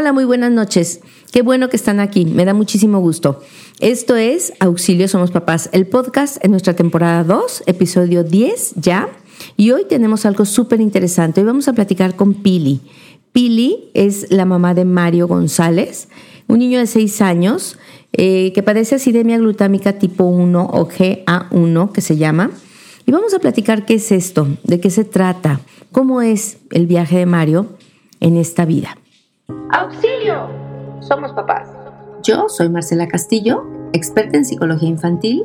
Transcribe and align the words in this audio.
Hola, 0.00 0.12
muy 0.12 0.24
buenas 0.24 0.52
noches. 0.52 1.00
Qué 1.32 1.42
bueno 1.42 1.68
que 1.68 1.76
están 1.76 1.98
aquí, 1.98 2.24
me 2.24 2.44
da 2.44 2.54
muchísimo 2.54 3.00
gusto. 3.00 3.40
Esto 3.80 4.14
es 4.14 4.52
Auxilio 4.60 5.08
Somos 5.08 5.32
Papás, 5.32 5.70
el 5.72 5.88
podcast 5.88 6.36
en 6.44 6.52
nuestra 6.52 6.76
temporada 6.76 7.24
2, 7.24 7.64
episodio 7.66 8.22
10 8.22 8.74
ya. 8.76 9.08
Y 9.56 9.72
hoy 9.72 9.86
tenemos 9.88 10.24
algo 10.24 10.44
súper 10.44 10.80
interesante. 10.80 11.40
Hoy 11.40 11.48
vamos 11.48 11.66
a 11.66 11.72
platicar 11.72 12.14
con 12.14 12.34
Pili. 12.34 12.80
Pili 13.32 13.90
es 13.92 14.30
la 14.30 14.44
mamá 14.44 14.72
de 14.72 14.84
Mario 14.84 15.26
González, 15.26 16.06
un 16.46 16.60
niño 16.60 16.78
de 16.78 16.86
6 16.86 17.20
años 17.20 17.76
eh, 18.12 18.52
que 18.54 18.62
padece 18.62 18.94
acidemia 18.94 19.38
glutámica 19.38 19.94
tipo 19.94 20.26
1 20.26 20.64
o 20.74 20.88
GA1 20.88 21.90
que 21.90 22.02
se 22.02 22.16
llama. 22.16 22.52
Y 23.04 23.10
vamos 23.10 23.34
a 23.34 23.40
platicar 23.40 23.84
qué 23.84 23.94
es 23.94 24.12
esto, 24.12 24.46
de 24.62 24.78
qué 24.78 24.90
se 24.90 25.02
trata, 25.02 25.60
cómo 25.90 26.22
es 26.22 26.58
el 26.70 26.86
viaje 26.86 27.18
de 27.18 27.26
Mario 27.26 27.66
en 28.20 28.36
esta 28.36 28.64
vida. 28.64 28.96
¡Auxilio! 29.70 30.48
Somos 31.00 31.32
papás. 31.32 31.68
Yo 32.22 32.48
soy 32.48 32.68
Marcela 32.68 33.08
Castillo, 33.08 33.64
experta 33.92 34.36
en 34.36 34.44
psicología 34.44 34.88
infantil, 34.88 35.44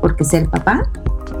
Porque 0.00 0.24
ser 0.24 0.48
papá 0.48 0.90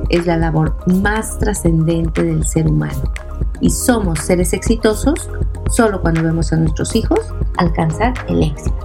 es 0.08 0.26
la 0.26 0.36
labor 0.36 0.76
más 1.02 1.38
trascendente 1.38 2.22
del 2.22 2.44
ser 2.44 2.68
humano. 2.68 3.12
Y 3.60 3.70
somos 3.70 4.20
seres 4.20 4.52
exitosos 4.52 5.30
solo 5.70 6.00
cuando 6.00 6.22
vemos 6.22 6.52
a 6.52 6.56
nuestros 6.56 6.94
hijos 6.94 7.20
alcanzar 7.56 8.14
el 8.28 8.42
éxito. 8.42 8.76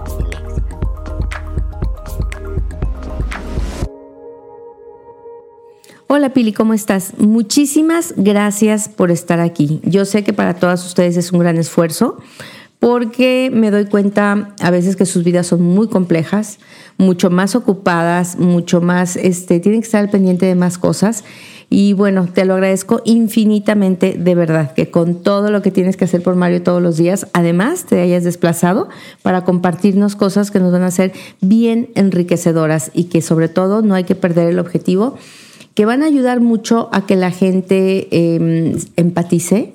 Hola 6.14 6.34
Pili, 6.34 6.52
¿cómo 6.52 6.74
estás? 6.74 7.14
Muchísimas 7.16 8.12
gracias 8.18 8.90
por 8.90 9.10
estar 9.10 9.40
aquí. 9.40 9.80
Yo 9.82 10.04
sé 10.04 10.22
que 10.22 10.34
para 10.34 10.52
todas 10.52 10.84
ustedes 10.84 11.16
es 11.16 11.32
un 11.32 11.38
gran 11.38 11.56
esfuerzo 11.56 12.18
porque 12.82 13.48
me 13.54 13.70
doy 13.70 13.84
cuenta 13.84 14.56
a 14.60 14.70
veces 14.72 14.96
que 14.96 15.06
sus 15.06 15.22
vidas 15.22 15.46
son 15.46 15.62
muy 15.62 15.86
complejas, 15.86 16.58
mucho 16.98 17.30
más 17.30 17.54
ocupadas, 17.54 18.40
mucho 18.40 18.80
más, 18.80 19.14
este, 19.14 19.60
tienen 19.60 19.82
que 19.82 19.86
estar 19.86 20.02
al 20.02 20.10
pendiente 20.10 20.46
de 20.46 20.56
más 20.56 20.78
cosas. 20.78 21.22
Y 21.70 21.92
bueno, 21.92 22.26
te 22.26 22.44
lo 22.44 22.54
agradezco 22.54 23.00
infinitamente, 23.04 24.16
de 24.18 24.34
verdad, 24.34 24.74
que 24.74 24.90
con 24.90 25.22
todo 25.22 25.52
lo 25.52 25.62
que 25.62 25.70
tienes 25.70 25.96
que 25.96 26.06
hacer 26.06 26.24
por 26.24 26.34
Mario 26.34 26.64
todos 26.64 26.82
los 26.82 26.96
días, 26.96 27.28
además 27.34 27.84
te 27.84 28.00
hayas 28.00 28.24
desplazado 28.24 28.88
para 29.22 29.44
compartirnos 29.44 30.16
cosas 30.16 30.50
que 30.50 30.58
nos 30.58 30.72
van 30.72 30.82
a 30.82 30.90
ser 30.90 31.12
bien 31.40 31.90
enriquecedoras 31.94 32.90
y 32.94 33.04
que 33.04 33.22
sobre 33.22 33.48
todo 33.48 33.82
no 33.82 33.94
hay 33.94 34.02
que 34.02 34.16
perder 34.16 34.48
el 34.48 34.58
objetivo 34.58 35.14
que 35.74 35.86
van 35.86 36.02
a 36.02 36.06
ayudar 36.06 36.40
mucho 36.40 36.88
a 36.92 37.06
que 37.06 37.14
la 37.14 37.30
gente 37.30 38.08
em, 38.10 38.76
empatice, 38.96 39.72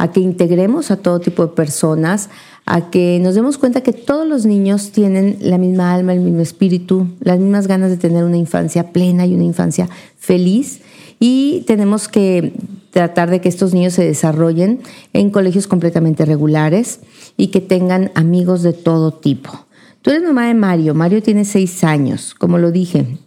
a 0.00 0.12
que 0.12 0.20
integremos 0.20 0.90
a 0.90 0.96
todo 0.96 1.20
tipo 1.20 1.46
de 1.46 1.52
personas, 1.52 2.30
a 2.70 2.88
que 2.88 3.18
nos 3.20 3.34
demos 3.34 3.58
cuenta 3.58 3.80
que 3.80 3.92
todos 3.92 4.24
los 4.28 4.46
niños 4.46 4.92
tienen 4.92 5.38
la 5.40 5.58
misma 5.58 5.92
alma, 5.92 6.12
el 6.12 6.20
mismo 6.20 6.40
espíritu, 6.40 7.08
las 7.18 7.40
mismas 7.40 7.66
ganas 7.66 7.90
de 7.90 7.96
tener 7.96 8.22
una 8.22 8.36
infancia 8.36 8.92
plena 8.92 9.26
y 9.26 9.34
una 9.34 9.42
infancia 9.42 9.88
feliz. 10.16 10.80
Y 11.18 11.64
tenemos 11.66 12.06
que 12.06 12.52
tratar 12.92 13.28
de 13.28 13.40
que 13.40 13.48
estos 13.48 13.74
niños 13.74 13.94
se 13.94 14.04
desarrollen 14.04 14.82
en 15.12 15.30
colegios 15.30 15.66
completamente 15.66 16.24
regulares 16.24 17.00
y 17.36 17.48
que 17.48 17.60
tengan 17.60 18.12
amigos 18.14 18.62
de 18.62 18.72
todo 18.72 19.14
tipo. 19.14 19.66
Tú 20.02 20.10
eres 20.10 20.22
mamá 20.22 20.46
de 20.46 20.54
Mario. 20.54 20.94
Mario 20.94 21.24
tiene 21.24 21.44
seis 21.44 21.82
años, 21.82 22.34
como 22.34 22.58
lo 22.58 22.70
dije. 22.70 23.18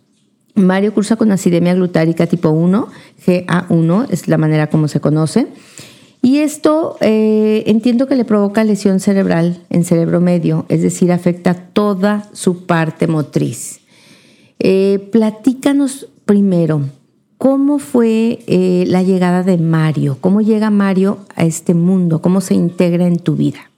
Mario 0.56 0.94
cursa 0.94 1.18
con 1.18 1.34
acidemia 1.34 1.74
glutárica 1.74 2.28
tipo 2.28 2.50
1, 2.50 2.88
GA1 3.28 4.08
es 4.10 4.30
la 4.30 4.38
manera 4.38 4.68
como 4.68 4.88
se 4.88 5.02
conoce. 5.02 5.48
Y 6.26 6.38
esto 6.38 6.96
eh, 7.02 7.66
entiendo 7.68 8.08
que 8.08 8.16
le 8.16 8.24
provoca 8.24 8.64
lesión 8.64 9.02
cerebral 9.02 9.62
en 9.70 9.84
cerebro 9.84 10.22
medio, 10.22 10.66
es 10.70 10.82
decir, 10.82 11.12
afecta 11.12 11.54
toda 11.54 12.30
su 12.32 12.66
parte 12.66 13.08
motriz. 13.08 13.82
Eh, 14.58 15.10
platícanos 15.12 16.08
primero, 16.24 16.84
¿cómo 17.38 17.78
fue 17.78 18.40
eh, 18.48 18.86
la 18.88 19.04
llegada 19.04 19.44
de 19.44 19.58
Mario? 19.58 20.18
¿Cómo 20.22 20.40
llega 20.40 20.70
Mario 20.70 21.26
a 21.36 21.44
este 21.44 21.74
mundo? 21.74 22.22
¿Cómo 22.22 22.40
se 22.40 22.54
integra 22.54 23.06
en 23.06 23.20
tu 23.20 23.36
vida? 23.36 23.70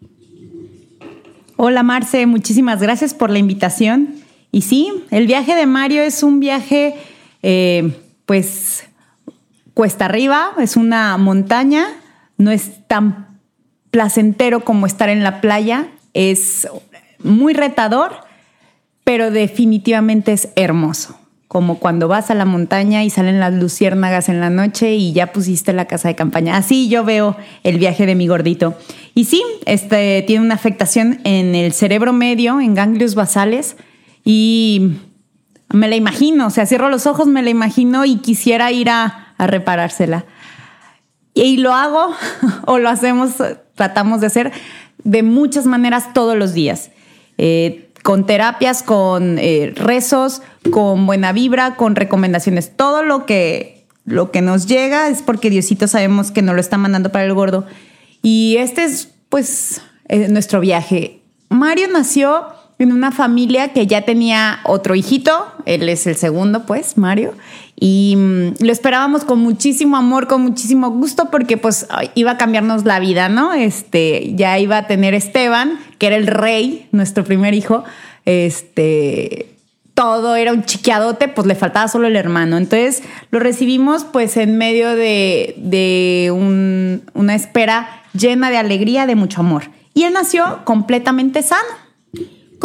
Hola 1.58 1.82
Marce, 1.82 2.28
muchísimas 2.28 2.80
gracias 2.80 3.16
por 3.16 3.32
la 3.32 3.40
invitación. 3.40 4.18
Y 4.52 4.62
sí, 4.62 4.94
el 5.10 5.26
viaje 5.26 5.56
de 5.56 5.66
Mario 5.66 6.04
es 6.04 6.22
un 6.22 6.40
viaje, 6.40 6.94
pues, 8.28 8.84
cuesta 9.74 10.06
arriba, 10.06 10.52
es 10.60 10.78
una 10.78 11.18
montaña, 11.18 11.88
no 12.38 12.52
es 12.52 12.88
tan 12.88 13.40
placentero 13.92 14.62
como 14.62 14.86
estar 14.86 15.10
en 15.10 15.24
la 15.24 15.42
playa, 15.42 15.88
es 16.14 16.68
muy 17.24 17.54
retador, 17.54 18.14
pero 19.04 19.32
definitivamente 19.32 20.34
es 20.34 20.50
hermoso. 20.56 21.18
Como 21.48 21.80
cuando 21.80 22.08
vas 22.08 22.32
a 22.32 22.36
la 22.36 22.44
montaña 22.44 23.04
y 23.04 23.10
salen 23.10 23.40
las 23.40 23.54
luciérnagas 23.54 24.28
en 24.28 24.42
la 24.42 24.50
noche 24.50 24.96
y 24.96 25.14
ya 25.14 25.32
pusiste 25.32 25.72
la 25.72 25.86
casa 25.86 26.10
de 26.10 26.16
campaña. 26.16 26.58
Así 26.58 26.90
yo 26.90 27.06
veo 27.06 27.38
el 27.64 27.78
viaje 27.78 28.06
de 28.06 28.16
mi 28.16 28.28
gordito. 28.28 28.76
Y 29.14 29.26
sí, 29.26 29.42
este 29.66 30.24
tiene 30.28 30.44
una 30.44 30.56
afectación 30.56 31.22
en 31.24 31.56
el 31.56 31.72
cerebro 31.72 32.12
medio, 32.12 32.60
en 32.60 32.74
ganglios 32.74 33.16
basales, 33.16 33.78
y 34.26 34.98
me 35.72 35.88
la 35.88 35.96
imagino, 35.96 36.48
o 36.48 36.50
sea, 36.50 36.66
cierro 36.66 36.90
los 36.90 37.06
ojos, 37.06 37.28
me 37.28 37.44
la 37.44 37.50
imagino 37.50 38.06
y 38.06 38.18
quisiera 38.18 38.72
ir 38.72 38.90
a, 38.90 39.34
reparársela. 39.38 40.26
Y 41.36 41.58
lo 41.58 41.74
hago 41.74 42.16
o 42.66 42.80
lo 42.80 42.90
hacemos, 42.90 43.34
tratamos 43.76 44.22
de 44.22 44.28
hacer 44.28 44.52
de 45.04 45.22
muchas 45.22 45.68
maneras 45.68 46.14
todos 46.14 46.36
los 46.36 46.54
días. 46.54 46.90
Eh, 47.38 47.92
con 48.02 48.26
terapias, 48.26 48.84
con 48.84 49.38
eh, 49.40 49.74
rezos, 49.76 50.42
con 50.72 51.06
buena 51.06 51.32
vibra, 51.32 51.76
con 51.76 51.96
recomendaciones. 51.96 52.76
Todo 52.76 53.04
lo 53.04 53.26
que, 53.26 53.86
lo 54.06 54.32
que 54.32 54.42
nos 54.42 54.68
llega 54.68 55.10
es 55.10 55.22
porque 55.22 55.50
Diosito 55.50 55.88
sabemos 55.88 56.32
que 56.32 56.42
nos 56.42 56.56
lo 56.56 56.62
está 56.62 56.78
mandando 56.78 57.12
para 57.12 57.26
el 57.26 57.34
gordo. 57.34 57.66
Y 58.22 58.58
este 58.58 58.84
es, 58.84 59.10
pues, 59.30 59.82
eh, 60.08 60.28
nuestro 60.30 60.60
viaje. 60.60 61.20
Mario 61.50 61.88
nació 61.92 62.46
en 62.78 62.92
una 62.92 63.12
familia 63.12 63.70
que 63.70 63.88
ya 63.88 64.02
tenía 64.02 64.60
otro 64.66 64.96
hijito, 64.96 65.48
él 65.66 65.88
es 65.88 66.08
el 66.08 66.16
segundo, 66.16 66.66
pues, 66.66 66.98
Mario, 66.98 67.34
y 67.78 68.16
mm, 68.18 68.64
lo 68.64 68.72
esperábamos 68.72 69.24
con 69.24 69.40
muchísimo 69.40 69.96
amor, 69.96 70.28
con 70.28 70.42
muchísimo 70.42 70.90
gusto, 70.92 71.30
porque 71.32 71.58
pues 71.58 71.88
iba 72.16 72.32
a 72.32 72.38
cambiarnos 72.38 72.84
la 72.84 73.00
vida, 73.00 73.30
¿no? 73.30 73.54
Este, 73.54 74.34
ya 74.36 74.60
iba 74.60 74.78
a 74.78 74.88
tener 74.88 75.14
Esteban, 75.14 75.80
que 76.00 76.08
era 76.08 76.18
el 76.18 76.28
rey, 76.28 76.88
nuestro 76.92 77.24
primer 77.24 77.54
hijo, 77.54 77.86
este, 78.26 79.56
todo 79.94 80.36
era 80.36 80.52
un 80.52 80.66
chiquiadote, 80.66 81.30
pues 81.30 81.48
le 81.48 81.56
faltaba 81.56 81.88
solo 81.88 82.08
el 82.08 82.18
hermano. 82.18 82.58
Entonces 82.58 83.04
lo 83.32 83.40
recibimos 83.40 84.04
pues 84.04 84.36
en 84.36 84.58
medio 84.58 84.90
de, 84.90 85.56
de 85.58 86.32
una 87.14 87.36
espera 87.36 88.02
llena 88.14 88.50
de 88.50 88.58
alegría, 88.58 89.06
de 89.06 89.16
mucho 89.16 89.40
amor. 89.40 89.64
Y 89.94 90.04
él 90.04 90.12
nació 90.12 90.66
completamente 90.66 91.42
sano 91.42 91.85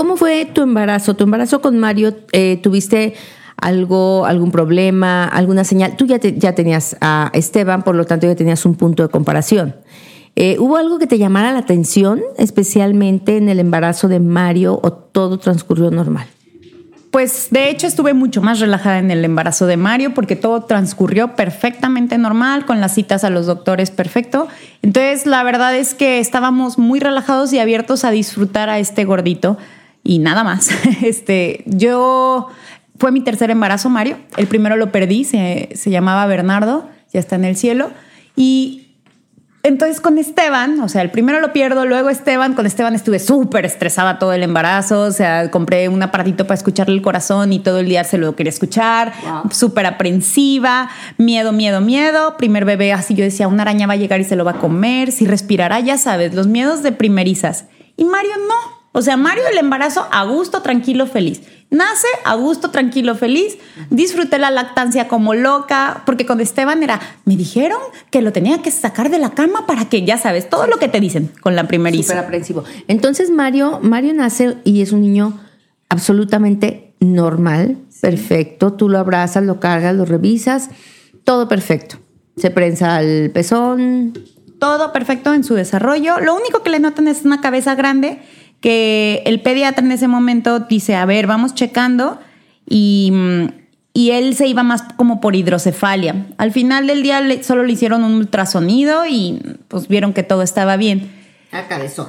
¿Cómo 0.01 0.17
fue 0.17 0.47
tu 0.47 0.63
embarazo? 0.63 1.13
¿Tu 1.13 1.25
embarazo 1.25 1.61
con 1.61 1.79
Mario 1.79 2.17
eh, 2.33 2.59
tuviste 2.63 3.13
algo, 3.59 4.25
algún 4.25 4.51
problema, 4.51 5.27
alguna 5.27 5.63
señal? 5.63 5.95
Tú 5.99 6.07
ya, 6.07 6.19
tenías 6.55 6.97
a 7.03 7.29
Esteban, 7.35 7.83
por 7.83 7.95
lo 7.95 8.07
tanto 8.07 8.27
ya 8.27 8.35
tenías 8.35 8.65
un 8.65 8.77
punto 8.77 9.03
de 9.03 9.11
comparación. 9.11 9.77
Eh, 10.37 10.57
¿Hubo 10.59 10.79
algo 10.79 10.99
que 10.99 11.07
te 11.07 11.19
llamara 11.19 11.53
la 11.53 11.59
atención, 11.59 12.23
especialmente 12.39 13.37
en 13.37 13.51
el 13.51 13.61
embarazo 13.61 14.09
de 14.09 14.21
Mario, 14.21 14.81
o 14.83 14.91
todo 14.91 15.39
transcurrió 15.39 15.91
normal? 15.91 16.27
Pues 17.11 17.49
de 17.51 17.69
hecho 17.69 17.87
estuve 17.87 18.15
mucho 18.15 18.41
más 18.41 18.59
relajada 18.59 19.01
en 19.01 19.11
el 19.11 19.23
embarazo 19.23 19.67
de 19.67 19.77
Mario 19.77 20.15
porque 20.15 20.35
todo 20.35 20.63
transcurrió 20.63 21.37
perfectamente 21.37 22.17
normal, 22.17 22.65
con 22.65 22.81
las 22.81 22.95
citas 22.95 23.23
a 23.23 23.29
los 23.29 23.45
doctores 23.45 23.91
perfecto. 23.91 24.49
Entonces 24.81 25.27
la 25.27 25.43
verdad 25.43 25.77
es 25.77 25.93
que 25.93 26.21
estábamos 26.21 26.79
muy 26.79 27.01
relajados 27.01 27.53
y 27.53 27.59
abiertos 27.59 28.07
a 28.07 28.11
disfrutar 28.11 28.71
a 28.71 28.79
este 28.79 29.05
gordito 29.05 29.59
y 30.03 30.19
nada 30.19 30.45
más. 30.45 30.71
Este, 31.03 31.65
yo 31.67 32.49
fue 32.99 33.13
mi 33.13 33.23
tercer 33.23 33.51
embarazo, 33.51 33.89
Mario. 33.89 34.19
El 34.37 34.47
primero 34.47 34.77
lo 34.77 34.93
perdí, 34.93 35.25
se, 35.25 35.71
se 35.75 35.91
llamaba 35.91 36.27
Bernardo, 36.27 36.89
ya 37.13 37.21
está 37.21 37.37
en 37.37 37.45
el 37.45 37.57
cielo. 37.57 37.91
Y 38.37 38.91
entonces 39.63 40.01
con 40.01 40.17
Esteban, 40.17 40.81
o 40.81 40.89
sea, 40.89 41.03
el 41.03 41.11
primero 41.11 41.39
lo 41.41 41.53
pierdo, 41.53 41.85
luego 41.85 42.09
Esteban, 42.09 42.55
con 42.55 42.65
Esteban 42.65 42.95
estuve 42.95 43.19
súper 43.19 43.67
estresada 43.67 44.19
todo 44.19 44.33
el 44.33 44.43
embarazo, 44.43 45.03
o 45.03 45.11
sea, 45.11 45.51
compré 45.51 45.91
un 45.91 46.03
aparatito 46.03 46.47
para 46.47 46.55
escucharle 46.55 46.95
el 46.95 47.03
corazón 47.03 47.53
y 47.53 47.59
todo 47.59 47.81
el 47.81 47.87
día 47.87 48.03
se 48.05 48.17
lo 48.17 48.35
quería 48.37 48.51
escuchar, 48.51 49.13
súper 49.51 49.85
aprensiva, 49.85 50.89
miedo, 51.19 51.53
miedo, 51.53 51.83
miedo, 51.83 52.39
primer 52.39 52.65
bebé 52.65 52.95
así 52.95 53.15
yo 53.15 53.23
decía, 53.23 53.49
una 53.49 53.63
araña 53.63 53.87
va 53.87 53.93
a 53.95 53.97
llegar 53.97 54.19
y 54.21 54.25
se 54.25 54.35
lo 54.35 54.47
va 54.47 54.53
a 54.53 54.59
comer, 54.59 55.13
si 55.13 55.27
respirará, 55.27 55.79
ya 55.81 55.99
sabes, 55.99 56.33
los 56.35 56.47
miedos 56.47 56.83
de 56.83 56.93
primerizas. 56.93 57.67
Y 57.99 58.05
Mario 58.05 58.33
no, 58.49 58.80
o 58.93 59.03
sea, 59.03 59.17
Mario 59.17 59.45
el 59.51 59.59
embarazo 59.59 60.07
a 60.11 60.25
gusto, 60.25 60.63
tranquilo, 60.63 61.07
feliz. 61.07 61.43
Nace 61.71 62.09
a 62.25 62.35
gusto, 62.35 62.71
tranquilo, 62.71 63.15
feliz. 63.15 63.57
Disfruté 63.91 64.39
la 64.39 64.51
lactancia 64.51 65.07
como 65.07 65.35
loca, 65.35 66.03
porque 66.05 66.27
con 66.27 66.41
Esteban 66.41 66.83
era, 66.83 67.01
me 67.25 67.37
dijeron 67.37 67.79
que 68.11 68.23
lo 68.23 68.33
tenía 68.33 68.61
que 68.63 68.73
sacar 68.73 69.09
de 69.09 69.21
la 69.21 69.31
cama 69.31 69.67
para 69.67 69.85
que, 69.85 70.05
ya 70.05 70.19
sabes, 70.19 70.51
todo 70.51 70.67
lo 70.67 70.79
que 70.79 70.89
te 70.89 70.99
dicen 70.99 71.31
con 71.41 71.55
la 71.55 71.69
primeriza. 71.69 72.15
Súper 72.15 72.25
aprensivo. 72.25 72.65
Entonces 72.89 73.31
Mario, 73.31 73.79
Mario 73.83 74.13
nace 74.15 74.57
y 74.65 74.83
es 74.83 74.91
un 74.91 75.03
niño 75.03 75.39
absolutamente 75.89 76.97
normal, 76.99 77.79
perfecto. 78.01 78.73
Tú 78.73 78.89
lo 78.89 78.99
abrazas, 78.99 79.45
lo 79.45 79.61
cargas, 79.61 79.95
lo 79.95 80.05
revisas, 80.05 80.71
todo 81.23 81.47
perfecto. 81.47 81.97
Se 82.37 82.51
prensa 82.51 83.01
el 83.01 83.31
pezón. 83.31 84.19
Todo 84.59 84.93
perfecto 84.93 85.33
en 85.33 85.45
su 85.45 85.55
desarrollo. 85.55 86.19
Lo 86.19 86.35
único 86.35 86.63
que 86.63 86.71
le 86.71 86.81
notan 86.81 87.07
es 87.07 87.25
una 87.25 87.41
cabeza 87.41 87.77
grande 87.77 88.21
que 88.61 89.23
el 89.27 89.41
pediatra 89.41 89.85
en 89.85 89.93
ese 89.93 90.09
momento 90.09 90.61
dice, 90.61 90.95
a 90.95 91.05
ver, 91.07 91.27
vamos 91.27 91.55
checando 91.55 92.19
y, 92.69 93.13
y 93.93 94.11
él 94.11 94.37
se 94.37 94.47
iba 94.47 94.63
más 94.63 94.83
como 94.97 95.21
por 95.21 95.35
hidrocefalia. 95.35 96.27
Al 96.39 96.53
final 96.53 96.87
del 96.87 97.03
día 97.03 97.21
solo 97.43 97.65
le 97.65 97.73
hicieron 97.73 98.05
un 98.05 98.15
ultrasonido 98.15 99.07
y 99.07 99.41
pues 99.69 99.89
vieron 99.89 100.13
que 100.13 100.23
todo 100.23 100.43
estaba 100.43 100.77
bien. 100.77 101.11
A 101.53 101.67
cabezón. 101.67 102.09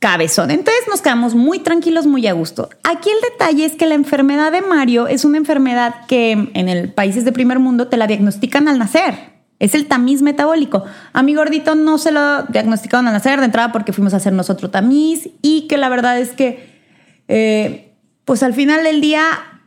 Cabezón. 0.00 0.50
Entonces 0.50 0.82
nos 0.88 1.02
quedamos 1.02 1.34
muy 1.34 1.58
tranquilos, 1.58 2.06
muy 2.06 2.26
a 2.26 2.32
gusto. 2.32 2.70
Aquí 2.82 3.10
el 3.10 3.20
detalle 3.30 3.66
es 3.66 3.72
que 3.72 3.86
la 3.86 3.94
enfermedad 3.94 4.50
de 4.50 4.62
Mario 4.62 5.06
es 5.06 5.24
una 5.24 5.36
enfermedad 5.36 6.06
que 6.06 6.32
en 6.32 6.68
el 6.68 6.90
países 6.90 7.24
de 7.24 7.32
primer 7.32 7.58
mundo 7.58 7.88
te 7.88 7.98
la 7.98 8.06
diagnostican 8.06 8.66
al 8.66 8.78
nacer. 8.78 9.29
Es 9.60 9.74
el 9.74 9.86
tamiz 9.86 10.22
metabólico. 10.22 10.84
A 11.12 11.22
mi 11.22 11.34
gordito 11.34 11.74
no 11.74 11.98
se 11.98 12.10
lo 12.10 12.42
diagnosticaron 12.44 13.06
al 13.06 13.12
nacer 13.12 13.38
de 13.38 13.44
entrada 13.44 13.72
porque 13.72 13.92
fuimos 13.92 14.14
a 14.14 14.16
hacer 14.16 14.32
nosotros 14.32 14.72
tamiz 14.72 15.28
y 15.42 15.68
que 15.68 15.76
la 15.76 15.88
verdad 15.90 16.18
es 16.18 16.30
que, 16.30 16.80
eh, 17.28 17.94
pues 18.24 18.42
al 18.42 18.54
final 18.54 18.82
del 18.82 19.00
día 19.00 19.22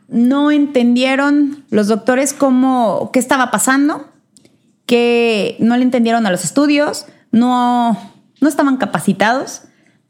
no 0.08 0.50
entendieron 0.50 1.64
los 1.70 1.86
doctores 1.86 2.34
cómo, 2.34 3.10
qué 3.12 3.20
estaba 3.20 3.50
pasando, 3.50 4.08
que 4.84 5.56
no 5.60 5.76
le 5.76 5.84
entendieron 5.84 6.26
a 6.26 6.30
los 6.30 6.44
estudios, 6.44 7.06
no, 7.30 7.96
no 8.40 8.48
estaban 8.48 8.76
capacitados 8.76 9.62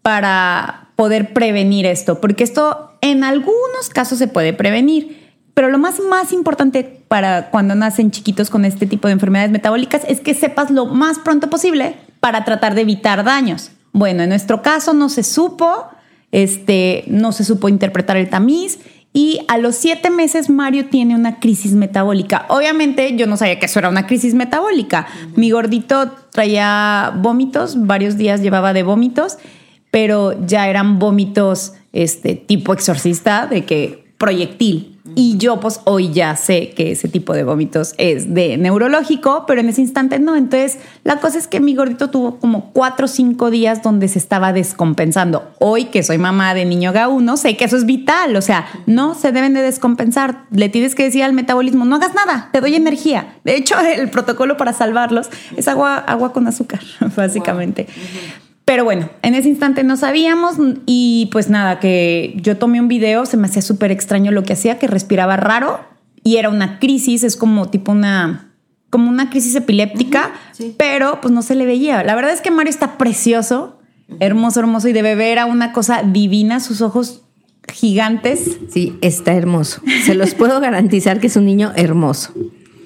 para 0.02 0.88
poder 0.96 1.32
prevenir 1.34 1.86
esto, 1.86 2.20
porque 2.20 2.44
esto 2.44 2.96
en 3.02 3.22
algunos 3.22 3.90
casos 3.92 4.18
se 4.18 4.28
puede 4.28 4.52
prevenir 4.52 5.23
pero 5.54 5.68
lo 5.70 5.78
más, 5.78 6.00
más 6.00 6.32
importante 6.32 6.82
para 7.08 7.50
cuando 7.50 7.74
nacen 7.74 8.10
chiquitos 8.10 8.50
con 8.50 8.64
este 8.64 8.86
tipo 8.86 9.08
de 9.08 9.12
enfermedades 9.12 9.52
metabólicas 9.52 10.02
es 10.08 10.20
que 10.20 10.34
sepas 10.34 10.70
lo 10.70 10.86
más 10.86 11.20
pronto 11.20 11.48
posible 11.48 11.96
para 12.20 12.44
tratar 12.44 12.74
de 12.74 12.82
evitar 12.82 13.24
daños. 13.24 13.70
Bueno, 13.92 14.24
en 14.24 14.28
nuestro 14.30 14.62
caso 14.62 14.92
no 14.92 15.08
se 15.08 15.22
supo, 15.22 15.86
este, 16.32 17.04
no 17.06 17.30
se 17.30 17.44
supo 17.44 17.68
interpretar 17.68 18.16
el 18.16 18.28
tamiz 18.28 18.80
y 19.12 19.38
a 19.46 19.58
los 19.58 19.76
siete 19.76 20.10
meses 20.10 20.50
Mario 20.50 20.86
tiene 20.86 21.14
una 21.14 21.38
crisis 21.38 21.72
metabólica. 21.72 22.46
Obviamente 22.48 23.14
yo 23.16 23.28
no 23.28 23.36
sabía 23.36 23.60
que 23.60 23.66
eso 23.66 23.78
era 23.78 23.88
una 23.88 24.08
crisis 24.08 24.34
metabólica. 24.34 25.06
Mi 25.36 25.52
gordito 25.52 26.10
traía 26.32 27.12
vómitos, 27.14 27.86
varios 27.86 28.16
días 28.16 28.42
llevaba 28.42 28.72
de 28.72 28.82
vómitos, 28.82 29.38
pero 29.92 30.44
ya 30.44 30.68
eran 30.68 30.98
vómitos 30.98 31.74
este, 31.92 32.34
tipo 32.34 32.72
exorcista, 32.72 33.46
de 33.46 33.64
que 33.64 34.04
proyectil. 34.18 34.93
Y 35.14 35.36
yo 35.38 35.60
pues 35.60 35.80
hoy 35.84 36.10
ya 36.12 36.36
sé 36.36 36.70
que 36.70 36.92
ese 36.92 37.08
tipo 37.08 37.34
de 37.34 37.44
vómitos 37.44 37.94
es 37.98 38.34
de 38.34 38.56
neurológico, 38.56 39.44
pero 39.46 39.60
en 39.60 39.68
ese 39.68 39.80
instante 39.80 40.18
no. 40.18 40.36
Entonces 40.36 40.78
la 41.04 41.18
cosa 41.20 41.38
es 41.38 41.46
que 41.46 41.60
mi 41.60 41.74
gordito 41.74 42.10
tuvo 42.10 42.38
como 42.38 42.70
cuatro 42.72 43.06
o 43.06 43.08
cinco 43.08 43.50
días 43.50 43.82
donde 43.82 44.08
se 44.08 44.18
estaba 44.18 44.52
descompensando. 44.52 45.50
Hoy 45.58 45.86
que 45.86 46.02
soy 46.02 46.18
mamá 46.18 46.54
de 46.54 46.64
niño 46.64 46.92
G1, 46.92 47.36
sé 47.36 47.56
que 47.56 47.64
eso 47.64 47.76
es 47.76 47.86
vital. 47.86 48.36
O 48.36 48.42
sea, 48.42 48.66
no 48.86 49.14
se 49.14 49.32
deben 49.32 49.54
de 49.54 49.62
descompensar. 49.62 50.44
Le 50.50 50.68
tienes 50.68 50.94
que 50.94 51.04
decir 51.04 51.22
al 51.22 51.32
metabolismo, 51.32 51.84
no 51.84 51.96
hagas 51.96 52.14
nada, 52.14 52.48
te 52.52 52.60
doy 52.60 52.74
energía. 52.74 53.36
De 53.44 53.56
hecho, 53.56 53.78
el 53.80 54.10
protocolo 54.10 54.56
para 54.56 54.72
salvarlos 54.72 55.28
es 55.56 55.68
agua, 55.68 55.98
agua 55.98 56.32
con 56.32 56.46
azúcar, 56.46 56.80
básicamente. 57.16 57.86
Pero 58.64 58.84
bueno, 58.84 59.10
en 59.22 59.34
ese 59.34 59.48
instante 59.48 59.84
no 59.84 59.96
sabíamos 59.96 60.56
y 60.86 61.28
pues 61.32 61.50
nada, 61.50 61.80
que 61.80 62.34
yo 62.36 62.56
tomé 62.56 62.80
un 62.80 62.88
video, 62.88 63.26
se 63.26 63.36
me 63.36 63.46
hacía 63.46 63.60
súper 63.60 63.90
extraño 63.90 64.30
lo 64.30 64.42
que 64.42 64.54
hacía, 64.54 64.78
que 64.78 64.86
respiraba 64.86 65.36
raro 65.36 65.80
y 66.22 66.36
era 66.36 66.48
una 66.48 66.78
crisis, 66.78 67.24
es 67.24 67.36
como 67.36 67.68
tipo 67.68 67.92
una, 67.92 68.54
como 68.88 69.10
una 69.10 69.28
crisis 69.28 69.54
epiléptica, 69.54 70.32
pero 70.78 71.20
pues 71.20 71.32
no 71.32 71.42
se 71.42 71.54
le 71.54 71.66
veía. 71.66 72.02
La 72.04 72.14
verdad 72.14 72.32
es 72.32 72.40
que 72.40 72.50
Mario 72.50 72.70
está 72.70 72.96
precioso, 72.96 73.78
hermoso, 74.18 74.60
hermoso 74.60 74.88
y 74.88 74.94
de 74.94 75.02
bebé 75.02 75.32
era 75.32 75.44
una 75.44 75.72
cosa 75.72 76.02
divina, 76.02 76.58
sus 76.60 76.80
ojos 76.80 77.22
gigantes. 77.70 78.58
Sí, 78.70 78.96
está 79.02 79.34
hermoso. 79.34 79.82
Se 80.06 80.14
los 80.14 80.34
puedo 80.34 80.58
garantizar 80.60 81.20
que 81.20 81.26
es 81.26 81.36
un 81.36 81.44
niño 81.44 81.72
hermoso. 81.76 82.32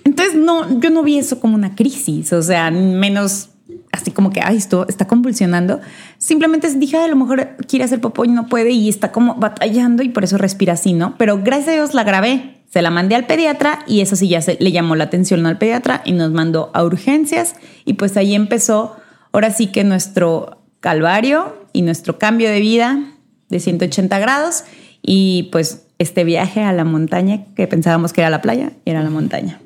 Entonces, 0.05 0.35
no, 0.35 0.81
yo 0.81 0.91
no 0.91 1.05
vi 1.05 1.19
eso 1.19 1.39
como 1.39 1.55
una 1.55 1.77
crisis, 1.77 2.33
o 2.33 2.43
sea, 2.43 2.71
menos 2.73 3.51
así 3.99 4.13
como 4.13 4.31
que, 4.31 4.41
ay, 4.43 4.57
esto 4.57 4.87
está 4.89 5.07
convulsionando. 5.07 5.81
Simplemente 6.19 6.73
dije, 6.75 6.97
a 6.97 7.09
lo 7.09 7.17
mejor 7.17 7.57
quiere 7.67 7.85
hacer 7.85 8.01
popó 8.01 8.25
y 8.25 8.29
no 8.29 8.47
puede 8.47 8.71
y 8.71 8.89
está 8.89 9.11
como 9.11 9.35
batallando 9.35 10.03
y 10.03 10.09
por 10.09 10.25
eso 10.25 10.39
respira 10.39 10.75
así, 10.75 10.93
¿no? 10.93 11.17
Pero 11.19 11.41
gracias 11.43 11.69
a 11.69 11.73
Dios 11.73 11.95
la 11.95 12.05
grabé, 12.05 12.63
se 12.71 12.81
la 12.81 12.91
mandé 12.91 13.17
al 13.17 13.27
pediatra 13.27 13.81
y 13.87 14.01
eso 14.01 14.15
sí 14.15 14.29
ya 14.29 14.41
se, 14.41 14.57
le 14.61 14.71
llamó 14.71 14.95
la 14.95 15.05
atención 15.05 15.45
al 15.47 15.59
pediatra 15.59 16.03
y 16.05 16.13
nos 16.13 16.31
mandó 16.31 16.71
a 16.75 16.85
urgencias 16.85 17.57
y 17.85 17.95
pues 17.95 18.17
ahí 18.17 18.35
empezó, 18.35 18.97
ahora 19.33 19.51
sí 19.51 19.67
que 19.67 19.83
nuestro 19.83 20.63
calvario 20.81 21.57
y 21.73 21.83
nuestro 21.83 22.19
cambio 22.19 22.49
de 22.51 22.61
vida 22.61 23.03
de 23.49 23.59
180 23.59 24.17
grados 24.21 24.65
y 25.03 25.49
pues 25.51 25.87
este 25.99 26.23
viaje 26.23 26.63
a 26.63 26.73
la 26.73 26.85
montaña 26.85 27.47
que 27.57 27.67
pensábamos 27.67 28.13
que 28.13 28.21
era 28.21 28.31
la 28.31 28.43
playa, 28.43 28.73
era 28.85 29.03
la 29.03 29.11
montaña. 29.11 29.61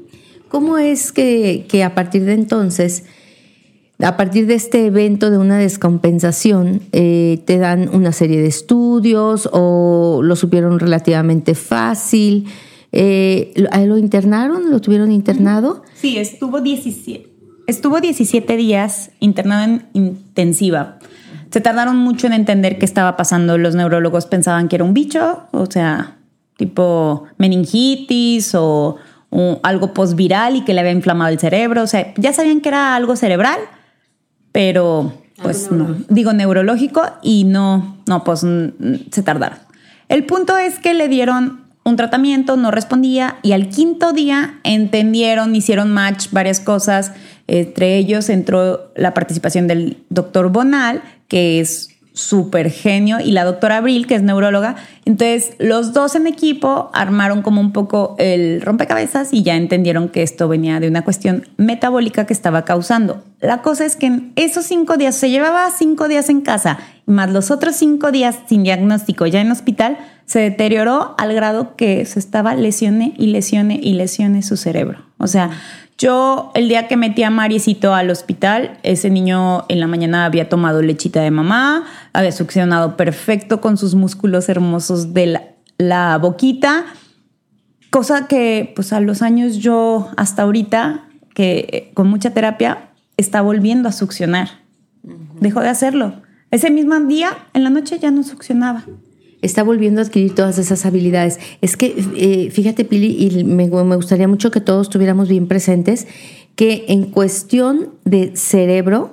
¿Cómo 0.48 0.78
es 0.78 1.12
que, 1.12 1.66
que 1.68 1.84
a 1.84 1.94
partir 1.94 2.24
de 2.24 2.32
entonces 2.32 3.04
a 4.02 4.16
partir 4.16 4.46
de 4.46 4.54
este 4.54 4.86
evento 4.86 5.30
de 5.30 5.38
una 5.38 5.58
descompensación, 5.58 6.82
eh, 6.92 7.42
te 7.46 7.58
dan 7.58 7.88
una 7.94 8.12
serie 8.12 8.40
de 8.40 8.48
estudios 8.48 9.48
o 9.52 10.20
lo 10.22 10.34
supieron 10.34 10.80
relativamente 10.80 11.54
fácil. 11.54 12.46
Eh, 12.90 13.52
¿Lo 13.86 13.96
internaron? 13.96 14.70
¿Lo 14.70 14.80
tuvieron 14.80 15.12
internado? 15.12 15.82
Sí, 15.94 16.18
estuvo 16.18 16.60
17, 16.60 17.28
estuvo 17.68 18.00
17 18.00 18.56
días 18.56 19.12
internado 19.20 19.64
en 19.64 19.86
intensiva. 19.92 20.98
Se 21.50 21.60
tardaron 21.60 21.96
mucho 21.96 22.26
en 22.26 22.32
entender 22.32 22.78
qué 22.78 22.84
estaba 22.84 23.16
pasando. 23.16 23.56
Los 23.56 23.74
neurólogos 23.74 24.26
pensaban 24.26 24.68
que 24.68 24.76
era 24.76 24.84
un 24.84 24.94
bicho, 24.94 25.44
o 25.52 25.66
sea, 25.66 26.16
tipo 26.56 27.24
meningitis 27.36 28.54
o, 28.54 28.96
o 29.30 29.60
algo 29.62 29.94
postviral 29.94 30.56
y 30.56 30.64
que 30.64 30.74
le 30.74 30.80
había 30.80 30.92
inflamado 30.92 31.30
el 31.30 31.38
cerebro. 31.38 31.82
O 31.82 31.86
sea, 31.86 32.12
ya 32.16 32.32
sabían 32.32 32.62
que 32.62 32.70
era 32.70 32.96
algo 32.96 33.16
cerebral 33.16 33.60
pero 34.52 35.12
pues 35.42 35.70
no, 35.72 35.96
digo 36.08 36.32
neurológico 36.32 37.02
y 37.22 37.44
no, 37.44 37.96
no, 38.06 38.22
pues 38.22 38.40
se 39.10 39.22
tardaron. 39.22 39.58
El 40.08 40.24
punto 40.24 40.56
es 40.56 40.78
que 40.78 40.94
le 40.94 41.08
dieron 41.08 41.62
un 41.84 41.96
tratamiento, 41.96 42.56
no 42.56 42.70
respondía 42.70 43.38
y 43.42 43.52
al 43.52 43.68
quinto 43.68 44.12
día 44.12 44.60
entendieron, 44.62 45.56
hicieron 45.56 45.90
match 45.90 46.28
varias 46.30 46.60
cosas, 46.60 47.12
entre 47.48 47.96
ellos 47.96 48.28
entró 48.28 48.92
la 48.94 49.14
participación 49.14 49.66
del 49.66 50.04
doctor 50.10 50.50
Bonal, 50.52 51.02
que 51.26 51.60
es 51.60 51.91
súper 52.12 52.70
genio, 52.70 53.20
y 53.20 53.32
la 53.32 53.44
doctora 53.44 53.78
Abril, 53.78 54.06
que 54.06 54.14
es 54.14 54.22
neuróloga. 54.22 54.76
Entonces, 55.04 55.52
los 55.58 55.92
dos 55.92 56.14
en 56.14 56.26
equipo 56.26 56.90
armaron 56.92 57.42
como 57.42 57.60
un 57.60 57.72
poco 57.72 58.14
el 58.18 58.60
rompecabezas 58.60 59.32
y 59.32 59.42
ya 59.42 59.56
entendieron 59.56 60.08
que 60.08 60.22
esto 60.22 60.48
venía 60.48 60.78
de 60.78 60.88
una 60.88 61.02
cuestión 61.02 61.48
metabólica 61.56 62.26
que 62.26 62.32
estaba 62.32 62.64
causando. 62.64 63.22
La 63.40 63.62
cosa 63.62 63.84
es 63.86 63.96
que 63.96 64.06
en 64.06 64.32
esos 64.36 64.66
cinco 64.66 64.96
días, 64.96 65.14
se 65.14 65.30
llevaba 65.30 65.70
cinco 65.70 66.06
días 66.06 66.28
en 66.28 66.42
casa, 66.42 66.78
más 67.06 67.30
los 67.30 67.50
otros 67.50 67.76
cinco 67.76 68.12
días 68.12 68.38
sin 68.46 68.62
diagnóstico 68.62 69.26
ya 69.26 69.40
en 69.40 69.50
hospital, 69.50 69.98
se 70.26 70.38
deterioró 70.38 71.14
al 71.18 71.34
grado 71.34 71.76
que 71.76 72.04
se 72.04 72.18
estaba 72.18 72.54
lesione 72.54 73.14
y 73.18 73.26
lesione 73.26 73.80
y 73.82 73.94
lesione 73.94 74.42
su 74.42 74.56
cerebro. 74.56 75.00
O 75.18 75.26
sea, 75.26 75.50
yo 76.02 76.50
el 76.54 76.68
día 76.68 76.88
que 76.88 76.96
metí 76.96 77.22
a 77.22 77.30
Mariecito 77.30 77.94
al 77.94 78.10
hospital, 78.10 78.76
ese 78.82 79.08
niño 79.08 79.64
en 79.68 79.78
la 79.78 79.86
mañana 79.86 80.24
había 80.24 80.48
tomado 80.48 80.82
lechita 80.82 81.22
de 81.22 81.30
mamá, 81.30 81.84
había 82.12 82.32
succionado 82.32 82.96
perfecto 82.96 83.60
con 83.60 83.76
sus 83.76 83.94
músculos 83.94 84.48
hermosos 84.48 85.14
de 85.14 85.40
la, 85.78 86.18
boquita, 86.18 86.86
cosa 87.90 88.26
que 88.26 88.72
pues 88.74 88.92
a 88.92 88.98
los 88.98 89.22
años 89.22 89.58
yo 89.58 90.08
hasta 90.16 90.42
ahorita, 90.42 91.04
que 91.34 91.92
con 91.94 92.08
mucha 92.08 92.30
terapia, 92.30 92.90
está 93.16 93.40
volviendo 93.40 93.88
a 93.88 93.92
succionar. 93.92 94.48
dejó 95.40 95.60
de 95.60 95.68
hacerlo. 95.68 96.14
Ese 96.50 96.70
mismo 96.70 96.98
día, 96.98 97.30
en 97.54 97.62
la 97.62 97.70
noche, 97.70 98.00
ya 98.00 98.10
no 98.10 98.24
succionaba 98.24 98.84
está 99.42 99.62
volviendo 99.62 100.00
a 100.00 100.04
adquirir 100.04 100.34
todas 100.34 100.58
esas 100.58 100.86
habilidades. 100.86 101.38
Es 101.60 101.76
que, 101.76 101.94
eh, 102.16 102.50
fíjate, 102.50 102.84
Pili, 102.84 103.16
y 103.18 103.44
me, 103.44 103.68
gustaría 103.68 104.28
mucho 104.28 104.50
que 104.50 104.60
todos 104.60 104.86
estuviéramos 104.86 105.28
bien 105.28 105.48
presentes, 105.48 106.06
que 106.54 106.84
en 106.88 107.04
cuestión 107.04 107.90
de 108.04 108.36
cerebro, 108.36 109.10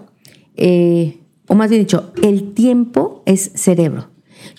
eh, 0.55 1.17
o 1.47 1.55
más 1.55 1.69
bien 1.69 1.81
dicho, 1.81 2.13
el 2.21 2.53
tiempo 2.53 3.23
es 3.25 3.51
cerebro. 3.55 4.07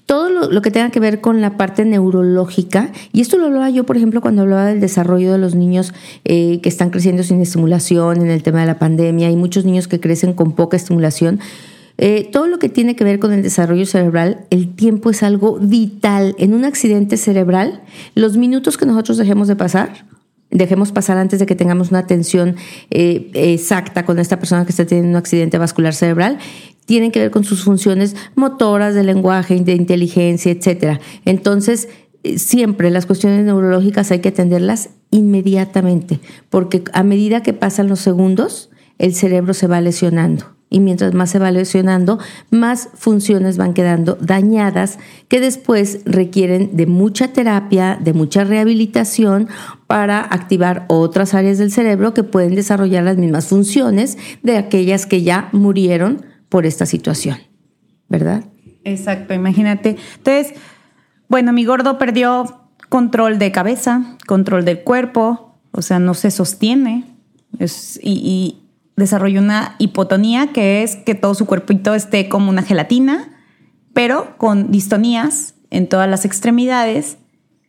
Todo 0.06 0.28
lo, 0.28 0.60
que 0.60 0.70
tenga 0.70 0.90
que 0.90 1.00
ver 1.00 1.20
con 1.20 1.40
la 1.40 1.56
parte 1.56 1.84
neurológica, 1.84 2.92
y 3.12 3.20
esto 3.20 3.38
lo 3.38 3.46
hablaba 3.46 3.70
yo, 3.70 3.86
por 3.86 3.96
ejemplo, 3.96 4.20
cuando 4.20 4.42
hablaba 4.42 4.66
del 4.66 4.80
desarrollo 4.80 5.32
de 5.32 5.38
los 5.38 5.54
niños 5.54 5.94
eh, 6.24 6.60
que 6.62 6.68
están 6.68 6.90
creciendo 6.90 7.22
sin 7.22 7.40
estimulación 7.40 8.20
en 8.20 8.30
el 8.30 8.42
tema 8.42 8.60
de 8.60 8.66
la 8.66 8.78
pandemia, 8.78 9.28
hay 9.28 9.36
muchos 9.36 9.64
niños 9.64 9.88
que 9.88 10.00
crecen 10.00 10.32
con 10.32 10.52
poca 10.52 10.76
estimulación. 10.76 11.40
Eh, 12.02 12.30
todo 12.32 12.46
lo 12.46 12.58
que 12.58 12.70
tiene 12.70 12.96
que 12.96 13.04
ver 13.04 13.18
con 13.18 13.30
el 13.34 13.42
desarrollo 13.42 13.84
cerebral, 13.84 14.46
el 14.48 14.74
tiempo 14.74 15.10
es 15.10 15.22
algo 15.22 15.58
vital. 15.60 16.34
En 16.38 16.54
un 16.54 16.64
accidente 16.64 17.18
cerebral, 17.18 17.82
los 18.14 18.38
minutos 18.38 18.78
que 18.78 18.86
nosotros 18.86 19.18
dejemos 19.18 19.48
de 19.48 19.56
pasar, 19.56 20.06
dejemos 20.50 20.92
pasar 20.92 21.18
antes 21.18 21.38
de 21.40 21.44
que 21.44 21.54
tengamos 21.54 21.90
una 21.90 21.98
atención 21.98 22.56
eh, 22.90 23.30
exacta 23.34 24.06
con 24.06 24.18
esta 24.18 24.38
persona 24.38 24.64
que 24.64 24.70
está 24.70 24.86
teniendo 24.86 25.10
un 25.10 25.16
accidente 25.16 25.58
vascular 25.58 25.92
cerebral, 25.92 26.38
tienen 26.86 27.12
que 27.12 27.18
ver 27.18 27.30
con 27.30 27.44
sus 27.44 27.64
funciones 27.64 28.16
motoras, 28.34 28.94
de 28.94 29.04
lenguaje, 29.04 29.60
de 29.60 29.74
inteligencia, 29.74 30.50
etcétera. 30.50 31.00
Entonces, 31.26 31.90
eh, 32.22 32.38
siempre 32.38 32.90
las 32.90 33.04
cuestiones 33.04 33.44
neurológicas 33.44 34.10
hay 34.10 34.20
que 34.20 34.30
atenderlas 34.30 34.88
inmediatamente, 35.10 36.18
porque 36.48 36.82
a 36.94 37.02
medida 37.02 37.42
que 37.42 37.52
pasan 37.52 37.88
los 37.88 38.00
segundos, 38.00 38.70
el 38.96 39.14
cerebro 39.14 39.52
se 39.52 39.66
va 39.66 39.82
lesionando. 39.82 40.59
Y 40.72 40.78
mientras 40.78 41.14
más 41.14 41.30
se 41.30 41.40
va 41.40 41.50
lesionando, 41.50 42.20
más 42.50 42.88
funciones 42.94 43.56
van 43.56 43.74
quedando 43.74 44.16
dañadas 44.20 44.98
que 45.28 45.40
después 45.40 46.00
requieren 46.04 46.76
de 46.76 46.86
mucha 46.86 47.28
terapia, 47.32 47.98
de 48.00 48.12
mucha 48.12 48.44
rehabilitación 48.44 49.48
para 49.88 50.20
activar 50.20 50.84
otras 50.88 51.34
áreas 51.34 51.58
del 51.58 51.72
cerebro 51.72 52.14
que 52.14 52.22
pueden 52.22 52.54
desarrollar 52.54 53.02
las 53.02 53.16
mismas 53.16 53.48
funciones 53.48 54.16
de 54.44 54.56
aquellas 54.56 55.06
que 55.06 55.22
ya 55.22 55.48
murieron 55.50 56.24
por 56.48 56.66
esta 56.66 56.86
situación, 56.86 57.38
¿verdad? 58.08 58.44
Exacto, 58.84 59.34
imagínate. 59.34 59.96
Entonces, 60.18 60.54
bueno, 61.28 61.52
mi 61.52 61.64
gordo 61.64 61.98
perdió 61.98 62.60
control 62.88 63.38
de 63.38 63.52
cabeza, 63.52 64.16
control 64.26 64.64
del 64.64 64.82
cuerpo, 64.82 65.58
o 65.70 65.82
sea, 65.82 65.98
no 65.98 66.14
se 66.14 66.30
sostiene 66.30 67.04
y, 68.02 68.58
desarrolló 68.96 69.40
una 69.40 69.76
hipotonía, 69.78 70.48
que 70.48 70.82
es 70.82 70.96
que 70.96 71.14
todo 71.14 71.34
su 71.34 71.46
cuerpito 71.46 71.94
esté 71.94 72.28
como 72.28 72.50
una 72.50 72.62
gelatina, 72.62 73.30
pero 73.92 74.36
con 74.36 74.70
distonías 74.70 75.54
en 75.70 75.88
todas 75.88 76.08
las 76.08 76.24
extremidades, 76.24 77.16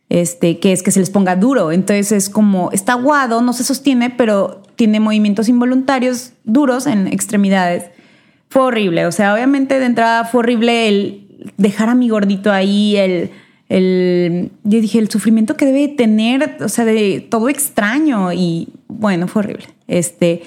este, 0.08 0.58
que 0.58 0.72
es 0.72 0.82
que 0.82 0.90
se 0.90 1.00
les 1.00 1.10
ponga 1.10 1.36
duro. 1.36 1.72
Entonces 1.72 2.12
es 2.12 2.28
como, 2.28 2.70
está 2.72 2.92
aguado, 2.92 3.40
no 3.40 3.52
se 3.52 3.64
sostiene, 3.64 4.10
pero 4.10 4.62
tiene 4.76 5.00
movimientos 5.00 5.48
involuntarios 5.48 6.32
duros 6.44 6.86
en 6.86 7.06
extremidades 7.06 7.84
fue 8.52 8.62
horrible. 8.62 9.06
O 9.06 9.12
sea, 9.12 9.32
obviamente 9.32 9.78
de 9.78 9.86
entrada 9.86 10.26
fue 10.26 10.40
horrible 10.40 10.86
el 10.86 11.50
dejar 11.56 11.88
a 11.88 11.94
mi 11.94 12.10
gordito 12.10 12.52
ahí, 12.52 12.96
el, 12.96 13.30
el, 13.70 14.50
yo 14.62 14.80
dije, 14.80 14.98
el 14.98 15.08
sufrimiento 15.08 15.56
que 15.56 15.64
debe 15.64 15.88
tener, 15.88 16.58
o 16.60 16.68
sea, 16.68 16.84
de 16.84 17.26
todo 17.30 17.48
extraño 17.48 18.32
y 18.32 18.68
bueno, 18.88 19.26
fue 19.26 19.40
horrible. 19.40 19.64
Este, 19.88 20.42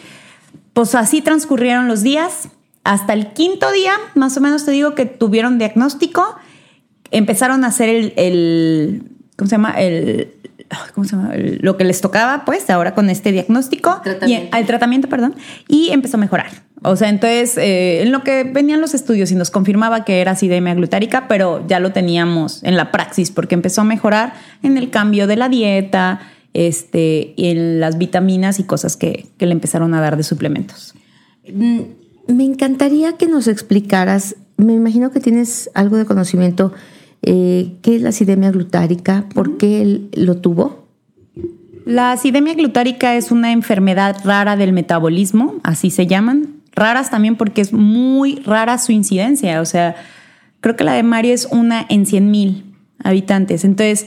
pues 0.75 0.94
así 0.94 1.22
transcurrieron 1.22 1.88
los 1.88 2.03
días. 2.03 2.50
Hasta 2.84 3.13
el 3.13 3.32
quinto 3.32 3.72
día, 3.72 3.94
más 4.13 4.36
o 4.36 4.41
menos 4.41 4.65
te 4.65 4.72
digo 4.72 4.94
que 4.94 5.05
tuvieron 5.05 5.58
diagnóstico, 5.58 6.36
empezaron 7.12 7.63
a 7.63 7.67
hacer 7.67 7.88
el, 7.88 8.13
el 8.17 9.03
¿cómo 9.38 9.48
se 9.48 9.55
llama? 9.55 9.72
El, 9.72 10.34
¿cómo 10.94 11.08
se 11.08 11.15
llama? 11.15 11.32
lo 11.34 11.77
que 11.77 11.86
les 11.86 12.01
tocaba, 12.01 12.44
pues, 12.44 12.70
ahora 12.70 12.94
con 12.94 13.10
este 13.10 13.32
diagnóstico. 13.32 14.01
Tratamiento. 14.03 14.55
Y, 14.55 14.60
el 14.60 14.65
tratamiento, 14.67 15.08
perdón. 15.08 15.36
Y 15.70 15.91
empezó 15.91 16.17
a 16.17 16.20
mejorar. 16.20 16.48
O 16.84 16.98
sea, 16.98 17.08
entonces, 17.08 17.58
eh, 17.58 18.03
en 18.03 18.12
lo 18.12 18.24
que 18.24 18.44
venían 18.44 18.82
los 18.82 18.94
estudios 18.94 19.32
y 19.32 19.36
nos 19.36 19.51
confirmaba 19.51 20.03
que 20.03 20.20
era 20.20 20.32
acidemia 20.32 20.74
glutárica, 20.74 21.29
pero 21.29 21.65
ya 21.67 21.79
lo 21.79 21.94
teníamos 21.94 22.62
en 22.63 22.75
la 22.75 22.91
praxis 22.91 23.32
porque 23.32 23.55
empezó 23.55 23.82
a 23.82 23.86
mejorar 23.86 24.34
en 24.62 24.77
el 24.77 24.89
cambio 24.89 25.25
de 25.25 25.38
la 25.38 25.48
dieta, 25.48 26.20
este, 26.56 27.34
y 27.36 27.50
en 27.50 27.80
las 27.80 27.98
vitaminas 27.98 28.60
y 28.60 28.64
cosas 28.64 28.98
que, 28.98 29.28
le 29.38 29.52
empezaron 29.52 29.94
a 29.94 30.02
dar 30.02 30.18
de 30.18 30.24
suplementos. 30.24 30.96
Mm, 31.54 31.82
me 32.28 32.44
encantaría 32.44 33.14
que 33.18 33.28
nos 33.28 33.48
explicaras, 33.48 34.36
me 34.58 34.74
imagino 34.74 35.12
que 35.12 35.20
tienes 35.20 35.70
algo 35.76 35.98
de 35.98 36.06
conocimiento 36.06 36.74
eh, 37.28 37.78
¿Qué 37.82 37.96
es 37.96 38.04
la 38.04 38.10
acidemia 38.10 38.52
glutárica? 38.52 39.26
¿Por 39.34 39.58
qué 39.58 39.82
él 39.82 40.10
lo 40.14 40.38
tuvo? 40.38 40.88
La 41.84 42.12
acidemia 42.12 42.54
glutárica 42.54 43.16
es 43.16 43.32
una 43.32 43.52
enfermedad 43.52 44.18
rara 44.24 44.56
del 44.56 44.74
metabolismo, 44.74 45.56
así 45.64 45.90
se 45.90 46.06
llaman. 46.06 46.62
Raras 46.74 47.10
también 47.10 47.36
porque 47.36 47.62
es 47.62 47.74
muy 47.74 48.36
rara 48.46 48.78
su 48.78 48.92
incidencia. 48.92 49.60
O 49.62 49.66
sea, 49.66 49.96
creo 50.62 50.76
que 50.76 50.84
la 50.84 50.94
de 50.94 51.02
Mario 51.02 51.34
es 51.34 51.48
una 51.50 51.86
en 51.90 52.06
100 52.06 52.30
mil 52.30 52.76
habitantes. 53.04 53.66
Entonces, 53.66 54.06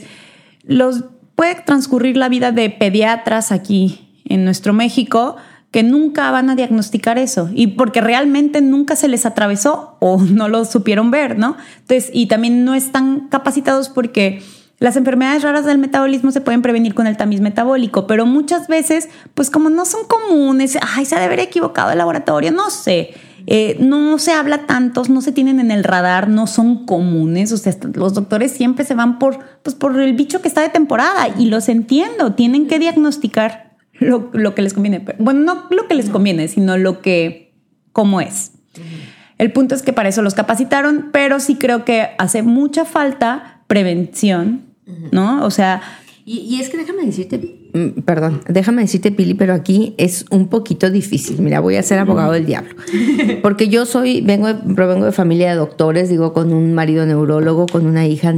los, 0.63 1.03
puede 1.39 1.55
transcurrir 1.55 2.17
la 2.17 2.27
vida 2.27 2.51
de 2.51 2.69
pediatras 2.69 3.53
aquí 3.53 4.21
en 4.25 4.43
nuestro 4.43 4.73
México 4.73 5.37
que 5.71 5.83
nunca 5.83 6.29
van 6.31 6.49
a 6.49 6.55
diagnosticar 6.57 7.17
eso 7.17 7.49
y 7.53 7.67
porque 7.67 8.01
realmente 8.01 8.59
nunca 8.59 8.97
se 8.97 9.07
les 9.07 9.25
atravesó 9.25 9.95
o 10.01 10.21
no 10.21 10.49
lo 10.49 10.65
supieron 10.65 11.11
ver, 11.11 11.39
¿no? 11.39 11.55
Entonces, 11.79 12.09
y 12.11 12.27
también 12.27 12.65
no 12.65 12.75
están 12.75 13.29
capacitados 13.29 13.87
porque 13.87 14.43
las 14.79 14.97
enfermedades 14.97 15.43
raras 15.43 15.63
del 15.63 15.77
metabolismo 15.77 16.31
se 16.31 16.41
pueden 16.41 16.61
prevenir 16.61 16.93
con 16.93 17.07
el 17.07 17.15
tamiz 17.15 17.39
metabólico, 17.39 18.05
pero 18.05 18.25
muchas 18.25 18.67
veces, 18.67 19.07
pues 19.33 19.49
como 19.49 19.69
no 19.69 19.85
son 19.85 20.01
comunes, 20.09 20.77
ay, 20.81 21.05
se 21.05 21.15
ha 21.15 21.19
de 21.19 21.25
haber 21.25 21.39
equivocado 21.39 21.91
el 21.91 21.99
laboratorio, 21.99 22.51
no 22.51 22.69
sé. 22.69 23.13
Eh, 23.51 23.77
no 23.79 24.19
se 24.19 24.31
habla 24.31 24.67
tantos, 24.67 25.09
no 25.09 25.21
se 25.21 25.31
tienen 25.31 25.59
en 25.59 25.71
el 25.71 25.83
radar, 25.83 26.29
no 26.29 26.45
son 26.45 26.85
comunes. 26.85 27.51
O 27.51 27.57
sea, 27.57 27.75
los 27.95 28.13
doctores 28.13 28.51
siempre 28.51 28.85
se 28.85 28.93
van 28.93 29.17
por, 29.17 29.39
pues, 29.63 29.75
por 29.75 29.99
el 29.99 30.13
bicho 30.13 30.39
que 30.39 30.47
está 30.47 30.61
de 30.61 30.69
temporada 30.69 31.29
y 31.35 31.47
los 31.47 31.67
entiendo. 31.67 32.33
Tienen 32.33 32.67
que 32.67 32.77
diagnosticar 32.77 33.75
lo, 33.93 34.29
que 34.53 34.61
les 34.61 34.75
conviene. 34.75 35.03
Bueno, 35.17 35.39
no 35.39 35.65
lo 35.71 35.87
que 35.87 35.95
les 35.95 36.11
conviene, 36.11 36.47
sino 36.47 36.77
lo 36.77 37.01
que, 37.01 37.55
cómo 37.91 38.21
es. 38.21 38.51
El 39.39 39.51
punto 39.51 39.73
es 39.73 39.81
que 39.81 39.93
para 39.93 40.09
eso 40.09 40.21
los 40.21 40.35
capacitaron, 40.35 41.09
pero 41.11 41.39
sí 41.39 41.55
creo 41.55 41.85
que 41.85 42.09
hace 42.19 42.43
mucha 42.43 42.85
falta 42.85 43.63
prevención, 43.65 44.61
¿no? 45.11 45.43
O 45.43 45.49
sea... 45.49 45.81
Y, 46.31 46.61
es 46.61 46.69
que 46.69 46.77
déjame 46.77 47.07
decirte, 47.07 47.39
mm, 47.73 48.01
perdón, 48.01 48.41
déjame 48.47 48.83
decirte, 48.83 49.11
Pili, 49.11 49.33
pero 49.33 49.55
aquí 49.55 49.95
es 49.97 50.25
un 50.29 50.47
poquito 50.47 50.91
difícil. 50.91 51.41
Mira, 51.41 51.59
voy 51.59 51.75
a 51.75 51.81
ser 51.81 51.97
abogado 51.97 52.33
del 52.33 52.45
diablo. 52.45 52.75
Porque 53.41 53.67
yo 53.67 53.87
soy, 53.87 54.21
vengo, 54.21 54.47
provengo 54.75 55.07
de 55.07 55.11
familia 55.11 55.49
de 55.49 55.55
doctores, 55.55 56.07
digo, 56.07 56.31
con 56.31 56.53
un 56.53 56.75
marido 56.75 57.03
neurólogo, 57.07 57.65
con 57.65 57.87
una 57.87 58.05
hija 58.05 58.31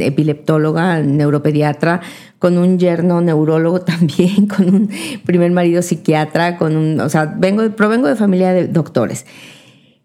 epileptóloga, 0.00 1.00
neuropediatra, 1.00 2.02
con 2.38 2.58
un 2.58 2.78
yerno 2.78 3.22
neurólogo 3.22 3.80
también, 3.92 4.46
con 4.46 4.68
un 4.68 4.90
primer 5.24 5.50
marido 5.50 5.80
psiquiatra, 5.80 6.58
con 6.58 6.76
un, 6.76 7.00
o 7.00 7.08
sea, 7.08 7.34
vengo, 7.34 7.66
provengo 7.70 8.08
de 8.08 8.16
familia 8.16 8.52
de 8.52 8.68
doctores. 8.68 9.24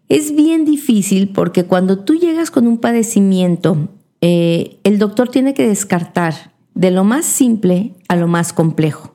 Es 0.08 0.34
bien 0.34 0.64
difícil 0.64 1.28
porque 1.28 1.64
cuando 1.64 1.98
tú 1.98 2.14
llegas 2.14 2.50
con 2.50 2.66
un 2.66 2.78
padecimiento, 2.78 3.90
eh, 4.22 4.78
el 4.82 4.98
doctor 4.98 5.28
tiene 5.28 5.52
que 5.52 5.68
descartar 5.68 6.53
de 6.74 6.90
lo 6.90 7.04
más 7.04 7.24
simple 7.24 7.94
a 8.08 8.16
lo 8.16 8.26
más 8.26 8.52
complejo. 8.52 9.14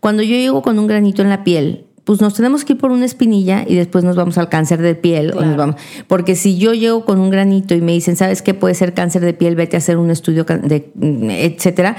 Cuando 0.00 0.22
yo 0.22 0.36
llego 0.36 0.62
con 0.62 0.78
un 0.78 0.86
granito 0.86 1.22
en 1.22 1.28
la 1.28 1.44
piel, 1.44 1.86
pues 2.04 2.20
nos 2.20 2.34
tenemos 2.34 2.64
que 2.64 2.74
ir 2.74 2.78
por 2.78 2.92
una 2.92 3.04
espinilla 3.04 3.64
y 3.66 3.74
después 3.74 4.04
nos 4.04 4.16
vamos 4.16 4.38
al 4.38 4.48
cáncer 4.48 4.80
de 4.80 4.94
piel. 4.94 5.32
vamos, 5.56 5.76
porque 6.06 6.36
si 6.36 6.56
yo 6.56 6.72
llego 6.72 7.04
con 7.04 7.18
un 7.18 7.30
granito 7.30 7.74
y 7.74 7.80
me 7.80 7.92
dicen, 7.92 8.16
¿sabes 8.16 8.42
qué 8.42 8.54
puede 8.54 8.74
ser 8.74 8.94
cáncer 8.94 9.22
de 9.22 9.34
piel? 9.34 9.56
Vete 9.56 9.76
a 9.76 9.78
hacer 9.78 9.98
un 9.98 10.10
estudio, 10.10 10.44
de, 10.44 10.92
etcétera 10.94 11.96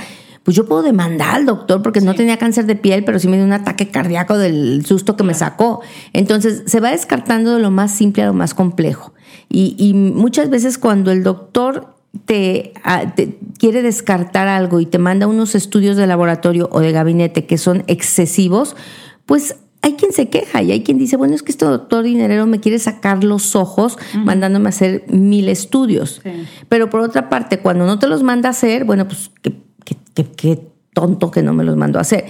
pues 0.48 0.56
yo 0.56 0.66
puedo 0.66 0.82
demandar 0.82 1.36
al 1.36 1.46
doctor 1.46 1.82
porque 1.82 2.00
no 2.00 2.16
tenía 2.16 2.38
cáncer 2.38 2.66
de 2.68 2.78
piel, 2.78 3.04
pero 3.04 3.20
sí 3.20 3.28
me 3.28 3.36
dio 3.36 3.46
un 3.46 3.52
ataque 3.52 3.90
cardíaco 3.90 4.38
del 4.38 4.86
susto 4.86 5.18
que 5.18 5.26
me 5.26 5.34
sacó. 5.34 5.82
Entonces 6.14 6.64
se 6.68 6.80
va 6.80 6.92
descartando 6.92 7.56
de 7.56 7.60
lo 7.60 7.70
más 7.70 7.92
simple 7.92 8.24
a 8.24 8.28
lo 8.28 8.34
más 8.34 8.54
complejo. 8.54 9.14
Y, 9.50 9.92
muchas 9.94 10.50
veces 10.50 10.78
cuando 10.78 11.12
el 11.12 11.22
doctor 11.22 11.97
te, 12.26 12.74
quiere 13.60 13.82
descartar 13.82 14.48
algo 14.48 14.80
y 14.80 14.86
te 14.86 14.98
manda 14.98 15.28
unos 15.28 15.56
estudios 15.56 15.98
de 15.98 16.08
laboratorio 16.08 16.70
o 16.72 16.80
de 16.80 16.92
gabinete 16.92 17.46
que 17.46 17.58
son 17.58 17.84
excesivos, 17.88 18.76
pues 19.26 19.58
hay 19.82 19.94
quien 19.94 20.12
se 20.12 20.30
queja 20.30 20.62
y 20.62 20.72
hay 20.72 20.84
quien 20.84 20.98
dice, 20.98 21.18
bueno, 21.18 21.36
es 21.36 21.44
que 21.44 21.52
este 21.52 21.66
doctor 21.66 22.04
dinerero 22.04 22.46
me 22.48 22.60
quiere 22.60 22.80
sacar 22.80 23.24
los 23.24 23.56
ojos 23.56 23.98
mandándome 24.16 24.68
a 24.68 24.70
hacer 24.70 25.06
mil 25.08 25.50
estudios. 25.50 26.22
Pero 26.68 26.90
por 26.90 27.02
otra 27.02 27.30
parte, 27.30 27.60
cuando 27.60 27.86
no 27.86 28.00
te 28.00 28.08
los 28.08 28.24
manda 28.24 28.50
a 28.50 28.52
hacer, 28.52 28.86
bueno, 28.86 29.08
pues 29.08 29.32
que 29.42 29.54
qué, 30.26 30.68
tonto 30.94 31.32
que 31.32 31.44
no 31.44 31.54
me 31.54 31.64
los 31.64 31.78
mandó 31.78 32.00
a 32.00 32.02
hacer. 32.02 32.26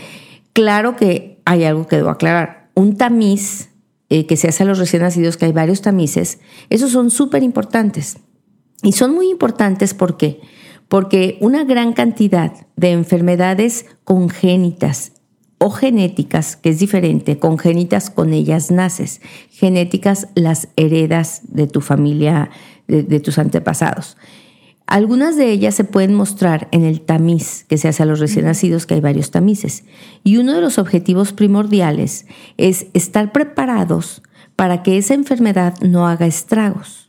Claro 0.53 0.96
que 0.96 1.39
hay 1.46 1.63
algo 1.63 1.88
que 1.88 1.96
debo 1.96 2.10
aclarar. 2.10 2.70
Un 2.74 2.98
tamiz 2.98 3.70
eh, 4.10 4.25
que 4.25 4.36
se 4.36 4.50
hace 4.50 4.63
a 4.63 4.65
los 4.65 4.77
recién 4.77 5.03
nacidos, 5.03 5.38
que 5.38 5.46
hay 5.46 5.53
varios 5.53 5.82
tamices, 5.82 6.39
esos 6.70 6.91
son 6.91 7.10
súper 7.10 7.44
importantes. 7.44 8.17
Y 8.84 8.91
son 8.91 9.13
muy 9.13 9.29
importantes 9.29 9.93
¿por 9.93 10.17
qué? 10.17 10.39
porque 10.88 11.38
una 11.41 11.63
gran 11.63 11.93
cantidad 11.93 12.53
de 12.75 12.91
enfermedades 12.91 13.86
congénitas 14.03 15.13
o 15.60 15.72
genéticas, 15.72 16.55
que 16.55 16.69
es 16.69 16.79
diferente, 16.79 17.39
congénitas 17.39 18.10
con 18.10 18.31
ellas 18.34 18.69
naces, 18.72 19.22
genéticas 19.50 20.27
las 20.36 20.69
heredas 20.75 21.41
de 21.48 21.67
tu 21.67 21.81
familia, 21.81 22.51
de, 22.88 23.19
tus 23.19 23.39
antepasados. 23.39 24.17
Algunas 24.86 25.36
de 25.36 25.51
ellas 25.51 25.75
se 25.75 25.84
pueden 25.84 26.13
mostrar 26.13 26.69
en 26.72 26.86
el 26.86 27.01
tamiz 27.01 27.65
que 27.67 27.77
se 27.77 27.89
hace 27.89 28.03
a 28.03 28.05
los 28.05 28.19
recién 28.19 28.46
nacidos, 28.46 28.86
que 28.86 28.93
hay 28.93 29.01
varios 29.01 29.31
tamices. 29.31 29.84
Y 30.24 30.38
uno 30.38 30.53
de 30.53 30.62
los 30.62 30.77
objetivos 30.77 31.34
primordiales 31.34 32.25
es 32.55 32.86
estar 32.93 33.34
preparados 33.34 34.22
para 34.55 34.84
que 34.84 34.98
esa 34.98 35.15
enfermedad 35.15 35.74
no 35.81 36.07
haga 36.07 36.27
estragos. 36.27 37.07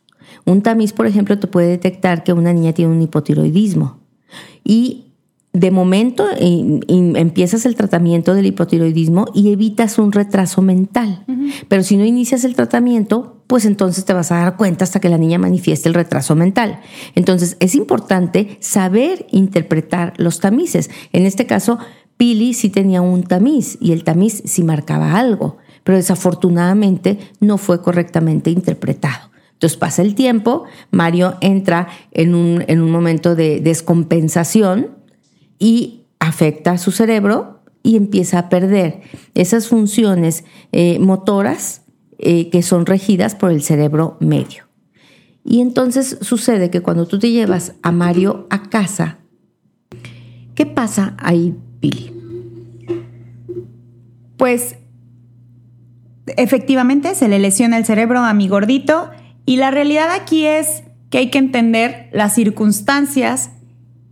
Un 0.48 0.62
tamiz, 0.62 0.92
por 0.94 1.06
ejemplo, 1.06 1.38
te 1.38 1.46
puede 1.46 1.68
detectar 1.68 2.24
que 2.24 2.32
una 2.32 2.52
niña 2.52 2.72
tiene 2.72 2.90
un 2.90 3.02
hipotiroidismo. 3.02 3.98
Y 4.64 5.04
de 5.52 5.70
momento 5.70 6.24
empiezas 6.38 7.66
el 7.66 7.74
tratamiento 7.74 8.34
del 8.34 8.46
hipotiroidismo 8.46 9.26
y 9.34 9.52
evitas 9.52 9.98
un 9.98 10.12
retraso 10.12 10.62
mental. 10.62 11.24
Pero 11.68 11.82
si 11.82 11.96
no 11.96 12.04
inicias 12.04 12.44
el 12.44 12.54
tratamiento, 12.54 13.42
pues 13.46 13.64
entonces 13.64 14.04
te 14.04 14.12
vas 14.12 14.32
a 14.32 14.36
dar 14.36 14.56
cuenta 14.56 14.84
hasta 14.84 15.00
que 15.00 15.08
la 15.08 15.18
niña 15.18 15.38
manifieste 15.38 15.88
el 15.88 15.94
retraso 15.94 16.34
mental. 16.34 16.80
Entonces 17.14 17.56
es 17.60 17.74
importante 17.74 18.56
saber 18.60 19.26
interpretar 19.30 20.14
los 20.16 20.40
tamices. 20.40 20.90
En 21.12 21.26
este 21.26 21.46
caso, 21.46 21.78
Pili 22.16 22.54
sí 22.54 22.70
tenía 22.70 23.02
un 23.02 23.22
tamiz 23.22 23.76
y 23.80 23.92
el 23.92 24.02
tamiz 24.04 24.42
sí 24.44 24.62
marcaba 24.62 25.18
algo, 25.18 25.58
pero 25.84 25.96
desafortunadamente 25.96 27.18
no 27.40 27.58
fue 27.58 27.82
correctamente 27.82 28.50
interpretado. 28.50 29.28
Entonces 29.58 29.76
pasa 29.76 30.02
el 30.02 30.14
tiempo, 30.14 30.66
Mario 30.92 31.36
entra 31.40 31.88
en 32.12 32.36
un, 32.36 32.64
en 32.68 32.80
un 32.80 32.92
momento 32.92 33.34
de 33.34 33.60
descompensación 33.60 34.90
y 35.58 36.04
afecta 36.20 36.70
a 36.70 36.78
su 36.78 36.92
cerebro 36.92 37.58
y 37.82 37.96
empieza 37.96 38.38
a 38.38 38.48
perder 38.50 39.00
esas 39.34 39.66
funciones 39.66 40.44
eh, 40.70 41.00
motoras 41.00 41.82
eh, 42.18 42.50
que 42.50 42.62
son 42.62 42.86
regidas 42.86 43.34
por 43.34 43.50
el 43.50 43.62
cerebro 43.62 44.16
medio. 44.20 44.68
Y 45.44 45.60
entonces 45.60 46.18
sucede 46.20 46.70
que 46.70 46.80
cuando 46.80 47.06
tú 47.06 47.18
te 47.18 47.32
llevas 47.32 47.74
a 47.82 47.90
Mario 47.90 48.46
a 48.50 48.70
casa, 48.70 49.18
¿qué 50.54 50.66
pasa 50.66 51.16
ahí, 51.18 51.56
Billy? 51.80 52.12
Pues 54.36 54.76
efectivamente 56.36 57.16
se 57.16 57.26
le 57.26 57.40
lesiona 57.40 57.76
el 57.76 57.84
cerebro 57.84 58.20
a 58.20 58.34
mi 58.34 58.46
gordito 58.46 59.10
y 59.48 59.56
la 59.56 59.70
realidad 59.70 60.10
aquí 60.10 60.44
es 60.44 60.82
que 61.08 61.16
hay 61.16 61.30
que 61.30 61.38
entender 61.38 62.10
las 62.12 62.34
circunstancias 62.34 63.48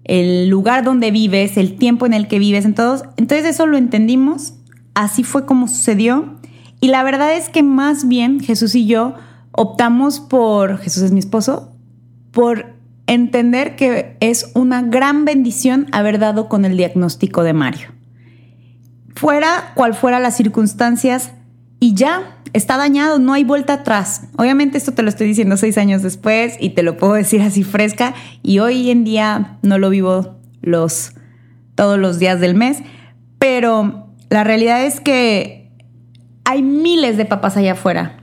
el 0.04 0.48
lugar 0.48 0.82
donde 0.82 1.10
vives, 1.10 1.58
el 1.58 1.76
tiempo 1.76 2.06
en 2.06 2.14
el 2.14 2.26
que 2.26 2.38
vives. 2.38 2.64
Entonces, 2.64 3.44
eso 3.44 3.66
lo 3.66 3.76
entendimos, 3.76 4.54
así 4.94 5.24
fue 5.24 5.44
como 5.44 5.68
sucedió. 5.68 6.36
Y 6.80 6.88
la 6.88 7.02
verdad 7.02 7.36
es 7.36 7.50
que 7.50 7.62
más 7.62 8.08
bien 8.08 8.40
Jesús 8.40 8.74
y 8.74 8.86
yo 8.86 9.12
optamos 9.52 10.20
por, 10.20 10.78
Jesús 10.78 11.02
es 11.02 11.12
mi 11.12 11.18
esposo, 11.18 11.70
por 12.30 12.72
entender 13.06 13.76
que 13.76 14.16
es 14.20 14.52
una 14.54 14.80
gran 14.80 15.26
bendición 15.26 15.86
haber 15.92 16.18
dado 16.18 16.48
con 16.48 16.64
el 16.64 16.78
diagnóstico 16.78 17.42
de 17.42 17.52
Mario. 17.52 17.88
Fuera 19.14 19.72
cual 19.74 19.92
fuera 19.92 20.18
las 20.18 20.34
circunstancias 20.34 21.32
y 21.80 21.94
ya 21.94 22.38
está 22.52 22.76
dañado, 22.76 23.18
no 23.18 23.32
hay 23.32 23.44
vuelta 23.44 23.74
atrás. 23.74 24.22
Obviamente 24.36 24.78
esto 24.78 24.92
te 24.92 25.02
lo 25.02 25.08
estoy 25.08 25.26
diciendo 25.26 25.56
seis 25.56 25.78
años 25.78 26.02
después 26.02 26.56
y 26.58 26.70
te 26.70 26.82
lo 26.82 26.96
puedo 26.96 27.14
decir 27.14 27.42
así 27.42 27.62
fresca 27.64 28.14
y 28.42 28.60
hoy 28.60 28.90
en 28.90 29.04
día 29.04 29.58
no 29.62 29.78
lo 29.78 29.90
vivo 29.90 30.36
los, 30.62 31.12
todos 31.74 31.98
los 31.98 32.18
días 32.18 32.40
del 32.40 32.54
mes, 32.54 32.78
pero 33.38 34.08
la 34.30 34.44
realidad 34.44 34.84
es 34.84 35.00
que 35.00 35.70
hay 36.44 36.62
miles 36.62 37.16
de 37.16 37.24
papás 37.24 37.56
allá 37.56 37.72
afuera, 37.72 38.22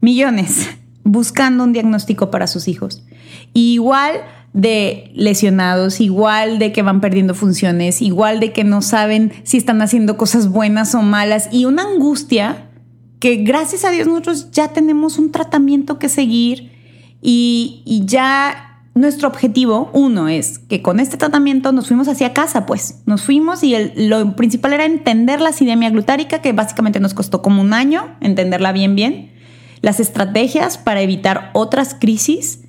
millones, 0.00 0.68
buscando 1.04 1.64
un 1.64 1.72
diagnóstico 1.72 2.30
para 2.30 2.46
sus 2.46 2.68
hijos. 2.68 3.04
igual 3.52 4.22
de 4.54 5.10
lesionados, 5.14 6.00
igual 6.00 6.60
de 6.60 6.72
que 6.72 6.82
van 6.82 7.00
perdiendo 7.00 7.34
funciones, 7.34 8.00
igual 8.00 8.38
de 8.38 8.52
que 8.52 8.62
no 8.62 8.80
saben 8.82 9.32
si 9.42 9.58
están 9.58 9.82
haciendo 9.82 10.16
cosas 10.16 10.48
buenas 10.48 10.94
o 10.94 11.02
malas 11.02 11.48
y 11.50 11.64
una 11.64 11.82
angustia 11.82 12.70
que 13.18 13.36
gracias 13.36 13.84
a 13.84 13.90
Dios 13.90 14.06
nosotros 14.06 14.52
ya 14.52 14.68
tenemos 14.68 15.18
un 15.18 15.32
tratamiento 15.32 15.98
que 15.98 16.08
seguir 16.08 16.72
y, 17.20 18.02
ya 18.06 18.82
nuestro 18.94 19.26
objetivo, 19.26 19.90
uno, 19.92 20.28
es 20.28 20.58
que 20.60 20.82
con 20.82 21.00
este 21.00 21.16
tratamiento 21.16 21.72
nos 21.72 21.88
fuimos 21.88 22.06
hacia 22.06 22.32
casa, 22.32 22.64
pues. 22.66 23.02
Nos 23.06 23.22
fuimos 23.22 23.64
y 23.64 23.74
lo 23.96 24.36
principal 24.36 24.74
era 24.74 24.84
entender 24.84 25.40
la 25.40 25.48
acidemia 25.48 25.90
glutárica, 25.90 26.42
que 26.42 26.52
básicamente 26.52 27.00
nos 27.00 27.14
costó 27.14 27.42
como 27.42 27.60
un 27.62 27.72
año 27.72 28.14
entenderla 28.20 28.72
bien, 28.72 28.94
bien, 28.94 29.32
las 29.80 30.00
estrategias 30.00 30.78
para 30.78 31.00
evitar 31.00 31.50
otras 31.54 31.94
crisis 31.94 32.63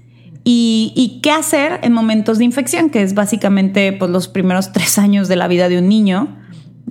y, 0.47 1.19
qué 1.23 1.31
hacer 1.31 1.79
en 1.81 1.91
momentos 1.91 2.37
de 2.37 2.45
infección, 2.45 2.91
que 2.91 3.01
es 3.01 3.15
básicamente 3.15 3.91
pues, 3.93 4.11
los 4.11 4.27
primeros 4.27 4.71
tres 4.71 4.97
años 4.99 5.27
de 5.27 5.35
la 5.35 5.47
vida 5.47 5.67
de 5.69 5.79
un 5.79 5.89
niño 5.89 6.37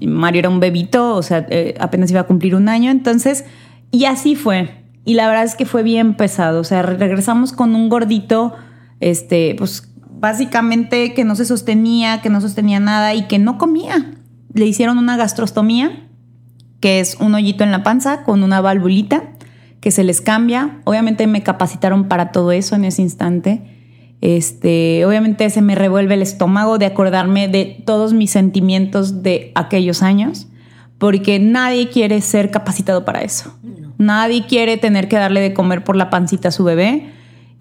Mario 0.00 0.40
era 0.40 0.48
un 0.48 0.60
bebito, 0.60 1.14
o 1.14 1.22
sea, 1.22 1.46
eh, 1.50 1.74
apenas 1.78 2.10
iba 2.10 2.20
a 2.20 2.24
cumplir 2.24 2.54
un 2.54 2.68
año, 2.68 2.90
entonces, 2.90 3.44
y 3.90 4.06
así 4.06 4.34
fue. 4.34 4.84
Y 5.04 5.14
la 5.14 5.28
verdad 5.28 5.44
es 5.44 5.54
que 5.54 5.66
fue 5.66 5.82
bien 5.82 6.14
pesado, 6.16 6.60
o 6.60 6.64
sea, 6.64 6.82
regresamos 6.82 7.52
con 7.52 7.74
un 7.74 7.88
gordito, 7.88 8.54
este, 9.00 9.54
pues 9.56 9.90
básicamente 10.10 11.12
que 11.14 11.24
no 11.24 11.36
se 11.36 11.44
sostenía, 11.44 12.22
que 12.22 12.30
no 12.30 12.40
sostenía 12.40 12.80
nada 12.80 13.14
y 13.14 13.26
que 13.26 13.38
no 13.38 13.58
comía. 13.58 14.14
Le 14.54 14.66
hicieron 14.66 14.98
una 14.98 15.16
gastrostomía, 15.16 16.08
que 16.80 17.00
es 17.00 17.16
un 17.20 17.34
hoyito 17.34 17.64
en 17.64 17.70
la 17.70 17.82
panza 17.82 18.24
con 18.24 18.42
una 18.42 18.60
valvulita 18.60 19.33
que 19.84 19.90
se 19.90 20.02
les 20.02 20.22
cambia. 20.22 20.80
Obviamente 20.84 21.26
me 21.26 21.42
capacitaron 21.42 22.08
para 22.08 22.32
todo 22.32 22.52
eso 22.52 22.74
en 22.74 22.86
ese 22.86 23.02
instante. 23.02 23.60
Este, 24.22 25.04
obviamente 25.04 25.50
se 25.50 25.60
me 25.60 25.74
revuelve 25.74 26.14
el 26.14 26.22
estómago 26.22 26.78
de 26.78 26.86
acordarme 26.86 27.48
de 27.48 27.82
todos 27.84 28.14
mis 28.14 28.30
sentimientos 28.30 29.22
de 29.22 29.52
aquellos 29.54 30.02
años, 30.02 30.46
porque 30.96 31.38
nadie 31.38 31.90
quiere 31.90 32.22
ser 32.22 32.50
capacitado 32.50 33.04
para 33.04 33.20
eso. 33.20 33.54
Nadie 33.98 34.46
quiere 34.46 34.78
tener 34.78 35.06
que 35.06 35.16
darle 35.16 35.42
de 35.42 35.52
comer 35.52 35.84
por 35.84 35.96
la 35.96 36.08
pancita 36.08 36.48
a 36.48 36.50
su 36.50 36.64
bebé 36.64 37.12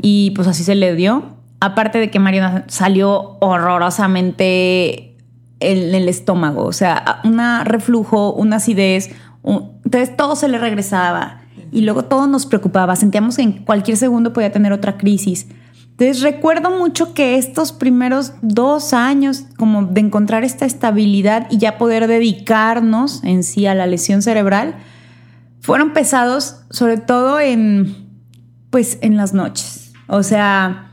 y 0.02 0.32
pues 0.32 0.48
así 0.48 0.64
se 0.64 0.76
le 0.76 0.96
dio. 0.96 1.36
Aparte 1.60 1.98
de 2.00 2.10
que 2.10 2.20
Mariana 2.20 2.64
salió 2.70 3.36
horrorosamente 3.42 5.18
en 5.60 5.94
el 5.94 6.08
estómago, 6.08 6.64
o 6.64 6.74
sea, 6.74 7.20
un 7.26 7.42
reflujo, 7.66 8.32
una 8.32 8.56
acidez, 8.56 9.10
entonces 9.44 10.16
todo 10.16 10.38
se 10.38 10.48
le 10.48 10.58
regresaba 10.58 11.43
y 11.74 11.82
luego 11.82 12.06
todo 12.06 12.28
nos 12.28 12.46
preocupaba, 12.46 12.96
sentíamos 12.96 13.38
que 13.38 13.42
en 13.42 13.66
cualquier 13.66 13.98
segundo 13.98 14.32
podía 14.32 14.52
tener 14.52 14.72
otra 14.72 14.98
crisis. 14.98 15.48
Entonces 15.92 16.22
recuerdo 16.22 16.72
mucho 16.72 17.14
que 17.14 17.38
estos 17.38 17.72
primeros 17.72 18.34
dos 18.42 18.94
años, 18.94 19.46
como 19.58 19.84
de 19.84 20.02
encontrar 20.02 20.44
esta 20.44 20.66
estabilidad 20.66 21.48
y 21.52 21.58
ya 21.58 21.78
poder 21.78 22.08
dedicarnos 22.08 23.24
en 23.24 23.44
sí 23.44 23.68
a 23.68 23.76
la 23.76 23.86
lesión 23.86 24.22
cerebral, 24.22 24.76
fueron 25.62 25.94
pesados, 25.94 26.62
sobre 26.72 26.98
todo 26.98 27.40
en, 27.40 27.96
pues, 28.70 28.98
en 29.02 29.18
las 29.18 29.34
noches. 29.34 29.94
O 30.08 30.24
sea, 30.24 30.92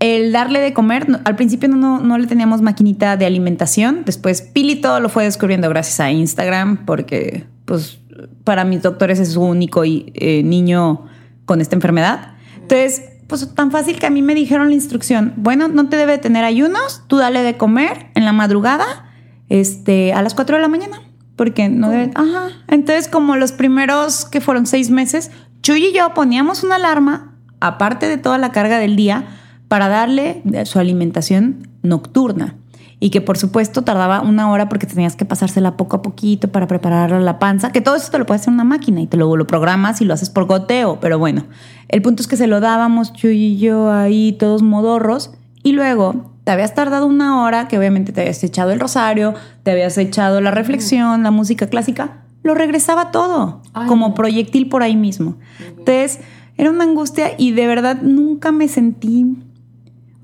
el 0.00 0.32
darle 0.32 0.60
de 0.60 0.74
comer, 0.74 1.06
al 1.24 1.34
principio 1.34 1.68
no, 1.68 1.98
no, 1.98 2.18
le 2.18 2.26
teníamos 2.26 2.60
maquinita 2.60 3.16
de 3.16 3.24
alimentación, 3.24 4.02
después 4.04 4.42
Pili 4.42 4.76
todo 4.76 5.00
lo 5.00 5.08
fue 5.08 5.24
descubriendo 5.24 5.68
gracias 5.70 5.98
a 6.00 6.10
Instagram, 6.12 6.84
porque, 6.84 7.46
pues, 7.64 7.98
para 8.44 8.64
mis 8.64 8.82
doctores 8.82 9.18
es 9.18 9.32
su 9.32 9.42
único 9.42 9.82
eh, 9.84 10.42
niño 10.44 11.06
con 11.44 11.60
esta 11.60 11.76
enfermedad. 11.76 12.34
Entonces, 12.54 13.02
pues 13.26 13.54
tan 13.54 13.70
fácil 13.70 13.98
que 13.98 14.06
a 14.06 14.10
mí 14.10 14.22
me 14.22 14.34
dijeron 14.34 14.68
la 14.68 14.74
instrucción, 14.74 15.34
bueno, 15.36 15.68
no 15.68 15.88
te 15.88 15.96
debe 15.96 16.18
tener 16.18 16.44
ayunos, 16.44 17.02
tú 17.06 17.16
dale 17.16 17.42
de 17.42 17.56
comer 17.56 18.06
en 18.14 18.24
la 18.24 18.32
madrugada, 18.32 19.10
este, 19.48 20.12
a 20.12 20.22
las 20.22 20.34
4 20.34 20.56
de 20.56 20.62
la 20.62 20.68
mañana, 20.68 21.02
porque 21.36 21.68
no 21.68 21.90
debe, 21.90 22.10
ajá. 22.14 22.48
Entonces, 22.68 23.08
como 23.08 23.36
los 23.36 23.52
primeros 23.52 24.24
que 24.24 24.40
fueron 24.40 24.66
seis 24.66 24.90
meses, 24.90 25.30
Chuy 25.62 25.86
y 25.86 25.92
yo 25.92 26.14
poníamos 26.14 26.62
una 26.62 26.76
alarma, 26.76 27.34
aparte 27.60 28.08
de 28.08 28.18
toda 28.18 28.38
la 28.38 28.52
carga 28.52 28.78
del 28.78 28.96
día, 28.96 29.24
para 29.68 29.88
darle 29.88 30.42
su 30.64 30.78
alimentación 30.78 31.68
nocturna 31.82 32.56
y 32.98 33.10
que 33.10 33.20
por 33.20 33.36
supuesto 33.36 33.82
tardaba 33.82 34.22
una 34.22 34.50
hora 34.50 34.68
porque 34.68 34.86
tenías 34.86 35.16
que 35.16 35.24
pasársela 35.24 35.76
poco 35.76 35.96
a 35.96 36.02
poquito 36.02 36.48
para 36.48 36.66
preparar 36.66 37.10
la 37.10 37.38
panza, 37.38 37.72
que 37.72 37.80
todo 37.80 37.96
eso 37.96 38.10
te 38.10 38.18
lo 38.18 38.26
puede 38.26 38.40
hacer 38.40 38.52
una 38.52 38.64
máquina 38.64 39.00
y 39.00 39.06
te 39.06 39.16
lo, 39.16 39.36
lo 39.36 39.46
programas 39.46 40.00
y 40.00 40.04
lo 40.04 40.14
haces 40.14 40.30
por 40.30 40.46
goteo, 40.46 40.98
pero 41.00 41.18
bueno, 41.18 41.44
el 41.88 42.02
punto 42.02 42.22
es 42.22 42.28
que 42.28 42.36
se 42.36 42.46
lo 42.46 42.60
dábamos 42.60 43.12
yo 43.12 43.30
y 43.30 43.58
yo 43.58 43.92
ahí 43.92 44.32
todos 44.32 44.62
modorros 44.62 45.32
y 45.62 45.72
luego 45.72 46.32
te 46.44 46.52
habías 46.52 46.74
tardado 46.74 47.06
una 47.06 47.42
hora, 47.42 47.66
que 47.66 47.76
obviamente 47.76 48.12
te 48.12 48.20
habías 48.20 48.42
echado 48.44 48.70
el 48.70 48.78
rosario, 48.78 49.34
te 49.64 49.72
habías 49.72 49.98
echado 49.98 50.40
la 50.40 50.52
reflexión, 50.52 51.24
la 51.24 51.32
música 51.32 51.66
clásica, 51.66 52.22
lo 52.44 52.54
regresaba 52.54 53.10
todo, 53.10 53.62
como 53.88 54.14
proyectil 54.14 54.68
por 54.68 54.84
ahí 54.84 54.94
mismo. 54.94 55.34
Entonces, 55.58 56.20
era 56.56 56.70
una 56.70 56.84
angustia 56.84 57.32
y 57.36 57.50
de 57.50 57.66
verdad 57.66 58.00
nunca 58.00 58.52
me 58.52 58.68
sentí, 58.68 59.26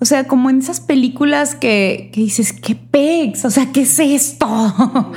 o 0.03 0.05
sea, 0.05 0.25
como 0.25 0.51
en 0.51 0.59
esas 0.59 0.81
películas 0.81 1.55
que, 1.55 2.11
que 2.13 2.23
dices, 2.23 2.53
¿qué 2.53 2.75
pex? 2.75 3.45
O 3.45 3.51
sea, 3.51 3.71
¿qué 3.73 3.83
es 3.83 4.01
esto? 4.01 4.49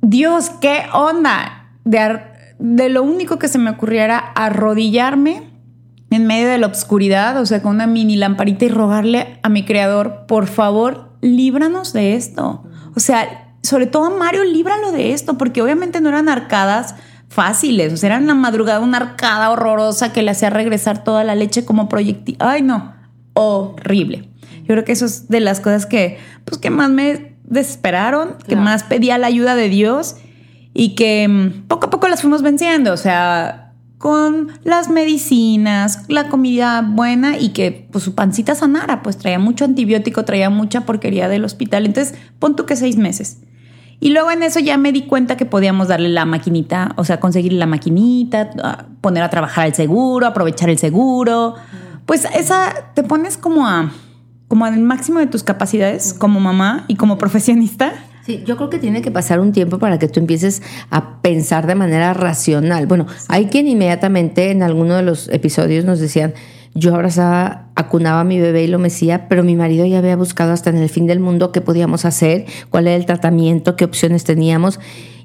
Dios, 0.00 0.50
¿qué 0.62 0.84
onda? 0.94 1.70
De, 1.84 2.18
de 2.58 2.88
lo 2.88 3.02
único 3.02 3.38
que 3.38 3.46
se 3.46 3.58
me 3.58 3.68
ocurría 3.68 4.04
era 4.04 4.18
arrodillarme 4.18 5.42
en 6.08 6.26
medio 6.26 6.48
de 6.48 6.56
la 6.56 6.68
oscuridad, 6.68 7.38
o 7.38 7.44
sea, 7.44 7.60
con 7.60 7.74
una 7.74 7.86
mini 7.86 8.16
lamparita 8.16 8.64
y 8.64 8.68
rogarle 8.68 9.38
a 9.42 9.50
mi 9.50 9.66
creador, 9.66 10.24
por 10.26 10.46
favor, 10.46 11.10
líbranos 11.20 11.92
de 11.92 12.14
esto. 12.14 12.64
O 12.96 13.00
sea, 13.00 13.52
sobre 13.62 13.84
todo 13.84 14.06
a 14.06 14.18
Mario, 14.18 14.44
líbralo 14.44 14.92
de 14.92 15.12
esto, 15.12 15.36
porque 15.36 15.60
obviamente 15.60 16.00
no 16.00 16.08
eran 16.08 16.30
arcadas 16.30 16.94
fáciles, 17.28 17.92
o 17.92 17.98
sea, 17.98 18.06
era 18.06 18.18
una 18.18 18.34
madrugada, 18.34 18.80
una 18.80 18.96
arcada 18.96 19.50
horrorosa 19.50 20.10
que 20.14 20.22
le 20.22 20.30
hacía 20.30 20.48
regresar 20.48 21.04
toda 21.04 21.22
la 21.22 21.34
leche 21.34 21.66
como 21.66 21.90
proyectil. 21.90 22.36
Ay, 22.38 22.62
no, 22.62 22.96
horrible. 23.38 24.28
Yo 24.60 24.74
creo 24.74 24.84
que 24.84 24.92
eso 24.92 25.06
es 25.06 25.28
de 25.28 25.40
las 25.40 25.60
cosas 25.60 25.86
que, 25.86 26.18
pues, 26.44 26.58
que 26.58 26.70
más 26.70 26.90
me 26.90 27.36
desesperaron, 27.44 28.36
que 28.46 28.56
más 28.56 28.84
pedía 28.84 29.16
la 29.16 29.26
ayuda 29.26 29.54
de 29.54 29.68
Dios 29.68 30.16
y 30.74 30.94
que 30.94 31.26
mm, 31.26 31.68
poco 31.68 31.86
a 31.86 31.90
poco 31.90 32.08
las 32.08 32.20
fuimos 32.20 32.42
venciendo, 32.42 32.92
o 32.92 32.96
sea, 32.96 33.72
con 33.96 34.48
las 34.64 34.90
medicinas, 34.90 36.04
la 36.08 36.28
comida 36.28 36.82
buena 36.82 37.38
y 37.38 37.50
que 37.50 37.88
pues 37.90 38.04
su 38.04 38.14
pancita 38.14 38.54
sanara, 38.54 39.02
pues 39.02 39.18
traía 39.18 39.38
mucho 39.38 39.64
antibiótico, 39.64 40.24
traía 40.24 40.50
mucha 40.50 40.82
porquería 40.82 41.28
del 41.28 41.44
hospital, 41.44 41.86
entonces 41.86 42.16
pon 42.38 42.54
tú 42.54 42.64
que 42.64 42.76
seis 42.76 42.96
meses. 42.96 43.38
Y 44.00 44.10
luego 44.10 44.30
en 44.30 44.44
eso 44.44 44.60
ya 44.60 44.76
me 44.76 44.92
di 44.92 45.02
cuenta 45.02 45.36
que 45.36 45.44
podíamos 45.44 45.88
darle 45.88 46.08
la 46.10 46.24
maquinita, 46.24 46.92
o 46.96 47.04
sea, 47.04 47.18
conseguir 47.18 47.52
la 47.54 47.66
maquinita, 47.66 48.50
poner 49.00 49.24
a 49.24 49.30
trabajar 49.30 49.66
el 49.66 49.74
seguro, 49.74 50.26
aprovechar 50.26 50.70
el 50.70 50.78
seguro. 50.78 51.56
Pues 52.08 52.26
esa 52.34 52.90
te 52.94 53.04
pones 53.04 53.36
como 53.36 53.68
a 53.68 53.92
como 54.48 54.64
al 54.64 54.80
máximo 54.80 55.20
de 55.20 55.26
tus 55.26 55.44
capacidades 55.44 56.14
como 56.14 56.40
mamá 56.40 56.86
y 56.88 56.96
como 56.96 57.18
profesionista 57.18 57.92
Sí, 58.28 58.42
yo 58.46 58.56
creo 58.58 58.68
que 58.68 58.78
tiene 58.78 59.00
que 59.00 59.10
pasar 59.10 59.40
un 59.40 59.52
tiempo 59.52 59.78
para 59.78 59.98
que 59.98 60.06
tú 60.06 60.20
empieces 60.20 60.62
a 60.90 61.22
pensar 61.22 61.66
de 61.66 61.74
manera 61.74 62.12
racional. 62.12 62.86
Bueno, 62.86 63.06
hay 63.28 63.46
quien 63.46 63.66
inmediatamente 63.66 64.50
en 64.50 64.62
alguno 64.62 64.96
de 64.96 65.02
los 65.02 65.28
episodios 65.30 65.86
nos 65.86 65.98
decían, 65.98 66.34
yo 66.74 66.94
abrazaba, 66.94 67.68
acunaba 67.74 68.20
a 68.20 68.24
mi 68.24 68.38
bebé 68.38 68.64
y 68.64 68.66
lo 68.66 68.78
mecía, 68.78 69.28
pero 69.28 69.44
mi 69.44 69.56
marido 69.56 69.86
ya 69.86 69.96
había 69.96 70.14
buscado 70.14 70.52
hasta 70.52 70.68
en 70.68 70.76
el 70.76 70.90
fin 70.90 71.06
del 71.06 71.20
mundo 71.20 71.52
qué 71.52 71.62
podíamos 71.62 72.04
hacer, 72.04 72.44
cuál 72.68 72.86
era 72.86 72.96
el 72.96 73.06
tratamiento, 73.06 73.76
qué 73.76 73.86
opciones 73.86 74.24
teníamos. 74.24 74.78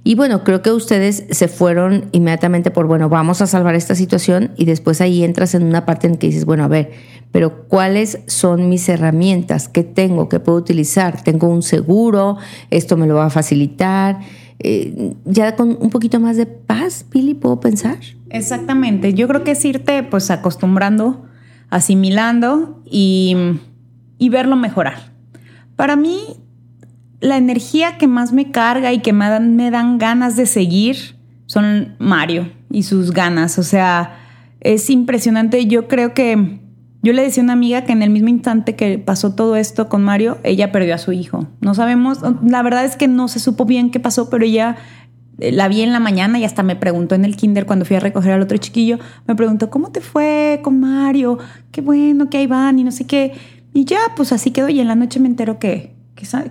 Y 0.06 0.16
bueno, 0.16 0.44
creo 0.44 0.62
que 0.62 0.72
ustedes 0.72 1.26
se 1.30 1.48
fueron 1.48 2.10
inmediatamente 2.12 2.72
por, 2.72 2.88
bueno, 2.88 3.08
vamos 3.08 3.42
a 3.42 3.48
salvar 3.48 3.76
esta 3.76 3.96
situación 3.96 4.52
y 4.58 4.66
después 4.66 5.00
ahí 5.00 5.24
entras 5.24 5.56
en 5.56 5.63
una 5.63 5.86
parte 5.86 6.08
en 6.08 6.18
que 6.18 6.28
dices, 6.28 6.44
bueno, 6.44 6.66
a 6.66 6.68
ver, 6.68 6.92
pero 7.32 7.68
¿cuáles 7.70 8.20
son 8.28 8.68
mis 8.68 8.89
herramientas? 8.89 9.70
¿Qué 9.70 9.84
tengo? 9.84 10.28
¿Qué 10.28 10.42
puedo 10.42 10.58
utilizar? 10.58 11.24
¿Tengo 11.24 11.48
un 11.48 11.62
seguro? 11.62 12.38
¿Esto 12.70 12.98
me 12.98 13.08
lo 13.08 13.16
va 13.16 13.28
a 13.28 13.30
facilitar? 13.30 14.20
Eh, 14.60 15.16
ya 15.24 15.56
con 15.56 15.78
un 15.80 15.89
poquito 15.89 16.20
más 16.20 16.36
de 16.36 16.48
paz, 16.48 17.06
Pili, 17.10 17.34
¿puedo 17.34 17.62
pensar? 17.62 17.98
Exactamente. 18.30 19.13
Yo 19.13 19.28
creo 19.30 19.46
que 19.46 19.52
es 19.52 19.63
irte 19.63 20.04
pues 20.04 20.30
acostumbrando, 20.32 21.26
asimilando 21.70 22.82
y, 22.86 23.38
y 24.18 24.30
verlo 24.30 24.58
mejorar. 24.58 25.13
Para 25.78 25.96
mí, 25.96 26.43
la 27.24 27.38
energía 27.38 27.98
que 27.98 28.08
más 28.08 28.34
me 28.34 28.52
carga 28.52 28.92
y 28.92 29.00
que 29.00 29.14
me 29.14 29.30
dan, 29.30 29.56
me 29.56 29.72
dan 29.72 29.98
ganas 29.98 30.36
de 30.36 30.46
seguir 30.46 31.16
son 31.46 31.96
Mario 31.98 32.52
y 32.70 32.84
sus 32.84 33.12
ganas. 33.12 33.58
O 33.60 33.64
sea, 33.64 34.18
es 34.60 34.90
impresionante. 34.90 35.66
Yo 35.66 35.88
creo 35.88 36.14
que 36.14 36.60
yo 37.02 37.14
le 37.14 37.22
decía 37.22 37.42
a 37.42 37.46
una 37.46 37.54
amiga 37.54 37.86
que 37.86 37.94
en 37.94 38.04
el 38.04 38.10
mismo 38.10 38.28
instante 38.28 38.76
que 38.76 39.00
pasó 39.00 39.36
todo 39.36 39.56
esto 39.56 39.88
con 39.88 40.04
Mario, 40.04 40.38
ella 40.44 40.74
perdió 40.74 40.96
a 40.96 40.98
su 40.98 41.14
hijo. 41.14 41.48
No 41.62 41.74
sabemos, 41.76 42.20
la 42.46 42.62
verdad 42.62 42.84
es 42.84 42.98
que 42.98 43.08
no 43.08 43.30
se 43.30 43.40
supo 43.40 43.64
bien 43.64 43.90
qué 43.90 44.02
pasó, 44.02 44.30
pero 44.30 44.44
ella 44.44 44.76
eh, 45.40 45.54
la 45.54 45.70
vi 45.70 45.82
en 45.82 45.94
la 45.94 46.02
mañana 46.02 46.40
y 46.40 46.44
hasta 46.44 46.62
me 46.62 46.76
preguntó 46.76 47.16
en 47.16 47.24
el 47.24 47.38
kinder 47.38 47.66
cuando 47.66 47.86
fui 47.86 47.96
a 47.96 48.02
recoger 48.02 48.34
al 48.34 48.42
otro 48.42 48.58
chiquillo, 48.58 49.00
me 49.28 49.36
preguntó, 49.36 49.70
¿cómo 49.70 49.92
te 49.94 50.02
fue 50.02 50.60
con 50.62 50.82
Mario? 50.82 51.38
Qué 51.72 51.80
bueno 51.80 52.30
que 52.30 52.40
ahí 52.40 52.48
van 52.48 52.80
y 52.80 52.84
no 52.84 52.92
sé 52.92 53.08
qué. 53.08 53.32
Y 53.74 53.86
ya, 53.86 54.00
pues 54.18 54.34
así 54.34 54.52
quedó 54.52 54.68
y 54.68 54.82
en 54.82 54.88
la 54.88 54.96
noche 54.96 55.22
me 55.22 55.28
enteró 55.28 55.58
que, 55.58 55.93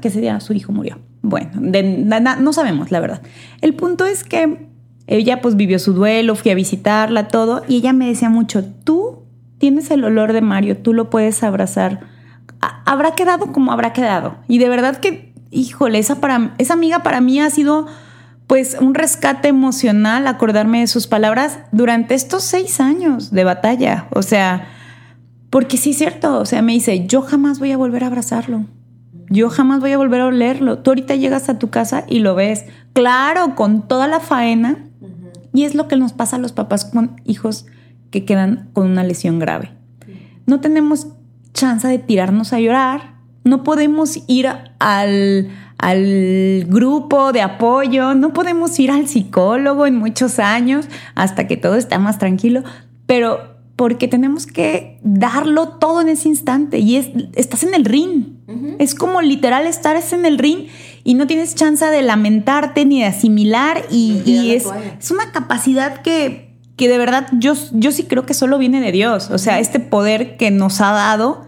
que, 0.01 0.09
ese 0.09 0.21
día 0.21 0.41
su 0.41 0.53
hijo 0.53 0.73
murió. 0.73 0.99
Bueno, 1.23 1.53
no 1.61 2.53
sabemos, 2.53 2.91
la 2.91 3.01
verdad. 3.01 3.23
El 3.61 3.75
punto 3.75 4.07
es 4.07 4.25
que 4.25 4.69
ella 5.07 5.41
pues 5.41 5.57
vivió 5.57 5.79
su 5.79 5.93
duelo, 5.93 6.35
fui 6.35 6.51
a 6.51 6.55
visitarla, 6.55 7.29
todo, 7.29 7.63
y 7.69 7.77
ella 7.77 7.93
me 7.93 8.09
decía 8.09 8.31
mucho, 8.31 8.65
tú 8.65 9.23
tienes 9.59 9.91
el 9.91 10.05
olor 10.05 10.33
de 10.33 10.41
Mario, 10.41 10.79
tú 10.79 10.93
lo 10.93 11.11
puedes 11.11 11.43
abrazar. 11.43 12.01
Habrá 12.85 13.15
quedado 13.15 13.53
como 13.53 13.73
habrá 13.73 13.93
quedado. 13.93 14.37
Y 14.49 14.59
de 14.59 14.69
verdad 14.69 14.97
que, 14.97 15.33
híjole, 15.51 15.99
esa, 15.99 16.21
para, 16.21 16.55
esa 16.59 16.75
amiga 16.75 17.03
para 17.03 17.21
mí 17.21 17.41
ha 17.41 17.51
sido 17.51 17.87
pues 18.47 18.77
un 18.81 18.95
rescate 18.95 19.49
emocional 19.49 20.27
acordarme 20.27 20.81
de 20.81 20.87
sus 20.87 21.07
palabras 21.07 21.61
durante 21.73 22.15
estos 22.15 22.43
seis 22.43 22.81
años 22.81 23.31
de 23.31 23.45
batalla. 23.45 24.09
O 24.11 24.23
sea, 24.23 24.69
porque 25.49 25.77
sí 25.77 25.91
es 25.91 25.99
cierto, 25.99 26.39
o 26.39 26.47
sea, 26.47 26.63
me 26.63 26.73
dice, 26.73 27.07
yo 27.07 27.23
jamás 27.23 27.59
voy 27.59 27.73
a 27.73 27.77
volver 27.77 28.05
a 28.05 28.09
abrazarlo. 28.09 28.65
Yo 29.33 29.49
jamás 29.49 29.81
voy 29.81 29.93
a 29.93 29.99
volver 29.99 30.21
a 30.21 30.27
olerlo. 30.27 30.79
Tú 30.79 30.91
ahorita 30.91 31.15
llegas 31.17 31.49
a 31.49 31.59
tu 31.59 31.71
casa 31.71 32.05
y 32.07 32.19
lo 32.19 32.35
ves. 32.35 32.67
Claro, 32.93 33.55
con 33.55 33.89
toda 33.89 34.07
la 34.07 34.21
faena. 34.21 34.85
Y 35.55 35.65
es 35.65 35.75
lo 35.75 35.89
que 35.89 35.97
nos 35.97 36.13
pasa 36.13 36.37
a 36.37 36.39
los 36.39 36.53
papás 36.53 36.85
con 36.85 37.21
hijos 37.25 37.65
que 38.11 38.27
quedan 38.27 38.69
con 38.75 38.91
una 38.91 39.05
lesión 39.05 39.39
grave. 39.39 39.73
No 40.45 40.61
tenemos 40.61 41.09
chance 41.55 41.89
de 41.89 41.99
tirarnos 41.99 42.53
a 42.53 42.61
llorar, 42.61 43.15
no 43.45 43.63
podemos 43.63 44.19
ir 44.27 44.49
al, 44.79 45.49
al 45.79 46.65
grupo 46.69 47.33
de 47.33 47.41
apoyo, 47.41 48.15
no 48.15 48.33
podemos 48.33 48.79
ir 48.79 48.91
al 48.91 49.09
psicólogo 49.09 49.87
en 49.87 49.97
muchos 49.97 50.39
años 50.39 50.87
hasta 51.15 51.47
que 51.47 51.57
todo 51.57 51.77
está 51.77 51.99
más 51.99 52.19
tranquilo, 52.19 52.63
pero 53.07 53.52
porque 53.77 54.09
tenemos 54.09 54.47
que 54.47 55.01
darlo 55.03 55.69
todo 55.79 56.01
en 56.01 56.09
ese 56.09 56.29
instante 56.29 56.79
y 56.79 56.97
es, 56.97 57.09
estás 57.35 57.63
en 57.63 57.75
el 57.75 57.85
ring. 57.85 58.33
Es 58.79 58.95
como 58.95 59.23
literal 59.23 59.67
estar 59.67 59.97
en 60.13 60.27
el 60.27 60.37
ring 60.37 60.67
y 61.05 61.15
no 61.15 61.27
tienes 61.27 61.55
chance 61.55 61.85
de 61.87 62.03
lamentarte 62.03 62.85
ni 62.85 63.01
de 63.01 63.07
asimilar 63.07 63.87
y, 63.91 64.53
es, 64.53 64.67
es, 65.01 65.11
una 65.11 65.33
capacidad 65.33 66.03
que 66.03 66.53
que 66.77 66.89
de 66.89 66.99
verdad 66.99 67.29
yo, 67.39 67.55
yo 67.73 67.93
sí 67.93 68.05
creo 68.05 68.27
que 68.27 68.35
solo 68.35 68.59
viene 68.59 68.81
de 68.81 68.93
Dios, 68.93 69.31
o 69.31 69.39
sea, 69.39 69.59
este 69.59 69.79
poder 69.79 70.37
que 70.37 70.51
nos 70.51 70.81
ha 70.81 70.93
dado 70.93 71.47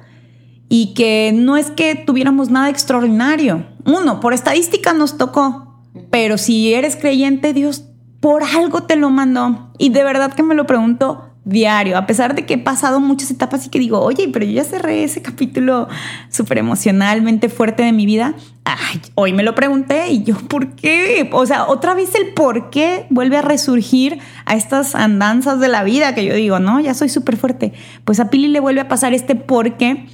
y 0.69 0.95
que 0.95 1.33
no 1.35 1.57
es 1.57 1.71
que 1.71 1.95
tuviéramos 1.95 2.51
nada 2.51 2.69
extraordinario. 2.69 3.67
Uno, 3.85 4.21
por 4.21 4.33
estadística 4.33 4.93
nos 4.93 5.17
tocó, 5.19 5.83
pero 6.11 6.39
si 6.39 6.75
eres 6.75 6.97
creyente, 6.97 7.53
Dios 7.53 7.85
por 8.21 8.43
algo 8.43 8.85
te 8.85 8.97
lo 8.97 9.11
mandó. 9.11 9.73
Y 9.79 9.91
de 9.91 10.05
verdad 10.05 10.33
que 10.33 10.43
me 10.43 10.55
lo 10.55 10.67
pregunto 10.67 11.34
diario, 11.45 11.99
a 11.99 12.07
pesar 12.07 12.35
de 12.35 12.47
que 12.47 12.55
he 12.55 12.59
pasado 12.59 13.01
muchas 13.01 13.31
etapas 13.31 13.67
y 13.67 13.69
que 13.69 13.79
digo, 13.79 14.01
oye, 14.01 14.29
pero 14.33 14.47
yo 14.47 14.53
ya 14.53 14.65
cerré 14.65 15.05
ese 15.05 15.21
capítulo 15.21 15.89
súper 16.31 16.59
emocionalmente 16.59 17.49
fuerte 17.49 17.83
de 17.83 17.93
mi 17.93 18.07
vida. 18.07 18.35
Ay, 18.65 19.01
hoy 19.15 19.33
me 19.35 19.43
lo 19.43 19.55
pregunté 19.55 20.09
y 20.11 20.25
yo, 20.25 20.37
¿por 20.37 20.75
qué? 20.75 21.29
O 21.33 21.45
sea, 21.45 21.67
otra 21.67 21.93
vez 21.93 22.15
el 22.15 22.33
por 22.33 22.71
qué 22.71 23.07
vuelve 23.11 23.37
a 23.37 23.43
resurgir 23.43 24.21
a 24.47 24.55
estas 24.55 24.95
andanzas 24.95 25.61
de 25.61 25.69
la 25.69 25.85
vida 25.85 26.15
que 26.15 26.25
yo 26.25 26.35
digo, 26.35 26.61
no, 26.61 26.81
ya 26.81 26.95
soy 26.95 27.11
súper 27.11 27.37
fuerte. 27.37 27.75
Pues 28.05 28.21
a 28.21 28.31
Pili 28.31 28.49
le 28.49 28.61
vuelve 28.61 28.81
a 28.81 28.89
pasar 28.89 29.13
este 29.13 29.35
por 29.35 29.77
qué 29.77 30.07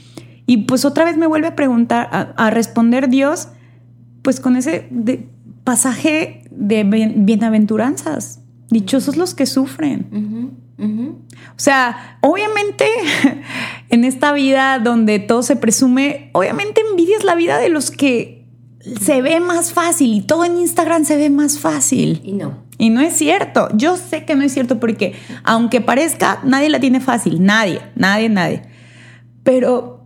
y 0.46 0.58
pues 0.58 0.84
otra 0.84 1.04
vez 1.04 1.16
me 1.16 1.28
vuelve 1.28 1.46
a 1.46 1.54
preguntar, 1.54 2.34
a, 2.36 2.50
responder 2.50 3.08
Dios, 3.08 3.48
pues 4.22 4.40
con 4.40 4.56
ese 4.56 4.88
pasaje 5.62 6.42
de 6.50 6.82
bienaventuranzas. 6.82 8.40
Dichosos 8.68 9.16
los 9.16 9.34
que 9.34 9.46
sufren. 9.46 10.58
O 10.80 11.58
sea, 11.62 12.18
obviamente 12.20 12.86
en 13.90 14.04
esta 14.04 14.32
vida 14.32 14.78
donde 14.78 15.18
todo 15.18 15.42
se 15.42 15.56
presume, 15.56 16.30
obviamente 16.32 16.80
envidias 16.90 17.24
la 17.24 17.34
vida 17.34 17.58
de 17.58 17.68
los 17.68 17.90
que 17.90 18.46
se 19.00 19.20
ve 19.20 19.40
más 19.40 19.72
fácil 19.72 20.14
y 20.14 20.20
todo 20.22 20.44
en 20.44 20.56
Instagram 20.56 21.04
se 21.04 21.16
ve 21.16 21.30
más 21.30 21.58
fácil. 21.58 22.20
Y 22.24 22.32
no. 22.32 22.64
Y 22.78 22.90
no 22.90 23.02
es 23.02 23.14
cierto. 23.14 23.68
Yo 23.74 23.96
sé 23.96 24.24
que 24.24 24.34
no 24.34 24.42
es 24.42 24.52
cierto 24.52 24.80
porque 24.80 25.14
aunque 25.44 25.80
parezca, 25.80 26.40
nadie 26.44 26.70
la 26.70 26.80
tiene 26.80 27.00
fácil. 27.00 27.44
Nadie, 27.44 27.80
nadie, 27.94 28.30
nadie. 28.30 28.62
Pero 29.42 29.99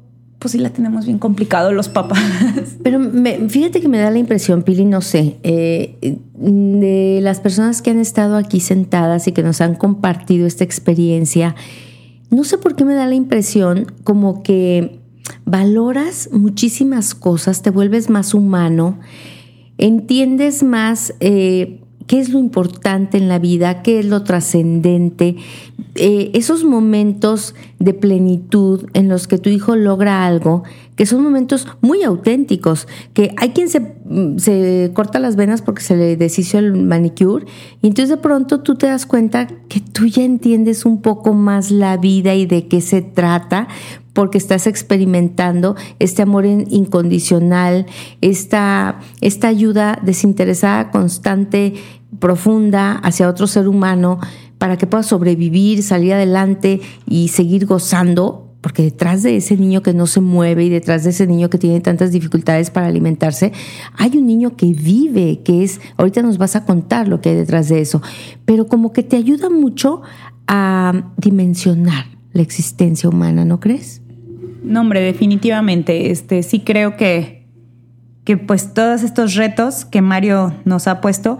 pues 0.45 0.53
sí 0.53 0.59
la 0.59 0.69
tenemos 0.69 1.07
bien 1.07 1.19
complicado 1.19 1.73
los 1.73 1.89
papás. 1.89 2.21
Pero 2.83 3.01
fíjate 3.49 3.81
que 3.81 3.89
me 3.89 3.97
da 3.97 4.11
la 4.11 4.19
impresión, 4.19 4.63
Pili, 4.63 4.85
no 4.85 5.01
sé, 5.01 5.39
eh, 5.43 6.19
de 6.35 7.21
las 7.23 7.41
personas 7.41 7.81
que 7.81 7.93
han 7.93 7.99
estado 7.99 8.37
aquí 8.37 8.61
sentadas 8.61 9.27
y 9.27 9.33
que 9.33 9.43
nos 9.43 9.63
han 9.63 9.75
compartido 9.75 10.47
esta 10.47 10.63
experiencia, 10.63 11.55
no 12.29 12.45
sé 12.45 12.59
por 12.59 12.77
qué 12.77 12.85
me 12.85 12.93
da 12.93 13.07
la 13.07 13.15
impresión 13.15 13.91
como 14.05 14.43
que 14.43 15.01
valoras 15.47 16.29
muchísimas 16.31 17.15
cosas, 17.15 17.63
te 17.63 17.71
vuelves 17.71 18.11
más 18.11 18.35
humano, 18.35 18.99
entiendes 19.79 20.63
más 20.63 21.15
eh, 21.21 21.81
qué 22.07 22.21
es 22.21 22.31
lo 22.31 22.39
importante 22.39 23.19
en 23.19 23.29
la 23.29 23.39
vida, 23.39 23.83
qué 23.83 24.01
es 24.01 24.07
lo 24.07 24.23
trascendente, 24.23 25.37
eh, 25.95 26.31
esos 26.35 26.65
momentos 26.65 27.55
de 27.79 27.95
plenitud 27.95 28.87
en 28.95 29.09
los 29.09 29.27
que 29.27 29.39
tu 29.39 29.49
hijo 29.51 29.77
logra 29.77 30.27
algo, 30.27 30.65
que 30.97 31.07
son 31.07 31.23
momentos 31.23 31.67
muy 31.81 32.03
auténticos, 32.03 32.87
que 33.13 33.35
hay 33.37 33.51
quien 33.51 33.69
se, 33.69 33.95
se 34.37 34.91
corta 34.95 35.19
las 35.19 35.37
venas 35.37 35.63
porque 35.63 35.83
se 35.83 35.97
le 35.97 36.17
deshizo 36.17 36.59
el 36.59 36.73
manicure 36.73 37.47
y 37.83 37.89
entonces 37.89 38.11
de 38.11 38.17
pronto 38.17 38.61
tú 38.61 38.77
te 38.77 38.87
das 38.87 39.07
cuenta 39.07 39.47
que 39.69 39.81
tú 39.81 40.07
ya 40.07 40.23
entiendes 40.23 40.85
un 40.85 41.03
poco 41.03 41.35
más 41.35 41.71
la 41.71 41.97
vida 41.97 42.35
y 42.35 42.47
de 42.47 42.69
qué 42.69 42.81
se 42.81 43.03
trata, 43.03 43.69
porque 44.15 44.39
estás 44.39 44.67
experimentando 44.67 45.77
este 45.99 46.23
amor 46.23 46.47
incondicional, 46.47 47.87
esta, 48.21 49.01
esta 49.21 49.49
ayuda 49.49 49.99
desinteresada, 50.03 50.91
constante, 50.91 51.75
profunda 52.21 52.93
hacia 52.93 53.29
otro 53.29 53.47
ser 53.47 53.69
humano 53.69 54.21
para 54.59 54.79
que 54.79 54.87
pueda 54.87 55.03
sobrevivir, 55.03 55.83
salir 55.83 56.15
adelante 56.15 56.81
y 57.09 57.29
seguir 57.29 57.67
gozando, 57.67 58.54
porque 58.65 58.83
detrás 58.83 59.23
de 59.23 59.37
ese 59.37 59.59
niño 59.59 59.83
que 59.83 59.93
no 59.93 60.07
se 60.07 60.23
mueve 60.23 60.65
y 60.65 60.71
detrás 60.71 61.05
de 61.05 61.11
ese 61.11 61.27
niño 61.27 61.51
que 61.51 61.59
tiene 61.59 61.83
tantas 61.83 62.13
dificultades 62.13 62.71
para 62.71 62.87
alimentarse, 62.87 63.53
hay 63.99 64.17
un 64.17 64.27
niño 64.27 64.57
que 64.57 64.73
vive, 64.73 65.43
que 65.45 65.65
es, 65.65 65.83
ahorita 65.99 66.23
nos 66.23 66.39
vas 66.39 66.57
a 66.57 66.65
contar 66.65 67.07
lo 67.07 67.21
que 67.21 67.29
hay 67.29 67.37
detrás 67.37 67.69
de 67.69 67.83
eso, 67.83 68.01
pero 68.47 68.67
como 68.67 68.95
que 68.95 69.03
te 69.03 69.17
ayuda 69.17 69.51
mucho 69.51 70.01
a 70.47 71.11
dimensionar 71.19 72.07
la 72.33 72.41
existencia 72.41 73.07
humana, 73.07 73.45
¿no 73.45 73.61
crees? 73.61 74.01
No, 74.63 74.81
hombre, 74.81 75.01
definitivamente. 75.03 76.11
Este, 76.11 76.43
sí 76.43 76.61
creo 76.61 76.97
que, 76.97 77.47
que 78.25 78.39
pues 78.39 78.73
todos 78.73 79.03
estos 79.03 79.35
retos 79.35 79.85
que 79.85 80.01
Mario 80.01 80.55
nos 80.65 80.89
ha 80.89 81.03
puesto 81.03 81.37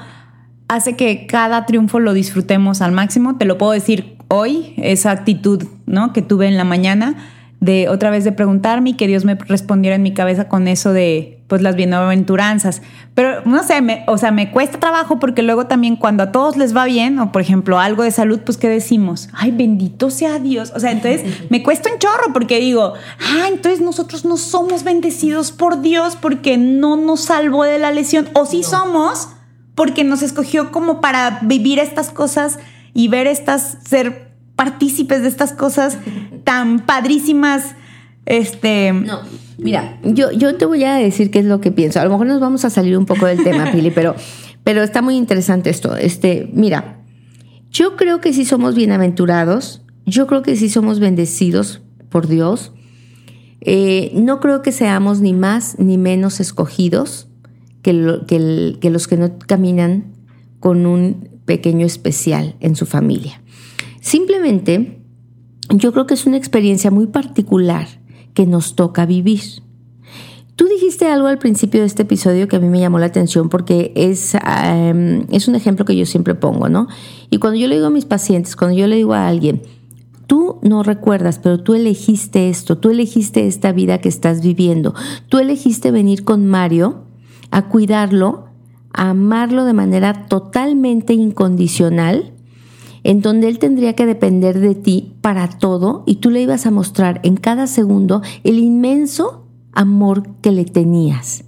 hace 0.69 0.95
que 0.95 1.27
cada 1.27 1.65
triunfo 1.65 2.01
lo 2.01 2.13
disfrutemos 2.13 2.83
al 2.83 2.93
máximo. 2.93 3.39
Te 3.39 3.47
lo 3.47 3.57
puedo 3.57 3.73
decir 3.73 4.14
hoy, 4.35 4.75
esa 4.77 5.11
actitud 5.11 5.65
¿no? 5.87 6.13
que 6.13 6.23
tuve 6.23 6.47
en 6.47 6.57
la 6.57 6.65
mañana 6.65 7.17
de 7.65 7.89
otra 7.89 8.11
vez 8.11 8.25
de 8.25 8.33
preguntarme 8.33 8.91
y 8.91 8.93
que 8.95 9.07
Dios 9.07 9.25
me 9.25 9.37
respondiera 9.37 9.97
en 9.97 10.03
mi 10.03 10.13
cabeza 10.13 10.49
con 10.49 10.69
eso 10.69 10.93
de 10.93 11.41
pues 11.47 11.63
las 11.63 11.77
bienaventuranzas. 11.77 12.83
Pero 13.15 13.43
no 13.47 13.63
sé, 13.63 13.81
me, 13.81 14.05
o 14.07 14.19
sea, 14.19 14.33
me 14.33 14.51
cuesta 14.51 14.79
trabajo 14.79 15.19
porque 15.19 15.43
luego 15.43 15.67
también 15.67 15.97
cuando 15.97 16.25
a 16.25 16.33
todos 16.33 16.59
les 16.59 16.77
va 16.77 16.85
bien, 16.85 17.19
o 17.19 17.33
por 17.33 17.41
ejemplo 17.41 17.79
algo 17.79 18.03
de 18.03 18.11
salud, 18.11 18.41
pues 18.45 18.59
¿qué 18.59 18.69
decimos? 18.69 19.31
Ay, 19.33 19.51
bendito 19.51 20.11
sea 20.11 20.39
Dios. 20.39 20.73
O 20.77 20.81
sea, 20.81 20.91
entonces 20.91 21.23
me 21.51 21.63
cuesta 21.63 21.91
un 21.91 21.99
chorro 21.99 22.33
porque 22.35 22.61
digo, 22.61 22.95
ah, 23.21 23.49
entonces 23.49 23.81
nosotros 23.81 24.27
no 24.27 24.37
somos 24.37 24.85
bendecidos 24.85 25.53
por 25.53 25.81
Dios 25.81 26.17
porque 26.17 26.59
no 26.59 26.97
nos 26.97 27.23
salvó 27.23 27.65
de 27.65 27.79
la 27.79 27.93
lesión. 27.93 28.29
O 28.35 28.45
sí 28.45 28.63
somos 28.63 29.29
porque 29.75 30.05
nos 30.05 30.23
escogió 30.23 30.71
como 30.71 31.01
para 31.01 31.39
vivir 31.43 31.79
estas 31.79 32.11
cosas 32.11 32.59
y 32.93 33.09
ver 33.09 33.27
estas, 33.27 33.79
ser 33.89 34.24
partícipes 34.57 35.23
de 35.23 35.29
estas 35.29 35.53
cosas 35.53 35.99
tan 36.45 36.81
padrísimas. 36.81 37.75
Este. 38.27 38.93
No, 38.93 39.21
mira, 39.59 39.99
yo, 40.03 40.31
yo 40.33 40.57
te 40.57 40.67
voy 40.67 40.85
a 40.85 40.95
decir 40.95 41.31
qué 41.31 41.41
es 41.41 41.45
lo 41.45 41.61
que 41.61 41.73
pienso. 41.73 42.01
A 42.01 42.05
lo 42.05 42.11
mejor 42.11 42.27
nos 42.27 42.41
vamos 42.41 42.65
a 42.65 42.71
salir 42.71 42.97
un 42.97 43.07
poco 43.07 43.27
del 43.27 43.43
tema, 43.43 43.71
Pili, 43.73 43.91
pero, 43.91 44.15
pero 44.63 44.83
está 44.83 45.03
muy 45.03 45.17
interesante 45.17 45.71
esto. 45.71 45.97
Este, 45.97 46.49
mira, 46.53 47.01
yo 47.71 47.97
creo 47.97 48.21
que 48.21 48.33
sí 48.33 48.45
somos 48.45 48.75
bienaventurados, 48.75 49.83
yo 50.07 50.27
creo 50.27 50.43
que 50.43 50.57
sí 50.57 50.69
somos 50.69 51.01
bendecidos 51.01 51.83
por 52.09 52.29
Dios. 52.29 52.73
Eh, 53.61 54.13
no 54.15 54.41
creo 54.41 54.63
que 54.63 54.73
seamos 54.73 55.21
ni 55.21 55.33
más 55.33 55.79
ni 55.79 55.97
menos 55.97 56.39
escogidos 56.39 57.29
que, 57.83 58.21
que, 58.27 58.77
que 58.81 58.91
los 58.91 59.09
que 59.09 59.17
no 59.17 59.39
caminan 59.39 60.13
con 60.61 60.87
un 60.87 61.29
pequeño 61.47 61.87
especial 61.87 62.57
en 62.61 62.77
su 62.77 62.87
familia. 62.87 63.43
Simplemente, 64.05 65.01
yo 65.71 65.91
creo 65.93 66.07
que 66.07 66.13
es 66.13 66.27
una 66.27 66.37
experiencia 66.37 66.91
muy 66.91 67.07
particular 67.07 67.89
que 68.35 68.45
nos 68.45 68.75
toca 68.77 69.07
vivir. 69.07 69.41
Tú 70.57 70.67
dijiste 70.67 71.07
algo 71.07 71.27
al 71.27 71.39
principio 71.39 71.81
de 71.81 71.87
este 71.87 72.03
episodio 72.03 72.47
que 72.47 72.57
a 72.57 72.59
mí 72.59 72.69
me 72.69 72.81
llamó 72.81 72.99
la 72.99 73.07
atención 73.07 73.49
porque 73.49 73.93
es, 73.97 74.35
es 74.35 75.49
un 75.49 75.55
ejemplo 75.55 75.87
que 75.87 75.97
yo 75.97 76.05
siempre 76.05 76.35
pongo, 76.35 76.69
¿no? 76.69 76.87
Y 77.31 77.39
cuando 77.39 77.59
yo 77.59 77.67
le 77.67 77.77
digo 77.77 77.87
a 77.87 77.91
mis 77.91 78.05
pacientes, 78.05 78.57
cuando 78.57 78.77
yo 78.77 78.87
le 78.89 78.97
digo 78.97 79.15
a 79.15 79.27
alguien, 79.27 79.63
tú 80.27 80.59
no 80.61 80.83
recuerdas, 80.83 81.39
pero 81.43 81.61
tú 81.61 81.73
elegiste 81.73 82.51
esto, 82.51 82.77
tú 82.77 82.91
elegiste 82.91 83.47
esta 83.47 83.73
vida 83.73 84.03
que 84.03 84.11
estás 84.11 84.43
viviendo, 84.43 84.93
tú 85.31 85.39
elegiste 85.39 85.91
venir 85.91 86.25
con 86.25 86.47
Mario 86.47 87.07
a 87.51 87.71
cuidarlo, 87.71 88.49
a 88.93 89.09
amarlo 89.11 89.65
de 89.65 89.73
manera 89.73 90.27
totalmente 90.27 91.15
incondicional 91.15 92.34
en 93.05 93.21
donde 93.21 93.49
él 93.49 93.59
tendría 93.59 93.95
que 93.95 94.07
depender 94.07 94.59
de 94.59 94.75
ti 94.75 95.15
para 95.21 95.49
todo 95.49 96.03
y 96.07 96.17
tú 96.17 96.31
le 96.31 96.43
ibas 96.43 96.67
a 96.67 96.71
mostrar 96.71 97.21
en 97.23 97.37
cada 97.37 97.67
segundo 97.67 98.23
el 98.43 98.59
inmenso 98.59 99.47
amor 99.73 100.29
que 100.41 100.51
le 100.51 100.65
tenías. 100.65 101.45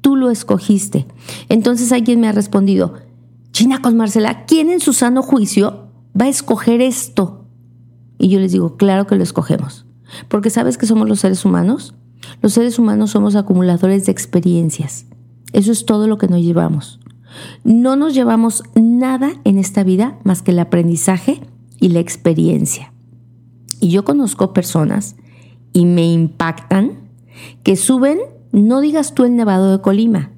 Tú 0.00 0.16
lo 0.16 0.30
escogiste. 0.30 1.06
Entonces 1.48 1.92
alguien 1.92 2.20
me 2.20 2.28
ha 2.28 2.32
respondido, 2.32 2.94
China 3.52 3.82
con 3.82 3.96
Marcela, 3.96 4.46
¿quién 4.46 4.70
en 4.70 4.80
su 4.80 4.92
sano 4.92 5.22
juicio 5.22 5.88
va 6.18 6.24
a 6.24 6.28
escoger 6.28 6.80
esto? 6.80 7.44
Y 8.18 8.28
yo 8.28 8.40
les 8.40 8.52
digo, 8.52 8.76
claro 8.76 9.06
que 9.06 9.16
lo 9.16 9.22
escogemos. 9.22 9.86
Porque 10.28 10.50
sabes 10.50 10.78
que 10.78 10.86
somos 10.86 11.08
los 11.08 11.20
seres 11.20 11.44
humanos. 11.44 11.94
Los 12.40 12.54
seres 12.54 12.78
humanos 12.78 13.10
somos 13.10 13.36
acumuladores 13.36 14.06
de 14.06 14.12
experiencias. 14.12 15.06
Eso 15.52 15.70
es 15.72 15.86
todo 15.86 16.08
lo 16.08 16.18
que 16.18 16.28
nos 16.28 16.40
llevamos. 16.40 17.00
No 17.64 17.96
nos 17.96 18.14
llevamos 18.14 18.62
nada 18.74 19.32
en 19.44 19.58
esta 19.58 19.84
vida 19.84 20.18
más 20.24 20.42
que 20.42 20.50
el 20.50 20.58
aprendizaje 20.58 21.40
y 21.80 21.90
la 21.90 22.00
experiencia. 22.00 22.92
Y 23.80 23.90
yo 23.90 24.04
conozco 24.04 24.52
personas 24.52 25.16
y 25.72 25.86
me 25.86 26.10
impactan 26.10 26.98
que 27.62 27.76
suben, 27.76 28.18
no 28.52 28.80
digas 28.80 29.14
tú 29.14 29.24
el 29.24 29.36
Nevado 29.36 29.70
de 29.70 29.80
Colima. 29.80 30.32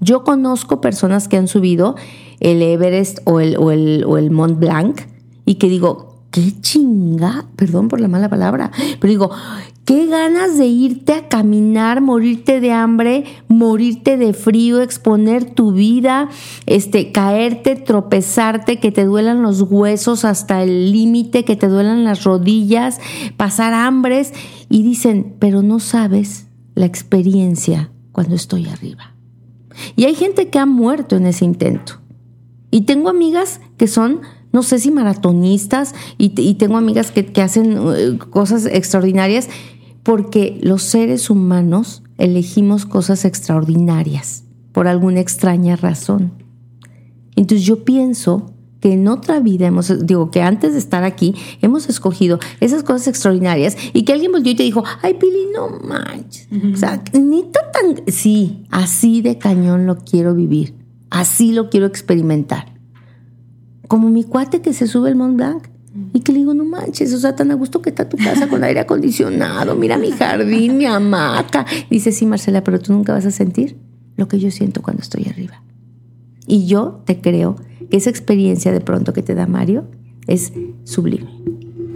Yo 0.00 0.24
conozco 0.24 0.80
personas 0.80 1.28
que 1.28 1.36
han 1.36 1.48
subido 1.48 1.94
el 2.40 2.60
Everest 2.60 3.20
o 3.24 3.40
el, 3.40 3.56
o 3.56 3.70
el, 3.70 4.30
Mont 4.30 4.58
Blanc 4.58 5.02
y 5.46 5.54
que 5.54 5.68
digo, 5.68 6.24
qué 6.32 6.60
chinga, 6.60 7.46
perdón 7.56 7.88
por 7.88 8.00
la 8.00 8.08
mala 8.08 8.28
palabra, 8.28 8.72
pero 9.00 9.10
digo, 9.10 9.30
Qué 9.92 10.06
ganas 10.06 10.56
de 10.56 10.64
irte 10.64 11.12
a 11.12 11.28
caminar, 11.28 12.00
morirte 12.00 12.62
de 12.62 12.72
hambre, 12.72 13.24
morirte 13.48 14.16
de 14.16 14.32
frío, 14.32 14.80
exponer 14.80 15.50
tu 15.50 15.72
vida, 15.72 16.30
este, 16.64 17.12
caerte, 17.12 17.76
tropezarte, 17.76 18.80
que 18.80 18.90
te 18.90 19.04
duelan 19.04 19.42
los 19.42 19.60
huesos 19.60 20.24
hasta 20.24 20.62
el 20.62 20.92
límite, 20.92 21.44
que 21.44 21.56
te 21.56 21.68
duelan 21.68 22.04
las 22.04 22.24
rodillas, 22.24 23.00
pasar 23.36 23.74
hambres. 23.74 24.32
Y 24.70 24.82
dicen, 24.82 25.36
pero 25.38 25.60
no 25.60 25.78
sabes 25.78 26.46
la 26.74 26.86
experiencia 26.86 27.90
cuando 28.12 28.34
estoy 28.34 28.68
arriba. 28.68 29.14
Y 29.94 30.04
hay 30.04 30.14
gente 30.14 30.48
que 30.48 30.58
ha 30.58 30.64
muerto 30.64 31.16
en 31.16 31.26
ese 31.26 31.44
intento. 31.44 32.00
Y 32.70 32.86
tengo 32.86 33.10
amigas 33.10 33.60
que 33.76 33.88
son 33.88 34.22
no 34.52 34.62
sé 34.62 34.78
si 34.78 34.90
maratonistas 34.90 35.94
y, 36.18 36.54
tengo 36.54 36.76
amigas 36.76 37.10
que, 37.10 37.40
hacen 37.40 37.72
eh, 37.72 38.18
cosas 38.30 38.66
extraordinarias 38.66 39.48
porque 40.02 40.58
los 40.62 40.82
seres 40.82 41.30
humanos 41.30 42.02
elegimos 42.18 42.86
cosas 42.86 43.24
extraordinarias 43.24 44.44
por 44.72 44.88
alguna 44.88 45.20
extraña 45.20 45.76
razón. 45.76 46.32
Entonces 47.36 47.66
yo 47.66 47.84
pienso 47.84 48.52
que 48.80 48.94
en 48.94 49.06
otra 49.06 49.38
vida 49.38 49.66
hemos, 49.68 50.06
digo, 50.06 50.32
que 50.32 50.42
antes 50.42 50.72
de 50.72 50.80
estar 50.80 51.04
aquí 51.04 51.36
hemos 51.60 51.88
escogido 51.88 52.40
esas 52.58 52.82
cosas 52.82 53.06
extraordinarias 53.06 53.76
y 53.92 54.02
que 54.02 54.12
alguien 54.12 54.32
volvió 54.32 54.52
y 54.52 54.56
te 54.56 54.64
dijo, 54.64 54.82
ay, 55.02 55.14
Pili, 55.14 55.46
no 55.54 55.68
manches. 55.86 56.48
O 56.74 56.76
sea, 56.76 57.02
ni 57.12 57.44
tan, 57.44 58.02
sí, 58.08 58.64
así 58.70 59.22
de 59.22 59.38
cañón 59.38 59.86
lo 59.86 59.98
quiero 59.98 60.34
vivir, 60.34 60.74
así 61.10 61.52
lo 61.52 61.70
quiero 61.70 61.86
experimentar. 61.86 62.72
Como 63.86 64.10
mi 64.10 64.24
cuate 64.24 64.62
que 64.62 64.72
se 64.72 64.88
sube 64.88 65.10
el 65.10 65.16
Mont 65.16 65.36
Blanc. 65.36 65.71
Y 66.14 66.20
que 66.20 66.32
le 66.32 66.38
digo, 66.38 66.54
no 66.54 66.64
manches, 66.64 67.12
o 67.12 67.18
sea, 67.18 67.36
tan 67.36 67.50
a 67.50 67.54
gusto 67.54 67.82
que 67.82 67.90
está 67.90 68.08
tu 68.08 68.16
casa 68.16 68.48
con 68.48 68.64
aire 68.64 68.80
acondicionado, 68.80 69.74
mira 69.74 69.98
mi 69.98 70.10
jardín, 70.10 70.78
mi 70.78 70.86
hamaca. 70.86 71.66
Dice, 71.90 72.12
sí, 72.12 72.24
Marcela, 72.24 72.64
pero 72.64 72.80
tú 72.80 72.92
nunca 72.92 73.12
vas 73.12 73.26
a 73.26 73.30
sentir 73.30 73.76
lo 74.16 74.26
que 74.26 74.38
yo 74.38 74.50
siento 74.50 74.80
cuando 74.80 75.02
estoy 75.02 75.26
arriba. 75.28 75.62
Y 76.46 76.66
yo 76.66 77.02
te 77.04 77.20
creo 77.20 77.56
que 77.90 77.96
esa 77.98 78.08
experiencia 78.08 78.72
de 78.72 78.80
pronto 78.80 79.12
que 79.12 79.22
te 79.22 79.34
da 79.34 79.46
Mario 79.46 79.86
es 80.26 80.52
sublime. 80.84 81.28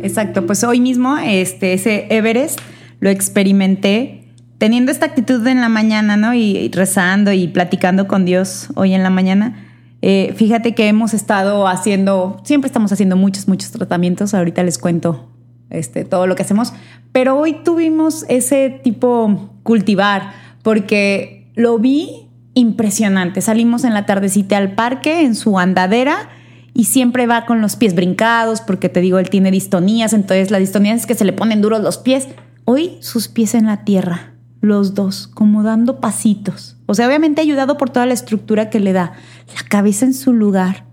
Exacto, 0.02 0.44
pues 0.44 0.62
hoy 0.62 0.80
mismo 0.80 1.16
este, 1.16 1.72
ese 1.72 2.06
Everest 2.10 2.60
lo 3.00 3.08
experimenté 3.08 4.28
teniendo 4.58 4.92
esta 4.92 5.06
actitud 5.06 5.46
en 5.46 5.60
la 5.60 5.68
mañana, 5.68 6.16
¿no? 6.16 6.34
y 6.34 6.68
rezando 6.68 7.32
y 7.32 7.48
platicando 7.48 8.06
con 8.06 8.24
Dios 8.26 8.68
hoy 8.74 8.92
en 8.92 9.02
la 9.02 9.10
mañana 9.10 9.65
eh, 10.02 10.34
fíjate 10.36 10.74
que 10.74 10.88
hemos 10.88 11.14
estado 11.14 11.66
haciendo, 11.66 12.40
siempre 12.44 12.66
estamos 12.66 12.92
haciendo 12.92 13.16
muchos, 13.16 13.48
muchos 13.48 13.70
tratamientos. 13.70 14.34
Ahorita 14.34 14.62
les 14.62 14.78
cuento 14.78 15.28
este, 15.70 16.04
todo 16.04 16.26
lo 16.26 16.34
que 16.36 16.42
hacemos. 16.42 16.72
Pero 17.12 17.38
hoy 17.38 17.54
tuvimos 17.64 18.24
ese 18.28 18.70
tipo 18.70 19.50
cultivar 19.62 20.32
porque 20.62 21.50
lo 21.54 21.78
vi 21.78 22.28
impresionante. 22.54 23.40
Salimos 23.40 23.84
en 23.84 23.94
la 23.94 24.06
tardecita 24.06 24.56
al 24.56 24.74
parque, 24.74 25.22
en 25.22 25.34
su 25.34 25.58
andadera, 25.58 26.30
y 26.72 26.84
siempre 26.84 27.26
va 27.26 27.46
con 27.46 27.62
los 27.62 27.76
pies 27.76 27.94
brincados, 27.94 28.60
porque 28.60 28.88
te 28.88 29.00
digo, 29.00 29.18
él 29.18 29.30
tiene 29.30 29.50
distonías, 29.50 30.12
entonces 30.12 30.50
la 30.50 30.58
distonía 30.58 30.94
es 30.94 31.06
que 31.06 31.14
se 31.14 31.24
le 31.24 31.32
ponen 31.32 31.62
duros 31.62 31.80
los 31.80 31.96
pies. 31.96 32.28
Hoy 32.64 32.98
sus 33.00 33.28
pies 33.28 33.54
en 33.54 33.66
la 33.66 33.84
tierra, 33.84 34.34
los 34.60 34.94
dos, 34.94 35.26
como 35.26 35.62
dando 35.62 36.00
pasitos. 36.00 36.75
O 36.86 36.94
sea, 36.94 37.06
obviamente 37.06 37.40
ayudado 37.40 37.76
por 37.76 37.90
toda 37.90 38.06
la 38.06 38.14
estructura 38.14 38.70
que 38.70 38.80
le 38.80 38.92
da. 38.92 39.12
La 39.54 39.68
cabeza 39.68 40.04
en 40.04 40.14
su 40.14 40.32
lugar, 40.32 40.84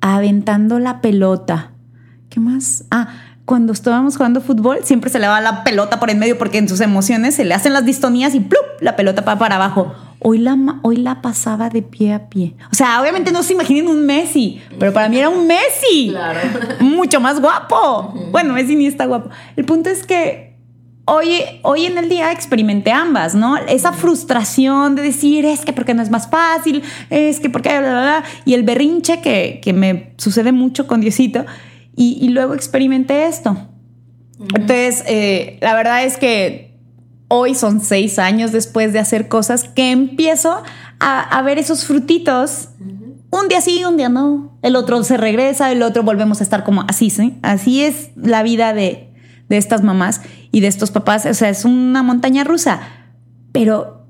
aventando 0.00 0.78
la 0.78 1.00
pelota. 1.00 1.72
¿Qué 2.28 2.40
más? 2.40 2.84
Ah, 2.90 3.08
cuando 3.46 3.72
estábamos 3.72 4.16
jugando 4.16 4.42
fútbol, 4.42 4.80
siempre 4.82 5.10
se 5.10 5.18
le 5.18 5.26
va 5.26 5.40
la 5.40 5.64
pelota 5.64 5.98
por 5.98 6.10
en 6.10 6.18
medio 6.18 6.36
porque 6.36 6.58
en 6.58 6.68
sus 6.68 6.82
emociones 6.82 7.34
se 7.34 7.46
le 7.46 7.54
hacen 7.54 7.72
las 7.72 7.86
distonías 7.86 8.34
y 8.34 8.40
¡plup! 8.40 8.60
la 8.80 8.94
pelota 8.94 9.22
va 9.22 9.38
para 9.38 9.56
abajo. 9.56 9.94
Hoy 10.20 10.38
la, 10.38 10.58
hoy 10.82 10.96
la 10.96 11.22
pasaba 11.22 11.70
de 11.70 11.80
pie 11.80 12.12
a 12.12 12.28
pie. 12.28 12.56
O 12.70 12.74
sea, 12.74 13.00
obviamente 13.00 13.32
no 13.32 13.42
se 13.42 13.54
imaginen 13.54 13.88
un 13.88 14.04
Messi, 14.04 14.60
pero 14.78 14.92
para 14.92 15.08
mí 15.08 15.18
era 15.18 15.30
un 15.30 15.46
Messi. 15.46 16.08
Claro. 16.10 16.40
Mucho 16.80 17.20
más 17.20 17.40
guapo. 17.40 18.12
Bueno, 18.30 18.52
Messi 18.52 18.76
ni 18.76 18.86
está 18.86 19.06
guapo. 19.06 19.30
El 19.56 19.64
punto 19.64 19.88
es 19.88 20.04
que 20.04 20.47
hoy, 21.08 21.42
hoy 21.62 21.86
en 21.86 21.98
el 21.98 22.08
día 22.08 22.30
experimenté 22.32 22.92
ambas, 22.92 23.34
¿no? 23.34 23.56
Esa 23.56 23.92
frustración 23.92 24.94
de 24.94 25.02
decir, 25.02 25.44
es 25.44 25.64
que 25.64 25.72
porque 25.72 25.94
no 25.94 26.02
es 26.02 26.10
más 26.10 26.28
fácil, 26.28 26.82
es 27.10 27.40
que 27.40 27.50
porque... 27.50 27.70
y 28.44 28.54
el 28.54 28.62
berrinche 28.62 29.20
que, 29.20 29.60
que 29.62 29.72
me 29.72 30.12
sucede 30.18 30.52
mucho 30.52 30.86
con 30.86 31.00
Diosito 31.00 31.44
y, 31.96 32.28
luego 32.28 32.54
experimenté 32.54 33.26
esto. 33.26 33.56
Entonces, 34.38 35.02
eh, 35.08 35.58
la 35.60 35.74
verdad 35.74 36.04
es 36.04 36.16
que 36.16 36.78
hoy 37.26 37.56
son 37.56 37.80
seis 37.80 38.20
años 38.20 38.52
después 38.52 38.92
de 38.92 39.00
hacer 39.00 39.26
cosas 39.28 39.64
que 39.64 39.90
empiezo 39.90 40.62
a, 41.00 41.42
ver 41.42 41.58
esos 41.58 41.84
frutitos. 41.84 42.68
Un 43.30 43.48
día 43.48 43.60
sí, 43.60 43.84
un 43.84 43.96
día 43.96 44.08
no. 44.08 44.56
El 44.62 44.76
otro 44.76 45.02
se 45.02 45.16
regresa, 45.16 45.72
el 45.72 45.82
otro 45.82 46.04
volvemos 46.04 46.40
a 46.40 46.44
estar 46.44 46.62
como 46.62 46.84
así, 46.88 47.10
¿sí? 47.10 47.36
Así 47.42 47.82
es 47.82 48.10
la 48.14 48.44
vida 48.44 48.72
de, 48.74 49.07
de 49.48 49.56
estas 49.56 49.82
mamás 49.82 50.20
y 50.52 50.60
de 50.60 50.66
estos 50.66 50.90
papás. 50.90 51.26
O 51.26 51.34
sea, 51.34 51.48
es 51.48 51.64
una 51.64 52.02
montaña 52.02 52.44
rusa. 52.44 52.80
Pero 53.52 54.06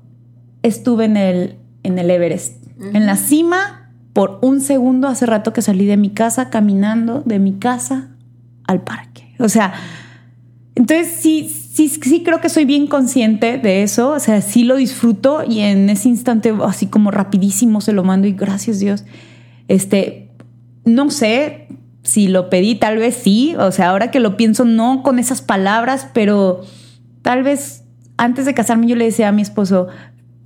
estuve 0.63 1.05
en 1.05 1.17
el, 1.17 1.57
en 1.83 1.97
el 1.97 2.11
Everest, 2.11 2.63
en 2.93 3.05
la 3.05 3.15
cima 3.15 3.91
por 4.13 4.39
un 4.41 4.61
segundo 4.61 5.07
hace 5.07 5.25
rato 5.25 5.53
que 5.53 5.61
salí 5.61 5.85
de 5.85 5.97
mi 5.97 6.09
casa 6.09 6.49
caminando 6.49 7.21
de 7.25 7.39
mi 7.39 7.53
casa 7.53 8.09
al 8.67 8.81
parque. 8.81 9.33
O 9.39 9.49
sea, 9.49 9.73
entonces 10.75 11.13
sí, 11.19 11.49
sí, 11.49 11.89
sí 11.89 12.23
creo 12.23 12.41
que 12.41 12.49
soy 12.49 12.65
bien 12.65 12.87
consciente 12.87 13.57
de 13.57 13.83
eso. 13.83 14.11
O 14.11 14.19
sea, 14.19 14.41
sí 14.41 14.63
lo 14.63 14.75
disfruto 14.75 15.43
y 15.47 15.59
en 15.59 15.89
ese 15.89 16.09
instante 16.09 16.53
así 16.63 16.87
como 16.87 17.11
rapidísimo 17.11 17.81
se 17.81 17.93
lo 17.93 18.03
mando 18.03 18.27
y 18.27 18.33
gracias 18.33 18.79
Dios. 18.79 19.05
Este, 19.67 20.31
no 20.85 21.09
sé 21.11 21.67
si 22.03 22.27
lo 22.27 22.49
pedí, 22.49 22.75
tal 22.75 22.97
vez 22.97 23.15
sí. 23.15 23.55
O 23.57 23.71
sea, 23.71 23.89
ahora 23.89 24.11
que 24.11 24.19
lo 24.19 24.37
pienso, 24.37 24.65
no 24.65 25.03
con 25.03 25.19
esas 25.19 25.41
palabras, 25.41 26.07
pero 26.13 26.61
tal 27.21 27.43
vez 27.43 27.83
antes 28.17 28.45
de 28.45 28.53
casarme 28.53 28.87
yo 28.87 28.95
le 28.95 29.05
decía 29.05 29.29
a 29.29 29.31
mi 29.31 29.41
esposo, 29.41 29.87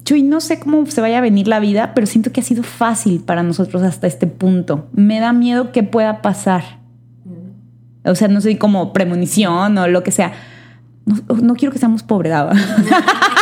Chuy, 0.06 0.22
no 0.22 0.42
sé 0.42 0.60
cómo 0.60 0.86
se 0.86 1.00
vaya 1.00 1.20
a 1.20 1.22
venir 1.22 1.48
la 1.48 1.60
vida, 1.60 1.94
pero 1.94 2.08
siento 2.08 2.32
que 2.32 2.42
ha 2.42 2.44
sido 2.44 2.64
fácil 2.64 3.22
para 3.22 3.42
nosotros 3.42 3.84
hasta 3.84 4.06
este 4.06 4.28
punto. 4.28 4.90
Me 4.92 5.20
da 5.20 5.32
miedo 5.32 5.72
que 5.72 5.84
pueda 5.84 6.22
pasar. 6.22 6.64
Mm. 7.24 8.10
O 8.10 8.16
sea, 8.16 8.28
no 8.28 8.42
sé, 8.42 8.58
como 8.58 8.92
premonición 8.92 9.78
o 9.78 9.88
lo 9.88 10.04
que 10.04 10.12
sea. 10.12 10.34
No, 11.06 11.56
quiero 11.56 11.72
que 11.72 11.80
seamos 11.80 12.04
pobre 12.04 12.30
Daba. 12.30 12.54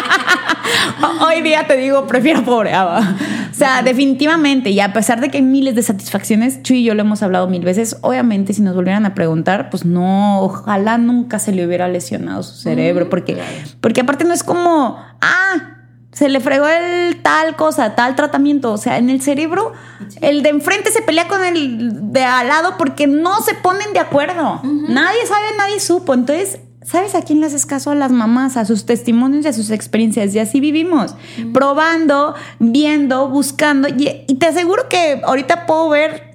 Hoy 1.27 1.41
día 1.41 1.67
te 1.67 1.77
digo, 1.77 2.07
prefiero 2.07 2.43
pobre. 2.43 2.71
O 2.77 3.53
sea, 3.53 3.81
definitivamente, 3.83 4.69
y 4.69 4.79
a 4.79 4.93
pesar 4.93 5.21
de 5.21 5.29
que 5.29 5.37
hay 5.37 5.43
miles 5.43 5.75
de 5.75 5.83
satisfacciones, 5.83 6.63
Chuy 6.63 6.79
y 6.79 6.83
yo 6.83 6.95
lo 6.95 7.01
hemos 7.01 7.21
hablado 7.23 7.47
mil 7.47 7.63
veces, 7.63 7.97
obviamente 8.01 8.53
si 8.53 8.61
nos 8.61 8.75
volvieran 8.75 9.05
a 9.05 9.13
preguntar, 9.13 9.69
pues 9.69 9.85
no, 9.85 10.41
ojalá 10.41 10.97
nunca 10.97 11.39
se 11.39 11.51
le 11.51 11.65
hubiera 11.65 11.87
lesionado 11.87 12.43
su 12.43 12.55
cerebro, 12.55 13.05
mm, 13.05 13.09
porque, 13.09 13.37
porque 13.79 14.01
aparte 14.01 14.23
no 14.23 14.33
es 14.33 14.43
como, 14.43 14.97
ah, 15.21 15.77
se 16.11 16.27
le 16.27 16.39
fregó 16.39 16.67
el 16.67 17.21
tal 17.21 17.55
cosa, 17.55 17.95
tal 17.95 18.15
tratamiento. 18.15 18.73
O 18.73 18.77
sea, 18.77 18.97
en 18.97 19.09
el 19.09 19.21
cerebro, 19.21 19.71
el 20.19 20.43
de 20.43 20.49
enfrente 20.49 20.91
se 20.91 21.01
pelea 21.01 21.27
con 21.27 21.43
el 21.43 22.11
de 22.11 22.23
al 22.23 22.47
lado 22.47 22.75
porque 22.77 23.07
no 23.07 23.41
se 23.41 23.55
ponen 23.55 23.93
de 23.93 23.99
acuerdo. 23.99 24.61
Nadie 24.63 25.25
sabe, 25.25 25.47
nadie 25.57 25.79
supo. 25.79 26.13
Entonces, 26.13 26.59
¿sabes 26.83 27.15
a 27.15 27.21
quién 27.21 27.39
le 27.39 27.47
haces 27.47 27.65
caso? 27.65 27.91
A 27.91 27.95
las 27.95 28.11
mamás, 28.11 28.57
a 28.57 28.65
sus 28.65 28.85
testimonios 28.85 29.45
y 29.45 29.47
a 29.47 29.53
sus 29.53 29.71
experiencias. 29.71 30.33
Y 30.35 30.39
así 30.39 30.59
vivimos, 30.59 31.15
probando, 31.53 32.35
viendo, 32.59 33.29
buscando. 33.29 33.87
y 33.89 34.35
te 34.35 34.45
aseguro 34.45 34.89
que 34.89 35.21
ahorita 35.23 35.65
puedo 35.65 35.89
ver 35.89 36.31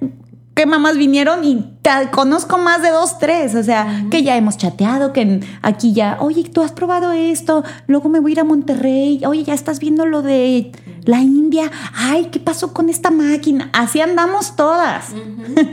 qué 0.57 0.65
mamás 0.65 0.97
vinieron 0.97 1.43
y 1.43 1.77
te 1.83 1.91
conozco 2.09 2.57
más 2.57 2.81
de 2.81 2.89
dos, 2.89 3.19
tres, 3.19 3.53
o 3.53 3.61
sea, 3.61 4.07
que 4.09 4.23
ya 4.23 4.35
hemos 4.35 4.57
chateado, 4.57 5.13
que 5.13 5.39
aquí 5.61 5.93
ya, 5.93 6.17
oye, 6.19 6.45
tú 6.45 6.63
has 6.63 6.71
probado 6.71 7.11
esto, 7.11 7.63
luego 7.85 8.09
me 8.09 8.19
voy 8.19 8.31
a 8.31 8.33
ir 8.33 8.39
a 8.39 8.43
Monterrey, 8.43 9.21
oye, 9.27 9.43
ya 9.43 9.53
estás 9.53 9.79
viendo 9.79 10.07
lo 10.07 10.23
de 10.23 10.71
la 11.03 11.21
India, 11.21 11.71
ay, 11.93 12.29
¿qué 12.31 12.39
pasó 12.39 12.73
con 12.73 12.89
esta 12.89 13.11
máquina? 13.11 13.69
Así 13.71 14.01
andamos 14.01 14.55
todas, 14.55 15.13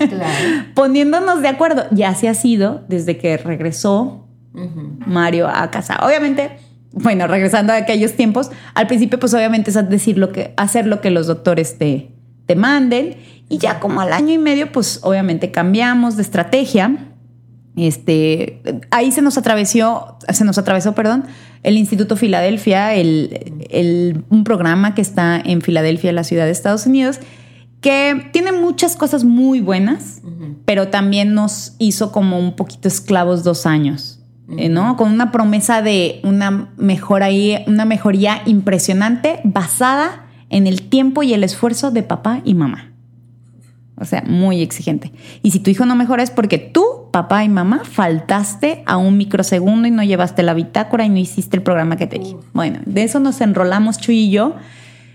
poniéndonos 0.75 1.41
de 1.41 1.49
acuerdo. 1.49 1.87
Y 1.97 2.03
así 2.03 2.27
ha 2.27 2.35
sido 2.35 2.85
desde 2.87 3.17
que 3.17 3.39
regresó 3.39 4.24
Mario 5.07 5.49
a 5.49 5.71
casa. 5.71 5.99
Obviamente, 6.03 6.59
bueno, 6.93 7.27
regresando 7.27 7.73
a 7.73 7.77
aquellos 7.77 8.15
tiempos, 8.15 8.51
al 8.75 8.87
principio, 8.87 9.19
pues 9.19 9.35
obviamente 9.35 9.71
es 9.71 9.89
decir 9.89 10.17
lo 10.17 10.33
que, 10.33 10.55
hacer 10.57 10.87
lo 10.87 11.01
que 11.01 11.11
los 11.11 11.27
doctores 11.27 11.77
te, 11.77 12.13
te 12.47 12.57
manden 12.57 13.17
y 13.49 13.59
ya 13.59 13.81
como 13.81 14.01
al 14.01 14.13
año 14.13 14.33
y 14.33 14.39
medio, 14.39 14.73
pues 14.73 15.01
obviamente 15.03 15.51
cambiamos 15.51 16.17
de 16.17 16.23
estrategia. 16.23 17.11
Este, 17.77 18.63
ahí 18.91 19.11
se 19.11 19.21
nos 19.21 19.37
atravesó, 19.37 20.19
se 20.33 20.45
nos 20.45 20.59
atravesó, 20.59 20.95
perdón, 20.95 21.25
el 21.63 21.77
Instituto 21.77 22.17
Filadelfia, 22.17 22.95
el, 22.95 24.25
un 24.29 24.45
programa 24.45 24.95
que 24.95 25.03
está 25.03 25.41
en 25.45 25.61
Filadelfia, 25.61 26.13
la 26.13 26.25
ciudad 26.25 26.45
de 26.45 26.53
Estados 26.53 26.87
Unidos, 26.87 27.19
que 27.81 28.31
tiene 28.33 28.53
muchas 28.53 28.97
cosas 28.97 29.25
muy 29.25 29.61
buenas, 29.61 30.23
pero 30.65 30.89
también 30.89 31.35
nos 31.35 31.75
hizo 31.79 32.13
como 32.13 32.39
un 32.39 32.55
poquito 32.55 32.89
esclavos 32.89 33.45
dos 33.45 33.67
años, 33.67 34.21
¿no? 34.47 34.97
Con 34.97 35.13
una 35.13 35.33
promesa 35.33 35.83
de 35.83 36.21
una 36.23 36.69
mejoría, 36.77 37.63
una 37.67 37.85
mejoría 37.85 38.43
impresionante 38.47 39.41
basada 39.45 40.27
en 40.51 40.67
el 40.67 40.83
tiempo 40.83 41.23
y 41.23 41.35
el 41.35 41.45
esfuerzo 41.45 41.91
de 41.91 42.03
papá 42.03 42.41
y 42.45 42.55
mamá. 42.55 42.91
O 43.97 44.05
sea, 44.05 44.25
muy 44.27 44.61
exigente. 44.61 45.13
Y 45.43 45.53
si 45.53 45.61
tu 45.61 45.71
hijo 45.71 45.87
no 45.87 45.95
mejora 45.95 46.23
es 46.23 46.31
porque 46.31 46.59
tú, 46.59 46.85
papá 47.13 47.45
y 47.45 47.49
mamá, 47.49 47.83
faltaste 47.85 48.83
a 48.87 48.97
un 48.97 49.17
microsegundo 49.17 49.87
y 49.87 49.93
no 49.93 50.03
llevaste 50.03 50.43
la 50.43 50.53
bitácora 50.53 51.05
y 51.05 51.09
no 51.09 51.19
hiciste 51.19 51.57
el 51.57 51.63
programa 51.63 51.97
que 51.97 52.09
te 52.09 52.19
di. 52.19 52.37
Bueno, 52.53 52.81
de 52.87 53.05
eso 53.05 53.21
nos 53.21 53.41
enrolamos 53.41 53.99
Chuy 53.99 54.17
y 54.17 54.31
yo. 54.31 54.57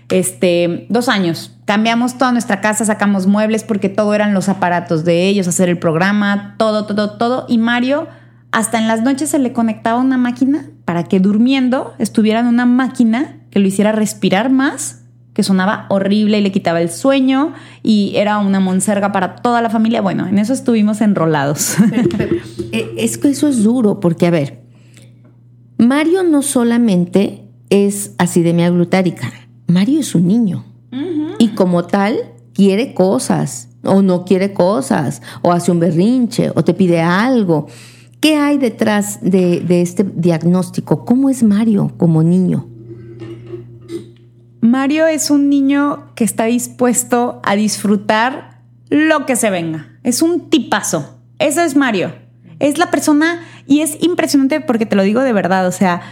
Este, 0.08 0.86
dos 0.88 1.08
años. 1.08 1.56
Cambiamos 1.66 2.18
toda 2.18 2.32
nuestra 2.32 2.60
casa, 2.60 2.84
sacamos 2.84 3.26
muebles 3.26 3.64
porque 3.64 3.88
todo 3.88 4.12
eran 4.14 4.34
los 4.34 4.48
aparatos 4.48 5.04
de 5.04 5.28
ellos, 5.28 5.46
hacer 5.46 5.68
el 5.68 5.78
programa, 5.78 6.54
todo, 6.58 6.86
todo, 6.86 7.16
todo. 7.16 7.46
Y 7.48 7.58
Mario, 7.58 8.08
hasta 8.52 8.78
en 8.78 8.88
las 8.88 9.02
noches 9.02 9.30
se 9.30 9.38
le 9.38 9.52
conectaba 9.52 10.00
una 10.00 10.16
máquina 10.16 10.70
para 10.84 11.04
que 11.04 11.20
durmiendo 11.20 11.94
estuviera 11.98 12.40
en 12.40 12.46
una 12.46 12.66
máquina 12.66 13.36
que 13.50 13.60
lo 13.60 13.68
hiciera 13.68 13.92
respirar 13.92 14.50
más 14.50 15.00
que 15.34 15.42
sonaba 15.42 15.86
horrible 15.88 16.38
y 16.38 16.42
le 16.42 16.50
quitaba 16.50 16.80
el 16.80 16.90
sueño 16.90 17.52
y 17.82 18.12
era 18.16 18.38
una 18.38 18.58
monserga 18.58 19.12
para 19.12 19.36
toda 19.36 19.62
la 19.62 19.70
familia. 19.70 20.00
Bueno, 20.00 20.26
en 20.26 20.38
eso 20.38 20.52
estuvimos 20.52 21.00
enrolados. 21.00 21.76
Eh, 22.72 22.94
es 22.98 23.18
que 23.18 23.30
eso 23.30 23.48
es 23.48 23.64
duro, 23.64 23.98
porque 23.98 24.28
a 24.28 24.30
ver, 24.30 24.62
Mario 25.76 26.22
no 26.22 26.40
solamente 26.40 27.48
es 27.68 28.14
acidemia 28.16 28.70
glutárica, 28.70 29.32
Mario 29.66 29.98
es 29.98 30.14
un 30.14 30.28
niño 30.28 30.64
y 31.40 31.48
como 31.48 31.84
tal 31.84 32.16
quiere 32.54 32.94
cosas 32.94 33.70
o 33.82 34.02
no 34.02 34.24
quiere 34.24 34.52
cosas 34.52 35.20
o 35.42 35.50
hace 35.50 35.72
un 35.72 35.80
berrinche 35.80 36.52
o 36.54 36.62
te 36.62 36.74
pide 36.74 37.00
algo. 37.00 37.66
¿Qué 38.20 38.36
hay 38.36 38.58
detrás 38.58 39.18
de, 39.22 39.64
este 39.80 40.04
diagnóstico? 40.04 41.06
¿Cómo 41.06 41.30
es 41.30 41.42
Mario 41.42 41.92
como 41.96 42.22
niño? 42.22 42.68
Mario 44.60 45.06
es 45.06 45.30
un 45.30 45.48
niño 45.48 46.12
que 46.14 46.24
está 46.24 46.44
dispuesto 46.44 47.40
a 47.42 47.56
disfrutar 47.56 48.60
lo 48.90 49.24
que 49.24 49.36
se 49.36 49.48
venga. 49.48 49.98
Es 50.02 50.20
un 50.20 50.50
tipazo. 50.50 51.18
Eso 51.38 51.62
es 51.62 51.76
Mario. 51.76 52.12
Es 52.58 52.76
la 52.76 52.90
persona 52.90 53.40
y 53.66 53.80
es 53.80 53.96
impresionante 54.02 54.60
porque 54.60 54.84
te 54.84 54.96
lo 54.96 55.02
digo 55.02 55.22
de 55.22 55.32
verdad. 55.32 55.66
O 55.66 55.72
sea, 55.72 56.02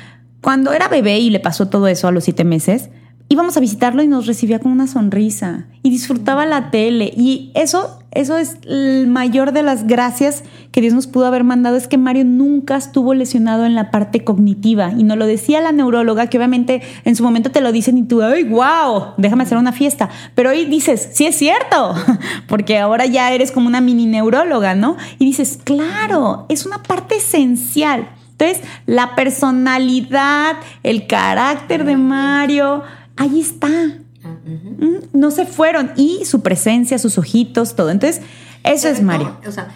cuando 0.40 0.72
era 0.72 0.88
bebé 0.88 1.18
y 1.18 1.28
le 1.28 1.40
pasó 1.40 1.68
todo 1.68 1.88
eso 1.88 2.08
a 2.08 2.12
los 2.12 2.24
siete 2.24 2.44
meses, 2.44 2.88
íbamos 3.30 3.56
a 3.56 3.60
visitarlo 3.60 4.02
y 4.02 4.06
nos 4.06 4.26
recibía 4.26 4.58
con 4.58 4.72
una 4.72 4.86
sonrisa 4.86 5.66
y 5.82 5.90
disfrutaba 5.90 6.46
la 6.46 6.70
tele. 6.70 7.12
Y 7.16 7.50
eso, 7.54 7.98
eso 8.10 8.38
es 8.38 8.56
el 8.66 9.06
mayor 9.06 9.52
de 9.52 9.62
las 9.62 9.86
gracias 9.86 10.44
que 10.72 10.80
Dios 10.80 10.94
nos 10.94 11.06
pudo 11.06 11.26
haber 11.26 11.44
mandado, 11.44 11.76
es 11.76 11.88
que 11.88 11.98
Mario 11.98 12.24
nunca 12.24 12.76
estuvo 12.76 13.12
lesionado 13.12 13.66
en 13.66 13.74
la 13.74 13.90
parte 13.90 14.24
cognitiva. 14.24 14.92
Y 14.96 15.04
nos 15.04 15.18
lo 15.18 15.26
decía 15.26 15.60
la 15.60 15.72
neuróloga, 15.72 16.28
que 16.28 16.38
obviamente 16.38 16.80
en 17.04 17.16
su 17.16 17.22
momento 17.22 17.50
te 17.50 17.60
lo 17.60 17.70
dicen 17.70 17.98
y 17.98 18.04
tú, 18.04 18.22
¡ay, 18.22 18.44
wow! 18.44 19.14
Déjame 19.18 19.42
hacer 19.42 19.58
una 19.58 19.72
fiesta. 19.72 20.08
Pero 20.34 20.50
hoy 20.50 20.64
dices, 20.64 21.10
sí 21.12 21.26
es 21.26 21.36
cierto, 21.36 21.94
porque 22.48 22.78
ahora 22.78 23.04
ya 23.04 23.32
eres 23.32 23.52
como 23.52 23.66
una 23.66 23.80
mini 23.80 24.06
neuróloga, 24.06 24.74
¿no? 24.74 24.96
Y 25.18 25.26
dices, 25.26 25.58
claro, 25.62 26.46
es 26.48 26.64
una 26.64 26.82
parte 26.82 27.16
esencial. 27.16 28.08
Entonces, 28.38 28.62
la 28.86 29.16
personalidad, 29.16 30.56
el 30.84 31.08
carácter 31.08 31.84
de 31.84 31.96
Mario, 31.96 32.84
ahí 33.18 33.40
está. 33.40 33.68
Mm, 33.68 35.18
no 35.18 35.30
se 35.30 35.44
fueron. 35.44 35.90
Y 35.96 36.24
su 36.24 36.40
presencia, 36.40 36.98
sus 36.98 37.18
ojitos, 37.18 37.76
todo. 37.76 37.90
Entonces, 37.90 38.22
eso 38.64 38.88
es 38.88 39.02
Mario. 39.02 39.36
o 39.46 39.52
sea, 39.52 39.68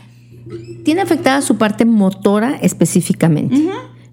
tiene 0.84 1.02
afectada 1.02 1.42
su 1.42 1.56
parte 1.56 1.84
motora 1.84 2.56
específicamente. 2.62 3.56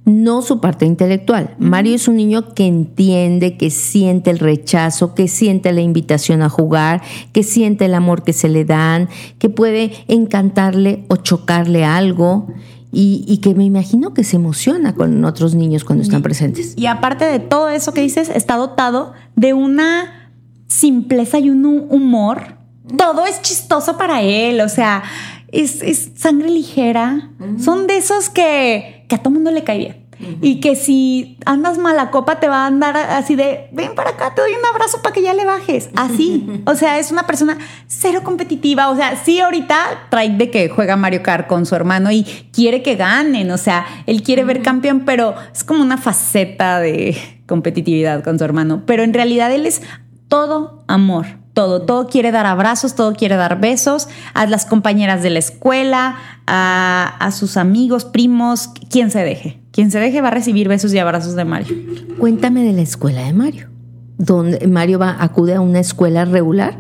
No 0.06 0.42
su 0.42 0.60
parte 0.60 0.86
intelectual. 0.86 1.56
Mario 1.60 1.96
es 1.96 2.08
un 2.08 2.16
niño 2.16 2.56
que 2.56 2.66
entiende, 2.66 3.58
que 3.58 3.70
siente 3.70 4.32
el 4.32 4.40
rechazo, 4.40 5.14
que 5.14 5.28
siente 5.28 5.72
la 5.72 5.82
invitación 5.82 6.42
a 6.42 6.50
jugar, 6.50 7.02
que 7.32 7.44
siente 7.44 7.86
el 7.86 7.94
amor 7.94 8.24
que 8.24 8.34
se 8.34 8.50
le 8.50 8.66
dan, 8.66 9.10
que 9.38 9.50
puede 9.50 9.92
encantarle 10.08 11.06
o 11.10 11.18
chocarle 11.18 11.86
algo 11.86 12.48
y, 12.92 13.38
que 13.38 13.54
me 13.54 13.66
imagino 13.66 14.14
que 14.14 14.24
se 14.24 14.38
emociona 14.38 14.96
con 14.96 15.24
otros 15.24 15.54
niños 15.54 15.84
cuando 15.84 16.04
están 16.04 16.24
presentes. 16.24 16.74
Y 16.76 16.88
aparte 16.88 17.26
de 17.26 17.40
todo 17.40 17.70
eso 17.70 17.94
que 17.94 18.02
dices, 18.02 18.30
está 18.34 18.56
dotado 18.58 19.14
de 19.36 19.54
una 19.54 20.32
simpleza 20.68 21.38
y 21.40 21.50
un 21.52 21.66
humor. 21.66 22.58
Todo 22.98 23.26
es 23.26 23.42
chistoso 23.44 23.98
para 23.98 24.24
él, 24.24 24.62
o 24.62 24.70
sea, 24.70 25.04
es, 25.52 26.12
sangre 26.16 26.50
ligera. 26.50 27.32
Son 27.60 27.86
de 27.86 27.98
esos 27.98 28.30
que, 28.30 29.06
que 29.08 29.16
a 29.16 29.20
todo 29.20 29.34
mundo 29.34 29.52
le 29.52 29.64
cae 29.64 29.78
bien. 29.78 30.09
Y 30.42 30.60
que 30.60 30.76
si 30.76 31.38
andas 31.46 31.78
mala 31.78 32.12
copa 32.12 32.40
te 32.40 32.48
va 32.48 32.64
a 32.64 32.68
andar 32.68 32.98
así 32.98 33.36
de, 33.36 33.70
ven 33.72 33.96
para 33.96 34.12
acá, 34.12 34.34
te 34.36 34.42
doy 34.42 34.52
un 34.52 34.66
abrazo 34.66 35.02
para 35.02 35.14
que 35.14 35.22
ya 35.22 35.34
le 35.34 35.46
bajes. 35.46 35.90
Así. 35.96 36.46
O 36.66 36.76
sea, 36.76 37.00
es 37.00 37.12
una 37.12 37.26
persona 37.26 37.58
cero 37.88 38.22
competitiva. 38.24 38.90
O 38.90 38.96
sea, 38.96 39.16
sí 39.16 39.40
ahorita 39.40 40.08
trae 40.10 40.30
de 40.30 40.52
que 40.52 40.70
juega 40.70 40.96
Mario 40.96 41.24
Kart 41.24 41.48
con 41.48 41.66
su 41.66 41.76
hermano 41.76 42.12
y 42.12 42.24
quiere 42.52 42.84
que 42.84 42.96
ganen. 42.96 43.50
O 43.52 43.58
sea, 43.58 43.86
él 44.06 44.22
quiere 44.22 44.44
ver 44.44 44.62
campeón, 44.62 45.04
pero 45.06 45.36
es 45.54 45.64
como 45.64 45.82
una 45.82 45.98
faceta 45.98 46.80
de 46.80 47.18
competitividad 47.48 48.24
con 48.24 48.38
su 48.38 48.46
hermano. 48.46 48.84
Pero 48.86 49.04
en 49.04 49.14
realidad 49.14 49.52
él 49.52 49.66
es 49.66 49.82
todo 50.28 50.84
amor 50.88 51.26
todo, 51.60 51.82
todo 51.82 52.08
quiere 52.08 52.32
dar 52.32 52.46
abrazos, 52.46 52.96
todo 52.96 53.14
quiere 53.14 53.36
dar 53.36 53.60
besos 53.60 54.08
a 54.34 54.46
las 54.46 54.66
compañeras 54.66 55.24
de 55.24 55.30
la 55.30 55.40
escuela, 55.40 56.16
a, 56.48 57.18
a, 57.20 57.32
sus 57.32 57.58
amigos, 57.58 58.06
primos, 58.06 58.70
quien 58.90 59.12
se 59.12 59.26
deje. 59.26 59.60
Quien 59.72 59.92
se 59.92 60.00
deje 60.00 60.22
va 60.22 60.30
a 60.30 60.32
recibir 60.32 60.68
besos 60.68 60.94
y 60.94 61.00
abrazos 61.00 61.36
de 61.36 61.46
Mario. 61.46 61.76
Cuéntame 62.18 62.64
de 62.64 62.74
la 62.74 62.82
escuela 62.82 63.24
de 63.24 63.34
Mario. 63.34 63.70
¿Dónde 64.18 64.68
Mario 64.68 65.00
va, 65.00 65.18
acude 65.20 65.56
a 65.56 65.62
una 65.62 65.80
escuela 65.80 66.26
regular? 66.26 66.78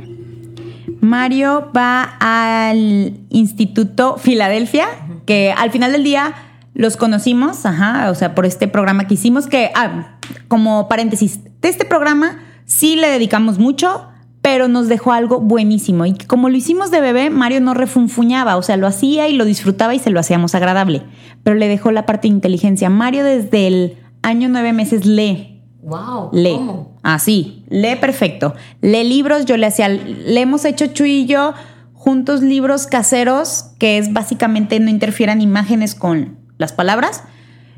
Mario 0.99 1.71
va 1.75 2.17
al 2.19 3.13
Instituto 3.29 4.17
Filadelfia, 4.17 4.87
que 5.25 5.53
al 5.55 5.71
final 5.71 5.91
del 5.91 6.03
día 6.03 6.33
los 6.73 6.97
conocimos, 6.97 7.65
ajá, 7.65 8.09
o 8.09 8.15
sea, 8.15 8.35
por 8.35 8.45
este 8.45 8.67
programa 8.67 9.07
que 9.07 9.13
hicimos, 9.13 9.47
que, 9.47 9.71
ah, 9.75 10.17
como 10.47 10.87
paréntesis, 10.87 11.39
de 11.61 11.69
este 11.69 11.85
programa 11.85 12.39
sí 12.65 12.95
le 12.95 13.09
dedicamos 13.09 13.59
mucho 13.59 14.07
pero 14.51 14.67
nos 14.67 14.87
dejó 14.87 15.11
algo 15.11 15.39
buenísimo. 15.39 16.07
Y 16.07 16.15
como 16.15 16.49
lo 16.49 16.57
hicimos 16.57 16.89
de 16.89 17.01
bebé, 17.01 17.29
Mario 17.29 17.61
no 17.61 17.75
refunfuñaba, 17.75 18.57
o 18.57 18.63
sea, 18.63 18.77
lo 18.77 18.87
hacía 18.87 19.27
y 19.27 19.33
lo 19.33 19.45
disfrutaba 19.45 19.93
y 19.93 19.99
se 19.99 20.09
lo 20.09 20.19
hacíamos 20.19 20.55
agradable. 20.55 21.03
Pero 21.43 21.55
le 21.55 21.67
dejó 21.67 21.91
la 21.91 22.07
parte 22.07 22.27
de 22.27 22.33
inteligencia. 22.33 22.89
Mario 22.89 23.23
desde 23.23 23.67
el 23.67 23.97
año 24.23 24.49
nueve 24.49 24.73
meses 24.73 25.05
lee. 25.05 25.61
Wow. 25.83 26.31
Lee. 26.33 26.55
¿Cómo? 26.55 26.97
Así, 27.03 27.63
lee 27.69 27.97
perfecto. 28.01 28.55
Lee 28.81 29.03
libros, 29.03 29.45
yo 29.45 29.55
le 29.55 29.67
hacía, 29.67 29.87
le 29.87 30.41
hemos 30.41 30.65
hecho 30.65 30.87
Chuy 30.87 31.11
y 31.11 31.25
yo 31.27 31.53
juntos 31.93 32.41
libros 32.41 32.87
caseros, 32.87 33.65
que 33.77 33.99
es 33.99 34.13
básicamente 34.13 34.79
no 34.79 34.89
interfieran 34.89 35.41
imágenes 35.41 35.93
con 35.93 36.39
las 36.57 36.73
palabras 36.73 37.21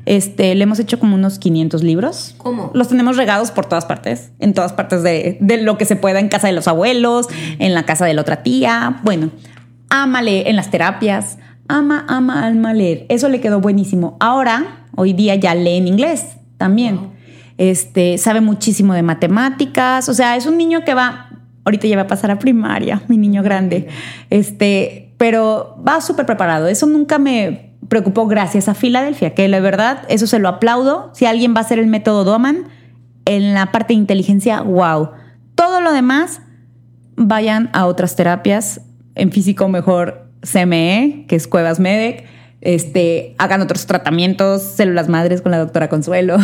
este, 0.04 0.54
le 0.54 0.64
hemos 0.64 0.78
hecho 0.78 0.98
como 0.98 1.14
unos 1.14 1.38
500 1.38 1.82
libros. 1.82 2.34
¿Cómo? 2.38 2.70
Los 2.74 2.88
tenemos 2.88 3.16
regados 3.16 3.50
por 3.50 3.66
todas 3.66 3.84
partes, 3.84 4.32
en 4.40 4.54
todas 4.54 4.72
partes 4.72 5.02
de, 5.02 5.38
lo 5.62 5.78
que 5.78 5.84
se 5.84 5.96
pueda, 5.96 6.18
en 6.20 6.28
casa 6.28 6.48
de 6.48 6.52
los 6.52 6.66
abuelos, 6.68 7.28
en 7.58 7.74
la 7.74 7.84
casa 7.84 8.04
de 8.04 8.14
la 8.14 8.22
otra 8.22 8.42
tía. 8.42 9.00
Bueno, 9.04 9.30
ama 9.90 10.22
leer 10.22 10.48
en 10.48 10.56
las 10.56 10.70
terapias, 10.70 11.38
ama, 11.68 12.04
ama, 12.08 12.44
alma 12.46 12.74
leer. 12.74 13.06
Eso 13.08 13.28
le 13.28 13.40
quedó 13.40 13.60
buenísimo. 13.60 14.16
Ahora, 14.18 14.86
hoy 14.96 15.12
día 15.12 15.36
ya 15.36 15.54
lee 15.54 15.76
en 15.76 15.86
inglés 15.86 16.36
también. 16.56 17.12
Este, 17.58 18.18
sabe 18.18 18.40
muchísimo 18.40 18.94
de 18.94 19.02
matemáticas. 19.02 20.08
O 20.08 20.14
sea, 20.14 20.36
es 20.36 20.46
un 20.46 20.58
niño 20.58 20.84
que 20.84 20.94
va, 20.94 21.30
ahorita 21.64 21.86
ya 21.86 21.96
va 21.96 22.02
a 22.02 22.06
pasar 22.08 22.32
a 22.32 22.40
primaria, 22.40 23.02
mi 23.06 23.18
niño 23.18 23.42
grande. 23.42 23.86
Este, 24.30 25.14
pero 25.16 25.80
va 25.86 26.00
súper 26.00 26.26
preparado. 26.26 26.66
Eso 26.66 26.86
nunca 26.86 27.18
me 27.20 27.71
preocupó 27.88 28.26
gracias 28.26 28.68
a 28.68 28.74
Filadelfia, 28.74 29.34
que 29.34 29.48
la 29.48 29.60
verdad, 29.60 30.04
eso 30.08 30.26
se 30.26 30.38
lo 30.38 30.48
aplaudo. 30.48 31.10
Si 31.14 31.26
alguien 31.26 31.54
va 31.54 31.58
a 31.58 31.62
hacer 31.62 31.78
el 31.78 31.86
método 31.86 32.24
Doman, 32.24 32.68
en 33.24 33.54
la 33.54 33.72
parte 33.72 33.94
de 33.94 33.98
inteligencia, 33.98 34.60
wow. 34.60 35.10
Todo 35.54 35.80
lo 35.80 35.92
demás, 35.92 36.40
vayan 37.16 37.70
a 37.72 37.86
otras 37.86 38.16
terapias. 38.16 38.80
En 39.14 39.32
físico, 39.32 39.68
mejor 39.68 40.28
CME, 40.40 41.26
que 41.28 41.36
es 41.36 41.46
Cuevas 41.46 41.80
Medec. 41.80 42.24
Este, 42.60 43.34
hagan 43.38 43.60
otros 43.60 43.86
tratamientos, 43.86 44.62
células 44.62 45.08
madres 45.08 45.42
con 45.42 45.50
la 45.50 45.58
doctora 45.58 45.88
Consuelo. 45.88 46.36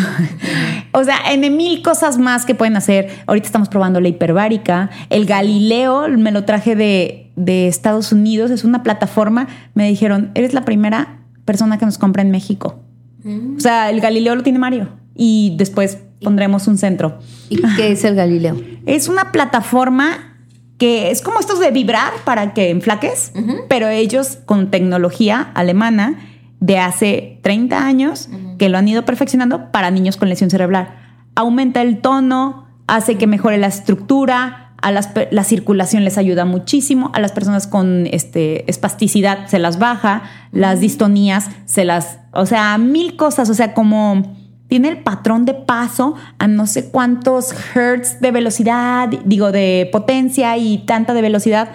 o 0.92 1.04
sea, 1.04 1.16
en 1.30 1.56
mil 1.56 1.80
cosas 1.82 2.18
más 2.18 2.44
que 2.44 2.54
pueden 2.54 2.76
hacer. 2.76 3.08
Ahorita 3.26 3.46
estamos 3.46 3.68
probando 3.68 4.00
la 4.00 4.08
hiperbárica. 4.08 4.90
El 5.10 5.26
Galileo 5.26 6.08
me 6.08 6.32
lo 6.32 6.44
traje 6.44 6.74
de, 6.74 7.30
de 7.36 7.68
Estados 7.68 8.12
Unidos. 8.12 8.50
Es 8.50 8.64
una 8.64 8.82
plataforma. 8.82 9.46
Me 9.74 9.88
dijeron, 9.88 10.32
eres 10.34 10.54
la 10.54 10.64
primera 10.64 11.17
persona 11.48 11.78
que 11.78 11.86
nos 11.86 11.96
compra 11.96 12.20
en 12.20 12.30
México. 12.30 12.78
Mm. 13.24 13.56
O 13.56 13.60
sea, 13.60 13.88
el 13.88 14.02
Galileo 14.02 14.34
lo 14.34 14.42
tiene 14.42 14.58
Mario 14.58 14.90
y 15.14 15.54
después 15.56 15.96
pondremos 16.22 16.68
un 16.68 16.76
centro. 16.76 17.20
¿Y 17.48 17.62
qué 17.74 17.92
es 17.92 18.04
el 18.04 18.14
Galileo? 18.14 18.54
Es 18.84 19.08
una 19.08 19.32
plataforma 19.32 20.36
que 20.76 21.10
es 21.10 21.22
como 21.22 21.40
estos 21.40 21.58
de 21.58 21.70
vibrar 21.70 22.12
para 22.26 22.52
que 22.52 22.68
enflaques, 22.68 23.32
pero 23.66 23.88
ellos 23.88 24.38
con 24.44 24.70
tecnología 24.70 25.50
alemana 25.54 26.18
de 26.60 26.78
hace 26.78 27.40
30 27.42 27.82
años 27.82 28.28
que 28.58 28.68
lo 28.68 28.76
han 28.76 28.86
ido 28.86 29.06
perfeccionando 29.06 29.72
para 29.72 29.90
niños 29.90 30.18
con 30.18 30.28
lesión 30.28 30.50
cerebral. 30.50 30.94
Aumenta 31.34 31.80
el 31.80 32.02
tono, 32.02 32.68
hace 32.86 33.16
que 33.16 33.26
mejore 33.26 33.56
la 33.56 33.68
estructura, 33.68 34.67
a 34.80 34.92
las, 34.92 35.10
la 35.30 35.44
circulación 35.44 36.04
les 36.04 36.18
ayuda 36.18 36.44
muchísimo, 36.44 37.10
a 37.14 37.20
las 37.20 37.32
personas 37.32 37.66
con 37.66 38.06
este, 38.06 38.68
espasticidad 38.70 39.46
se 39.46 39.58
las 39.58 39.78
baja, 39.78 40.22
las 40.52 40.80
distonías 40.80 41.48
se 41.64 41.84
las, 41.84 42.20
o 42.32 42.46
sea, 42.46 42.78
mil 42.78 43.16
cosas, 43.16 43.50
o 43.50 43.54
sea, 43.54 43.74
como 43.74 44.36
tiene 44.68 44.88
el 44.88 44.98
patrón 44.98 45.44
de 45.44 45.54
paso 45.54 46.14
a 46.38 46.46
no 46.46 46.66
sé 46.66 46.90
cuántos 46.90 47.52
hertz 47.74 48.20
de 48.20 48.30
velocidad, 48.30 49.08
digo, 49.24 49.50
de 49.50 49.88
potencia 49.90 50.56
y 50.58 50.78
tanta 50.78 51.14
de 51.14 51.22
velocidad. 51.22 51.70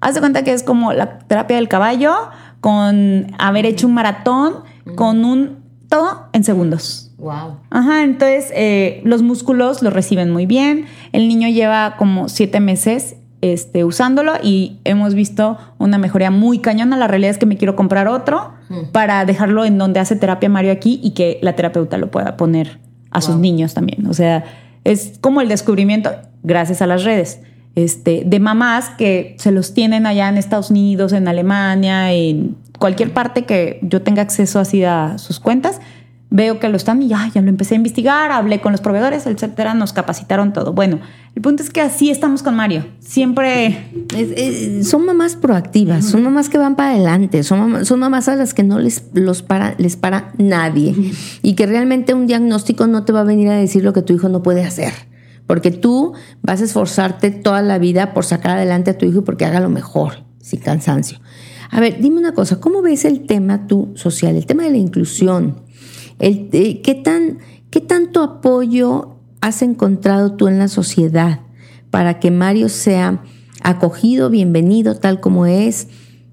Haz 0.00 0.14
de 0.14 0.20
cuenta 0.20 0.44
que 0.44 0.52
es 0.52 0.62
como 0.62 0.92
la 0.92 1.18
terapia 1.20 1.56
del 1.56 1.68
caballo 1.68 2.14
con 2.60 3.34
haber 3.38 3.66
hecho 3.66 3.86
un 3.86 3.94
maratón, 3.94 4.62
con 4.94 5.24
un 5.24 5.64
todo 5.88 6.28
en 6.32 6.44
segundos. 6.44 7.03
Wow. 7.18 7.58
Ajá, 7.70 8.02
entonces 8.02 8.50
eh, 8.54 9.00
los 9.04 9.22
músculos 9.22 9.82
lo 9.82 9.90
reciben 9.90 10.30
muy 10.30 10.46
bien. 10.46 10.86
El 11.12 11.28
niño 11.28 11.48
lleva 11.48 11.94
como 11.96 12.28
siete 12.28 12.60
meses 12.60 13.16
este, 13.40 13.84
usándolo 13.84 14.32
y 14.42 14.78
hemos 14.84 15.14
visto 15.14 15.58
una 15.78 15.98
mejoría 15.98 16.30
muy 16.30 16.60
cañona. 16.60 16.96
La 16.96 17.06
realidad 17.06 17.30
es 17.30 17.38
que 17.38 17.46
me 17.46 17.56
quiero 17.56 17.76
comprar 17.76 18.08
otro 18.08 18.52
para 18.92 19.24
dejarlo 19.26 19.64
en 19.64 19.76
donde 19.76 20.00
hace 20.00 20.16
terapia 20.16 20.48
Mario 20.48 20.72
aquí 20.72 20.98
y 21.02 21.10
que 21.10 21.38
la 21.42 21.54
terapeuta 21.54 21.98
lo 21.98 22.10
pueda 22.10 22.36
poner 22.36 22.80
a 23.10 23.20
sus 23.20 23.36
niños 23.36 23.74
también. 23.74 24.06
O 24.06 24.14
sea, 24.14 24.44
es 24.84 25.18
como 25.20 25.40
el 25.40 25.48
descubrimiento, 25.48 26.10
gracias 26.42 26.80
a 26.80 26.86
las 26.86 27.04
redes, 27.04 27.40
este, 27.74 28.22
de 28.24 28.40
mamás 28.40 28.90
que 28.90 29.36
se 29.38 29.52
los 29.52 29.74
tienen 29.74 30.06
allá 30.06 30.28
en 30.28 30.38
Estados 30.38 30.70
Unidos, 30.70 31.12
en 31.12 31.28
Alemania, 31.28 32.12
en 32.12 32.56
cualquier 32.78 33.12
parte 33.12 33.44
que 33.44 33.78
yo 33.82 34.02
tenga 34.02 34.22
acceso 34.22 34.58
así 34.58 34.84
a 34.84 35.18
sus 35.18 35.38
cuentas 35.38 35.80
veo 36.34 36.58
que 36.58 36.68
lo 36.68 36.76
están 36.76 37.00
y 37.00 37.06
ya, 37.06 37.30
ya 37.32 37.40
lo 37.42 37.48
empecé 37.48 37.74
a 37.74 37.76
investigar, 37.76 38.32
hablé 38.32 38.60
con 38.60 38.72
los 38.72 38.80
proveedores, 38.80 39.24
etcétera, 39.24 39.72
nos 39.72 39.92
capacitaron 39.92 40.52
todo. 40.52 40.72
Bueno, 40.72 40.98
el 41.36 41.40
punto 41.40 41.62
es 41.62 41.70
que 41.70 41.80
así 41.80 42.10
estamos 42.10 42.42
con 42.42 42.56
Mario. 42.56 42.84
Siempre. 42.98 43.86
son 44.82 45.06
mamás 45.06 45.36
proactivas, 45.36 46.04
son 46.04 46.24
mamás 46.24 46.48
que 46.48 46.58
van 46.58 46.74
para 46.74 46.90
adelante, 46.90 47.44
son 47.44 47.60
mamás, 47.60 47.86
son 47.86 48.00
mamás 48.00 48.26
a 48.26 48.34
las 48.34 48.52
que 48.52 48.64
no 48.64 48.80
les, 48.80 49.04
los 49.14 49.42
para, 49.42 49.76
les 49.78 49.94
para 49.94 50.32
nadie 50.36 51.12
y 51.42 51.54
que 51.54 51.66
realmente 51.66 52.14
un 52.14 52.26
diagnóstico 52.26 52.88
no 52.88 53.04
te 53.04 53.12
va 53.12 53.20
a 53.20 53.24
venir 53.24 53.48
a 53.48 53.54
decir 53.54 53.84
lo 53.84 53.92
que 53.92 54.02
tu 54.02 54.12
hijo 54.12 54.28
no 54.28 54.42
puede 54.42 54.64
hacer 54.64 54.92
porque 55.46 55.70
tú 55.70 56.14
vas 56.42 56.60
a 56.60 56.64
esforzarte 56.64 57.30
toda 57.30 57.62
la 57.62 57.78
vida 57.78 58.12
por 58.12 58.24
sacar 58.24 58.56
adelante 58.56 58.90
a 58.90 58.98
tu 58.98 59.06
hijo 59.06 59.18
y 59.18 59.22
porque 59.22 59.44
haga 59.44 59.60
lo 59.60 59.68
mejor, 59.68 60.24
sin 60.40 60.58
cansancio. 60.60 61.20
A 61.70 61.80
ver, 61.80 62.00
dime 62.00 62.18
una 62.18 62.32
cosa, 62.32 62.60
¿cómo 62.60 62.82
ves 62.82 63.04
el 63.04 63.26
tema 63.26 63.66
tú 63.66 63.92
social, 63.94 64.36
el 64.36 64.46
tema 64.46 64.64
de 64.64 64.70
la 64.70 64.78
inclusión? 64.78 65.63
El, 66.18 66.48
eh, 66.52 66.80
¿qué, 66.82 66.94
tan, 66.94 67.38
¿Qué 67.70 67.80
tanto 67.80 68.22
apoyo 68.22 69.16
has 69.40 69.62
encontrado 69.62 70.34
tú 70.34 70.48
en 70.48 70.58
la 70.58 70.68
sociedad 70.68 71.40
para 71.90 72.18
que 72.20 72.30
Mario 72.30 72.68
sea 72.68 73.22
acogido, 73.62 74.30
bienvenido 74.30 74.96
tal 74.96 75.20
como 75.20 75.46
es? 75.46 75.88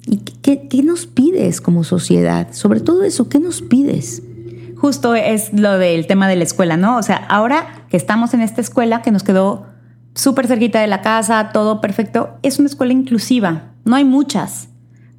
¿Y 0.06 0.18
qué, 0.18 0.68
qué 0.68 0.84
nos 0.84 1.06
pides 1.06 1.62
como 1.62 1.84
sociedad? 1.84 2.50
Sobre 2.52 2.80
todo 2.80 3.04
eso, 3.04 3.30
¿qué 3.30 3.40
nos 3.40 3.62
pides? 3.62 4.24
justo 4.82 5.14
es 5.14 5.54
lo 5.54 5.78
del 5.78 6.08
tema 6.08 6.28
de 6.28 6.36
la 6.36 6.44
escuela, 6.44 6.76
¿no? 6.76 6.98
O 6.98 7.04
sea, 7.04 7.18
ahora 7.30 7.86
que 7.90 7.98
estamos 7.98 8.34
en 8.34 8.42
esta 8.42 8.62
escuela 8.62 9.04
que 9.04 9.12
nos 9.12 9.22
quedó 9.22 9.68
súper 10.16 10.48
cerquita 10.48 10.82
de 10.82 10.88
la 10.88 11.02
casa, 11.02 11.52
todo 11.54 11.82
perfecto, 11.82 12.32
es 12.42 12.58
una 12.58 12.68
escuela 12.68 12.92
inclusiva. 12.92 13.74
No 13.86 13.96
hay 13.96 14.06
muchas, 14.06 14.70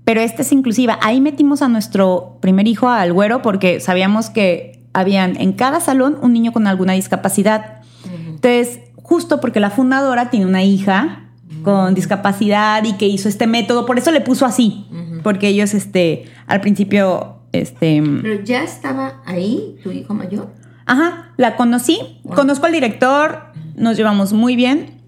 pero 0.05 0.20
esta 0.20 0.42
es 0.42 0.53
inclusiva. 0.53 0.98
Ahí 1.03 1.20
metimos 1.20 1.62
a 1.62 1.68
nuestro 1.68 2.38
primer 2.40 2.66
hijo 2.66 2.88
al 2.88 3.12
güero 3.12 3.42
porque 3.42 3.80
sabíamos 3.80 4.30
que 4.30 4.82
habían 4.92 5.40
en 5.40 5.53
cada 5.53 5.80
salón 5.80 6.18
un 6.20 6.32
niño 6.32 6.53
con 6.53 6.66
alguna 6.66 6.92
discapacidad. 6.94 7.82
Entonces, 8.05 8.80
justo 8.96 9.40
porque 9.40 9.61
la 9.61 9.70
fundadora 9.70 10.30
tiene 10.30 10.46
una 10.46 10.62
hija 10.62 11.28
con 11.62 11.94
discapacidad 11.94 12.82
y 12.84 12.94
que 12.94 13.07
hizo 13.07 13.28
este 13.28 13.46
método, 13.46 13.86
por 13.86 13.98
eso 13.98 14.11
le 14.11 14.20
puso 14.20 14.46
así, 14.46 14.86
porque 15.22 15.48
ellos 15.48 15.74
este 15.74 16.24
al 16.46 16.61
principio 16.61 17.36
este, 17.53 18.03
Pero 18.22 18.42
ya 18.42 18.64
estaba 18.64 19.22
ahí 19.24 19.76
tu 19.82 19.92
hijo 19.92 20.14
mayor. 20.14 20.48
Ajá, 20.86 21.32
la 21.36 21.57
conocí, 21.57 22.20
conozco 22.34 22.66
al 22.66 22.72
director, 22.72 23.53
nos 23.76 23.96
llevamos 23.96 24.32
muy 24.32 24.57
bien. 24.57 25.00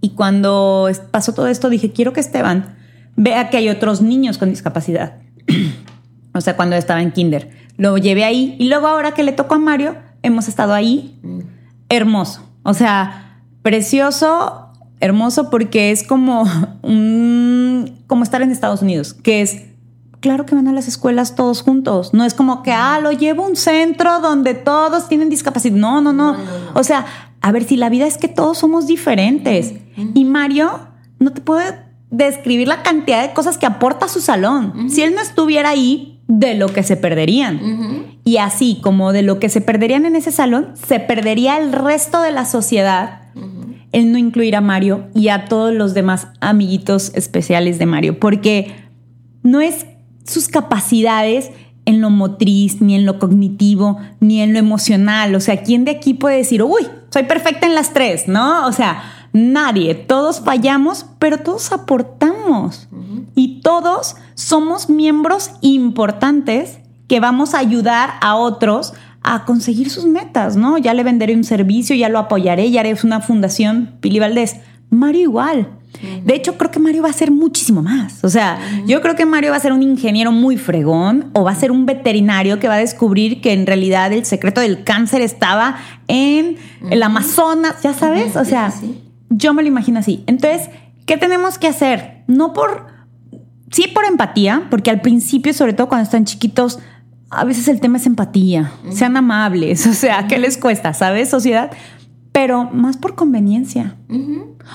Y 0.00 0.10
cuando 0.10 0.88
pasó 1.10 1.32
todo 1.32 1.48
esto 1.48 1.70
dije, 1.70 1.90
quiero 1.90 2.12
que 2.12 2.20
Esteban 2.20 2.76
vea 3.16 3.50
que 3.50 3.56
hay 3.56 3.68
otros 3.68 4.02
niños 4.02 4.38
con 4.38 4.50
discapacidad. 4.50 5.18
o 6.34 6.40
sea, 6.40 6.56
cuando 6.56 6.76
estaba 6.76 7.02
en 7.02 7.12
kinder. 7.12 7.50
Lo 7.76 7.96
llevé 7.98 8.24
ahí 8.24 8.56
y 8.58 8.68
luego 8.68 8.86
ahora 8.86 9.12
que 9.12 9.22
le 9.22 9.32
tocó 9.32 9.56
a 9.56 9.58
Mario, 9.58 9.96
hemos 10.22 10.48
estado 10.48 10.74
ahí. 10.74 11.18
Hermoso. 11.88 12.42
O 12.62 12.74
sea, 12.74 13.40
precioso, 13.62 14.68
hermoso 15.00 15.50
porque 15.50 15.90
es 15.90 16.02
como 16.02 16.44
un, 16.82 18.02
como 18.06 18.22
estar 18.22 18.42
en 18.42 18.50
Estados 18.50 18.82
Unidos, 18.82 19.14
que 19.14 19.42
es 19.42 19.62
claro 20.20 20.46
que 20.46 20.54
van 20.54 20.68
a 20.68 20.72
las 20.72 20.88
escuelas 20.88 21.34
todos 21.34 21.62
juntos. 21.62 22.14
No 22.14 22.24
es 22.24 22.32
como 22.32 22.62
que, 22.62 22.72
ah, 22.72 22.98
lo 23.02 23.12
llevo 23.12 23.44
a 23.44 23.48
un 23.48 23.56
centro 23.56 24.20
donde 24.20 24.54
todos 24.54 25.08
tienen 25.08 25.28
discapacidad. 25.28 25.76
No, 25.76 26.00
no, 26.00 26.14
no. 26.14 26.36
O 26.74 26.82
sea, 26.82 27.04
a 27.42 27.52
ver, 27.52 27.64
si 27.64 27.76
la 27.76 27.90
vida 27.90 28.06
es 28.06 28.16
que 28.16 28.28
todos 28.28 28.56
somos 28.56 28.86
diferentes. 28.86 29.74
Y 30.14 30.24
Mario 30.24 30.88
no 31.18 31.32
te 31.32 31.42
puede 31.42 31.83
describir 32.14 32.68
la 32.68 32.82
cantidad 32.82 33.22
de 33.26 33.34
cosas 33.34 33.58
que 33.58 33.66
aporta 33.66 34.08
su 34.08 34.20
salón. 34.20 34.88
Si 34.88 35.02
él 35.02 35.14
no 35.14 35.20
estuviera 35.20 35.70
ahí, 35.70 36.20
de 36.26 36.54
lo 36.54 36.68
que 36.68 36.82
se 36.82 36.96
perderían. 36.96 38.18
Y 38.24 38.38
así 38.38 38.78
como 38.82 39.12
de 39.12 39.22
lo 39.22 39.38
que 39.38 39.48
se 39.48 39.60
perderían 39.60 40.06
en 40.06 40.16
ese 40.16 40.32
salón, 40.32 40.72
se 40.74 41.00
perdería 41.00 41.58
el 41.58 41.72
resto 41.72 42.22
de 42.22 42.32
la 42.32 42.46
sociedad 42.46 43.20
el 43.92 44.10
no 44.10 44.18
incluir 44.18 44.56
a 44.56 44.60
Mario 44.60 45.06
y 45.14 45.28
a 45.28 45.44
todos 45.44 45.72
los 45.72 45.94
demás 45.94 46.26
amiguitos 46.40 47.12
especiales 47.14 47.78
de 47.78 47.86
Mario. 47.86 48.18
Porque 48.18 48.74
no 49.44 49.60
es 49.60 49.86
sus 50.24 50.48
capacidades 50.48 51.50
en 51.84 52.00
lo 52.00 52.10
motriz, 52.10 52.80
ni 52.80 52.96
en 52.96 53.06
lo 53.06 53.20
cognitivo, 53.20 53.98
ni 54.18 54.40
en 54.40 54.52
lo 54.52 54.58
emocional. 54.58 55.34
O 55.36 55.40
sea, 55.40 55.62
¿quién 55.62 55.84
de 55.84 55.92
aquí 55.92 56.14
puede 56.14 56.38
decir, 56.38 56.62
uy, 56.62 56.82
soy 57.10 57.22
perfecta 57.24 57.68
en 57.68 57.76
las 57.76 57.92
tres? 57.92 58.26
¿No? 58.26 58.66
O 58.66 58.72
sea, 58.72 59.00
nadie. 59.34 59.94
Todos 59.94 60.40
fallamos, 60.40 61.04
pero 61.18 61.38
todos 61.38 61.70
aportamos. 61.72 62.88
Y 63.34 63.60
todos 63.60 64.16
somos 64.34 64.88
miembros 64.88 65.50
importantes 65.60 66.78
que 67.08 67.20
vamos 67.20 67.52
a 67.52 67.58
ayudar 67.58 68.14
a 68.22 68.36
otros 68.36 68.94
a 69.22 69.44
conseguir 69.44 69.90
sus 69.90 70.04
metas, 70.04 70.56
¿no? 70.56 70.78
Ya 70.78 70.94
le 70.94 71.02
venderé 71.02 71.34
un 71.34 71.44
servicio, 71.44 71.96
ya 71.96 72.08
lo 72.08 72.18
apoyaré, 72.18 72.70
ya 72.70 72.80
haré 72.80 72.94
una 73.02 73.20
fundación, 73.20 73.96
Pili 74.00 74.20
Valdés. 74.20 74.56
Mario 74.90 75.22
igual. 75.22 75.68
De 76.24 76.34
hecho, 76.34 76.56
creo 76.58 76.70
que 76.70 76.78
Mario 76.78 77.02
va 77.02 77.08
a 77.08 77.12
ser 77.12 77.30
muchísimo 77.30 77.82
más. 77.82 78.22
O 78.24 78.28
sea, 78.28 78.58
yo 78.86 79.00
creo 79.00 79.14
que 79.14 79.26
Mario 79.26 79.50
va 79.50 79.56
a 79.56 79.60
ser 79.60 79.72
un 79.72 79.82
ingeniero 79.82 80.32
muy 80.32 80.56
fregón 80.56 81.30
o 81.32 81.44
va 81.44 81.52
a 81.52 81.54
ser 81.54 81.70
un 81.70 81.86
veterinario 81.86 82.58
que 82.58 82.68
va 82.68 82.74
a 82.74 82.78
descubrir 82.78 83.40
que 83.40 83.52
en 83.52 83.66
realidad 83.66 84.12
el 84.12 84.24
secreto 84.24 84.60
del 84.60 84.84
cáncer 84.84 85.22
estaba 85.22 85.76
en 86.08 86.56
el 86.90 87.02
Amazonas, 87.02 87.82
ya 87.82 87.94
sabes. 87.94 88.36
O 88.36 88.44
sea, 88.44 88.72
yo 89.36 89.54
me 89.54 89.62
lo 89.62 89.68
imagino 89.68 89.98
así. 89.98 90.22
Entonces, 90.26 90.70
¿qué 91.06 91.16
tenemos 91.16 91.58
que 91.58 91.68
hacer? 91.68 92.22
No 92.26 92.52
por, 92.52 92.86
sí 93.70 93.88
por 93.92 94.04
empatía, 94.04 94.66
porque 94.70 94.90
al 94.90 95.00
principio, 95.00 95.52
sobre 95.52 95.72
todo 95.72 95.88
cuando 95.88 96.04
están 96.04 96.24
chiquitos, 96.24 96.78
a 97.30 97.44
veces 97.44 97.68
el 97.68 97.80
tema 97.80 97.98
es 97.98 98.06
empatía. 98.06 98.72
Sean 98.90 99.16
amables. 99.16 99.86
O 99.94 99.94
sea, 99.94 100.26
¿qué 100.26 100.38
les 100.38 100.56
cuesta? 100.56 100.94
¿Sabes, 100.94 101.30
sociedad? 101.30 101.70
Pero 102.32 102.64
más 102.64 102.96
por 102.96 103.14
conveniencia. 103.14 103.96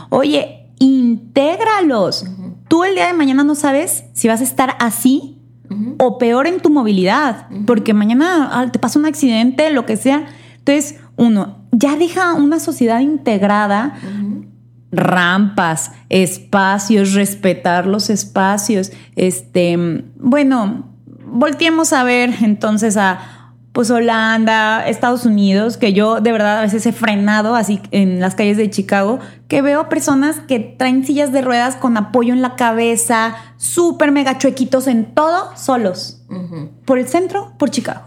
Oye, 0.10 0.72
intégralos. 0.80 2.26
Tú 2.68 2.84
el 2.84 2.96
día 2.96 3.08
de 3.08 3.14
mañana 3.14 3.44
no 3.44 3.56
sabes 3.56 4.06
si 4.14 4.28
vas 4.28 4.42
a 4.42 4.44
estar 4.44 4.76
así 4.80 5.38
o 6.00 6.18
peor 6.18 6.48
en 6.48 6.60
tu 6.60 6.70
movilidad, 6.70 7.48
porque 7.68 7.94
mañana 7.94 8.50
ah, 8.52 8.72
te 8.72 8.80
pasa 8.80 8.98
un 8.98 9.06
accidente, 9.06 9.72
lo 9.72 9.86
que 9.86 9.98
sea. 9.98 10.26
Entonces, 10.58 11.00
uno, 11.16 11.60
ya 11.72 11.96
deja 11.96 12.34
una 12.34 12.60
sociedad 12.60 13.00
integrada, 13.02 13.96
rampas, 14.92 15.92
espacios, 16.10 17.14
respetar 17.14 17.86
los 17.86 18.10
espacios. 18.10 18.92
Este, 19.16 19.78
bueno, 20.18 20.90
volteemos 21.26 21.94
a 21.94 22.04
ver 22.04 22.34
entonces 22.42 22.98
a 22.98 23.20
pues 23.72 23.92
Holanda, 23.92 24.88
Estados 24.88 25.26
Unidos, 25.26 25.78
que 25.78 25.94
yo 25.94 26.22
de 26.22 26.32
verdad 26.32 26.60
a 26.60 26.62
veces 26.62 26.86
he 26.86 26.92
frenado 26.92 27.56
así 27.56 27.80
en 27.92 28.20
las 28.20 28.36
calles 28.36 28.58
de 28.58 28.70
Chicago, 28.70 29.20
que 29.48 29.62
veo 29.62 29.90
personas 29.90 30.40
que 30.40 30.60
traen 30.60 31.06
sillas 31.06 31.32
de 31.32 31.42
ruedas 31.42 31.76
con 31.76 31.96
apoyo 31.96 32.34
en 32.34 32.42
la 32.42 32.56
cabeza, 32.56 33.36
súper 33.58 34.12
mega 34.12 34.38
chuequitos 34.38 34.88
en 34.88 35.14
todo, 35.14 35.56
solos. 35.56 36.24
Por 36.86 36.98
el 36.98 37.08
centro, 37.08 37.54
por 37.58 37.70
Chicago. 37.70 38.02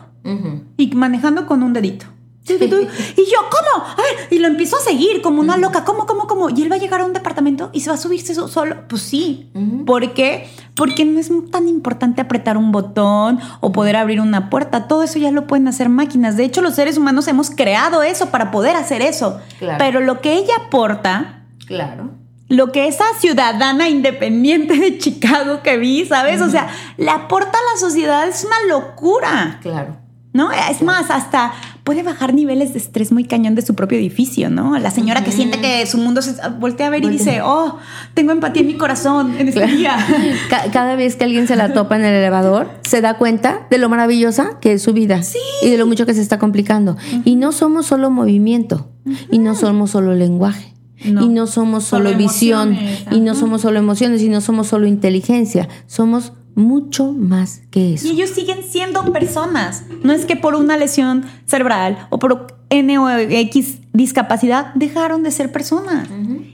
Y 0.77 0.95
manejando 0.95 1.47
con 1.47 1.63
un 1.63 1.73
dedito. 1.73 2.07
Y 2.49 3.31
yo, 3.31 3.39
¿cómo? 3.51 3.85
Y 4.31 4.39
lo 4.39 4.49
empiezo 4.49 4.77
a 4.77 4.81
seguir 4.81 5.23
como 5.23 5.41
una 5.41 5.57
loca. 5.57 5.85
¿Cómo, 5.85 6.07
cómo, 6.07 6.27
cómo? 6.27 6.51
Y 6.51 6.63
él 6.63 6.73
va 6.73 6.77
a 6.77 6.79
llegar 6.79 7.01
a 7.01 7.05
un 7.05 7.13
departamento 7.13 7.71
y 7.73 7.81
se 7.81 7.91
va 7.91 7.95
a 7.95 7.99
subirse 7.99 8.35
solo. 8.35 8.77
Pues 8.89 9.03
sí. 9.03 9.51
¿Por 9.87 10.13
qué? 10.13 10.49
Porque 10.75 11.05
no 11.05 11.21
es 11.21 11.31
tan 11.51 11.69
importante 11.69 12.21
apretar 12.21 12.57
un 12.57 12.73
botón 12.73 13.39
o 13.61 13.73
poder 13.73 13.97
abrir 13.97 14.21
una 14.21 14.51
puerta. 14.51 14.89
Todo 14.89 15.03
eso 15.05 15.19
ya 15.19 15.31
lo 15.31 15.47
pueden 15.47 15.69
hacer 15.69 15.89
máquinas. 15.89 16.37
De 16.37 16.45
hecho, 16.45 16.63
los 16.63 16.75
seres 16.75 16.99
humanos 16.99 17.29
hemos 17.29 17.51
creado 17.51 18.03
eso 18.03 18.31
para 18.31 18.51
poder 18.51 18.77
hacer 18.77 19.03
eso. 19.03 19.41
Pero 19.79 20.01
lo 20.01 20.21
que 20.21 20.35
ella 20.35 20.55
aporta. 20.67 21.45
Claro. 21.67 22.11
Lo 22.49 22.71
que 22.71 22.87
esa 22.87 23.05
ciudadana 23.19 23.89
independiente 23.89 24.77
de 24.77 24.99
Chicago 24.99 25.63
que 25.63 25.79
vi, 25.79 26.05
¿sabes? 26.05 26.43
O 26.43 26.51
sea, 26.51 26.69
le 26.99 27.11
aporta 27.11 27.57
a 27.57 27.75
la 27.75 27.81
sociedad 27.81 28.29
es 28.29 28.45
una 28.45 28.57
locura. 28.69 29.59
Claro. 29.63 30.03
¿no? 30.33 30.51
Es 30.51 30.83
más, 30.83 31.11
hasta 31.11 31.53
puede 31.85 32.03
bajar 32.03 32.33
niveles 32.33 32.73
de 32.73 32.79
estrés 32.79 33.13
muy 33.13 33.25
cañón 33.25 33.55
de 33.55 33.63
su 33.63 33.75
propio 33.75 33.99
edificio, 33.99 34.51
¿no? 34.51 34.79
La 34.79 34.91
señora 34.91 35.25
que 35.25 35.33
siente 35.33 35.61
que 35.61 35.85
su 35.87 35.99
mundo 35.99 36.23
se 36.23 36.35
voltea 36.61 36.87
a 36.87 36.91
ver 36.91 37.05
y 37.05 37.09
dice, 37.09 37.41
oh, 37.43 37.79
tengo 38.15 38.33
empatía 38.33 38.63
en 38.63 38.69
mi 38.69 38.75
corazón 38.75 39.35
en 39.39 39.49
este 39.49 39.67
día. 39.67 39.97
Cada 40.73 40.95
vez 40.95 41.17
que 41.17 41.25
alguien 41.25 41.49
se 41.49 41.57
la 41.57 41.73
topa 41.73 41.97
en 41.97 42.05
el 42.05 42.15
elevador, 42.15 42.71
se 42.83 43.01
da 43.01 43.15
cuenta 43.15 43.67
de 43.71 43.79
lo 43.79 43.89
maravillosa 43.89 44.59
que 44.61 44.75
es 44.75 44.83
su 44.83 44.93
vida 44.93 45.21
y 45.63 45.71
de 45.71 45.79
lo 45.79 45.87
mucho 45.87 46.07
que 46.07 46.15
se 46.15 46.23
está 46.23 46.39
complicando. 46.39 46.97
Y 47.25 47.37
no 47.37 47.53
somos 47.53 47.87
solo 47.87 48.11
movimiento, 48.11 48.89
y 49.31 49.39
no 49.39 49.55
somos 49.55 49.91
solo 49.91 50.15
lenguaje. 50.15 50.73
Y 51.05 51.29
no 51.29 51.49
somos 51.49 51.83
solo, 51.83 52.15
visión, 52.15 52.79
y 53.11 53.21
no 53.21 53.35
somos 53.35 53.63
solo 53.63 53.81
emociones, 53.81 54.23
y 54.23 54.29
no 54.29 54.41
somos 54.41 54.69
solo 54.69 54.87
inteligencia, 54.87 55.69
somos 55.89 56.33
mucho 56.55 57.13
más 57.13 57.63
que 57.71 57.95
eso. 57.95 58.09
Y 58.09 58.13
ellos 58.13 58.31
siguen 58.31 58.59
siendo 58.69 59.13
personas. 59.13 59.85
No 60.03 60.13
es 60.13 60.27
que 60.27 60.37
por 60.37 60.55
una 60.55 60.77
lesión 60.77 61.25
cerebral 61.47 62.07
o 62.11 62.19
por 62.19 62.59
N 62.71 62.99
o 62.99 63.09
X 63.11 63.79
discapacidad 63.93 64.75
dejaron 64.75 65.23
de 65.23 65.31
ser 65.31 65.53
personas. 65.53 66.09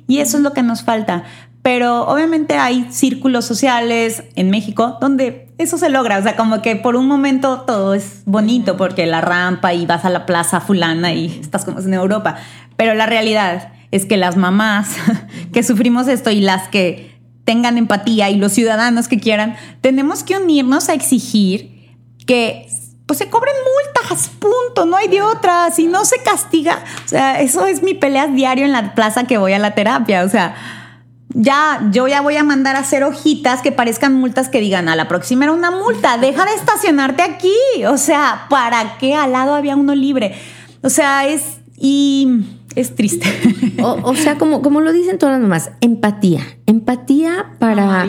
Y 0.06 0.18
eso 0.18 0.36
es 0.36 0.42
lo 0.42 0.52
que 0.52 0.62
nos 0.62 0.82
falta. 0.82 1.24
Pero 1.62 2.06
obviamente 2.08 2.56
hay 2.56 2.86
círculos 2.90 3.44
sociales 3.44 4.22
en 4.36 4.50
México 4.50 4.96
donde 5.00 5.48
eso 5.58 5.76
se 5.76 5.90
logra. 5.90 6.18
O 6.18 6.22
sea, 6.22 6.36
como 6.36 6.62
que 6.62 6.76
por 6.76 6.96
un 6.96 7.06
momento 7.06 7.62
todo 7.62 7.94
es 7.94 8.22
bonito 8.24 8.76
porque 8.76 9.06
la 9.06 9.20
rampa 9.20 9.74
y 9.74 9.84
vas 9.84 10.04
a 10.04 10.10
la 10.10 10.24
plaza 10.24 10.60
fulana 10.60 11.12
y 11.12 11.26
estás 11.40 11.64
como 11.64 11.80
en 11.80 11.94
Europa. 11.94 12.36
Pero 12.76 12.94
la 12.94 13.06
realidad 13.06 13.72
es 13.90 14.06
que 14.06 14.16
las 14.16 14.36
mamás 14.36 14.96
que 15.52 15.62
sufrimos 15.62 16.08
esto 16.08 16.30
y 16.30 16.40
las 16.40 16.68
que 16.68 17.07
tengan 17.48 17.78
empatía 17.78 18.28
y 18.28 18.36
los 18.36 18.52
ciudadanos 18.52 19.08
que 19.08 19.18
quieran, 19.18 19.56
tenemos 19.80 20.22
que 20.22 20.36
unirnos 20.36 20.90
a 20.90 20.92
exigir 20.92 21.96
que 22.26 22.68
pues 23.06 23.18
se 23.18 23.30
cobren 23.30 23.54
multas, 23.64 24.28
punto, 24.38 24.84
no 24.84 24.98
hay 24.98 25.08
de 25.08 25.22
otra, 25.22 25.70
si 25.70 25.86
no 25.86 26.04
se 26.04 26.18
castiga, 26.22 26.84
o 27.06 27.08
sea, 27.08 27.40
eso 27.40 27.64
es 27.64 27.82
mi 27.82 27.94
pelea 27.94 28.26
diario 28.26 28.66
en 28.66 28.72
la 28.72 28.94
plaza 28.94 29.24
que 29.24 29.38
voy 29.38 29.54
a 29.54 29.58
la 29.58 29.74
terapia, 29.74 30.24
o 30.24 30.28
sea, 30.28 30.56
ya, 31.30 31.88
yo 31.90 32.06
ya 32.06 32.20
voy 32.20 32.36
a 32.36 32.44
mandar 32.44 32.76
a 32.76 32.80
hacer 32.80 33.02
hojitas 33.02 33.62
que 33.62 33.72
parezcan 33.72 34.12
multas 34.12 34.50
que 34.50 34.60
digan, 34.60 34.90
a 34.90 34.94
la 34.94 35.08
próxima 35.08 35.44
era 35.44 35.54
una 35.54 35.70
multa, 35.70 36.18
deja 36.18 36.44
de 36.44 36.52
estacionarte 36.52 37.22
aquí, 37.22 37.56
o 37.88 37.96
sea, 37.96 38.44
¿para 38.50 38.98
qué 38.98 39.14
al 39.14 39.32
lado 39.32 39.54
había 39.54 39.74
uno 39.74 39.94
libre? 39.94 40.34
O 40.82 40.90
sea, 40.90 41.26
es, 41.26 41.60
y 41.78 42.44
es 42.74 42.94
triste. 42.94 43.26
O, 43.80 44.14
sea, 44.16 44.38
como, 44.38 44.60
como 44.60 44.80
lo 44.80 44.92
dicen 44.92 45.18
todas 45.18 45.34
las 45.34 45.42
mamás, 45.42 45.70
empatía. 45.80 46.42
Empatía 46.66 47.52
para 47.60 48.06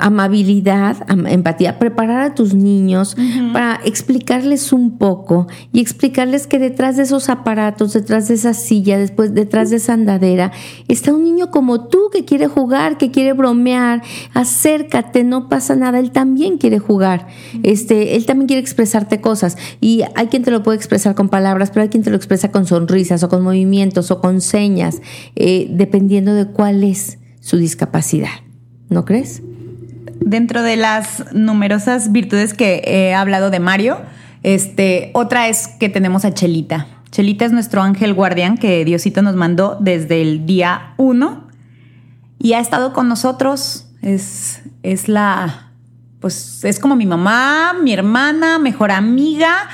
amabilidad, 0.00 0.96
empatía, 1.08 1.78
preparar 1.78 2.20
a 2.20 2.34
tus 2.34 2.54
niños 2.54 3.16
para 3.52 3.80
explicarles 3.84 4.72
un 4.74 4.98
poco 4.98 5.46
y 5.72 5.80
explicarles 5.80 6.46
que 6.46 6.58
detrás 6.58 6.96
de 6.96 7.04
esos 7.04 7.30
aparatos, 7.30 7.94
detrás 7.94 8.28
de 8.28 8.34
esa 8.34 8.52
silla, 8.52 8.98
después 8.98 9.34
detrás 9.34 9.70
de 9.70 9.76
esa 9.76 9.94
andadera, 9.94 10.52
está 10.86 11.14
un 11.14 11.24
niño 11.24 11.50
como 11.50 11.88
tú 11.88 12.10
que 12.12 12.26
quiere 12.26 12.46
jugar, 12.46 12.98
que 12.98 13.10
quiere 13.10 13.32
bromear, 13.32 14.02
acércate, 14.34 15.24
no 15.24 15.48
pasa 15.48 15.76
nada, 15.76 15.98
él 15.98 16.10
también 16.10 16.58
quiere 16.58 16.78
jugar. 16.78 17.26
Este, 17.62 18.16
él 18.16 18.26
también 18.26 18.48
quiere 18.48 18.60
expresarte 18.60 19.20
cosas. 19.22 19.56
Y 19.80 20.02
hay 20.14 20.26
quien 20.26 20.44
te 20.44 20.50
lo 20.50 20.62
puede 20.62 20.76
expresar 20.76 21.14
con 21.14 21.30
palabras, 21.30 21.70
pero 21.70 21.82
hay 21.82 21.88
quien 21.88 22.02
te 22.02 22.10
lo 22.10 22.16
expresa 22.16 22.52
con 22.52 22.66
sonrisas 22.66 23.22
o 23.22 23.28
con 23.28 23.42
movimientos 23.42 23.95
o 23.96 24.20
con 24.20 24.40
señas, 24.40 25.00
eh, 25.34 25.68
dependiendo 25.70 26.34
de 26.34 26.46
cuál 26.46 26.84
es 26.84 27.18
su 27.40 27.56
discapacidad. 27.56 28.40
¿No 28.88 29.04
crees? 29.04 29.42
Dentro 30.20 30.62
de 30.62 30.76
las 30.76 31.32
numerosas 31.32 32.12
virtudes 32.12 32.54
que 32.54 32.82
he 32.84 33.14
hablado 33.14 33.50
de 33.50 33.60
Mario, 33.60 33.98
este, 34.42 35.10
otra 35.14 35.48
es 35.48 35.68
que 35.68 35.88
tenemos 35.88 36.24
a 36.24 36.34
Chelita. 36.34 36.86
Chelita 37.10 37.44
es 37.44 37.52
nuestro 37.52 37.82
ángel 37.82 38.14
guardián 38.14 38.58
que 38.58 38.84
Diosito 38.84 39.22
nos 39.22 39.36
mandó 39.36 39.76
desde 39.80 40.20
el 40.20 40.46
día 40.46 40.94
uno 40.96 41.48
y 42.38 42.52
ha 42.52 42.60
estado 42.60 42.92
con 42.92 43.08
nosotros. 43.08 43.86
Es, 44.02 44.62
es 44.82 45.08
la, 45.08 45.72
pues 46.20 46.64
es 46.64 46.78
como 46.78 46.96
mi 46.96 47.06
mamá, 47.06 47.74
mi 47.82 47.92
hermana, 47.92 48.58
mejor 48.58 48.90
amiga 48.90 49.68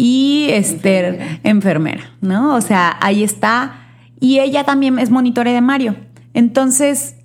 y 0.00 0.46
este, 0.50 1.40
enfermera, 1.42 2.12
¿no? 2.20 2.54
O 2.54 2.60
sea, 2.60 2.96
ahí 3.00 3.24
está. 3.24 3.80
Y 4.20 4.38
ella 4.38 4.62
también 4.62 4.96
es 5.00 5.10
monitore 5.10 5.52
de 5.52 5.60
Mario. 5.60 5.96
Entonces, 6.34 7.16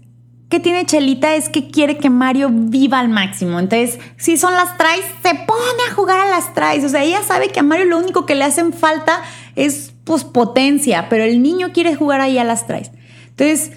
¿Qué 0.50 0.60
tiene 0.60 0.86
Chelita? 0.86 1.34
Es 1.34 1.50
que 1.50 1.72
quiere 1.72 1.98
que 1.98 2.12
Mario 2.12 2.50
viva 2.52 3.00
al 3.00 3.10
máximo. 3.10 3.58
Entonces, 3.58 3.98
si 4.18 4.38
son 4.38 4.54
las 4.54 4.78
traes, 4.78 5.04
se 5.24 5.34
pone 5.34 5.84
a 5.90 5.96
jugar 5.96 6.20
a 6.20 6.30
las 6.30 6.54
traes. 6.54 6.84
O 6.84 6.90
sea, 6.90 7.02
ella 7.02 7.24
sabe 7.24 7.50
que 7.50 7.60
a 7.60 7.64
Mario 7.64 7.86
lo 7.86 7.98
único 7.98 8.28
que 8.28 8.36
le 8.36 8.44
hacen 8.44 8.72
falta 8.72 9.24
es 9.56 9.96
pues 10.04 10.24
potencia, 10.24 11.08
pero 11.10 11.24
el 11.24 11.42
niño 11.42 11.72
quiere 11.74 11.96
jugar 11.96 12.22
ahí 12.22 12.38
a 12.38 12.44
las 12.44 12.68
traes. 12.68 12.92
Entonces, 13.30 13.72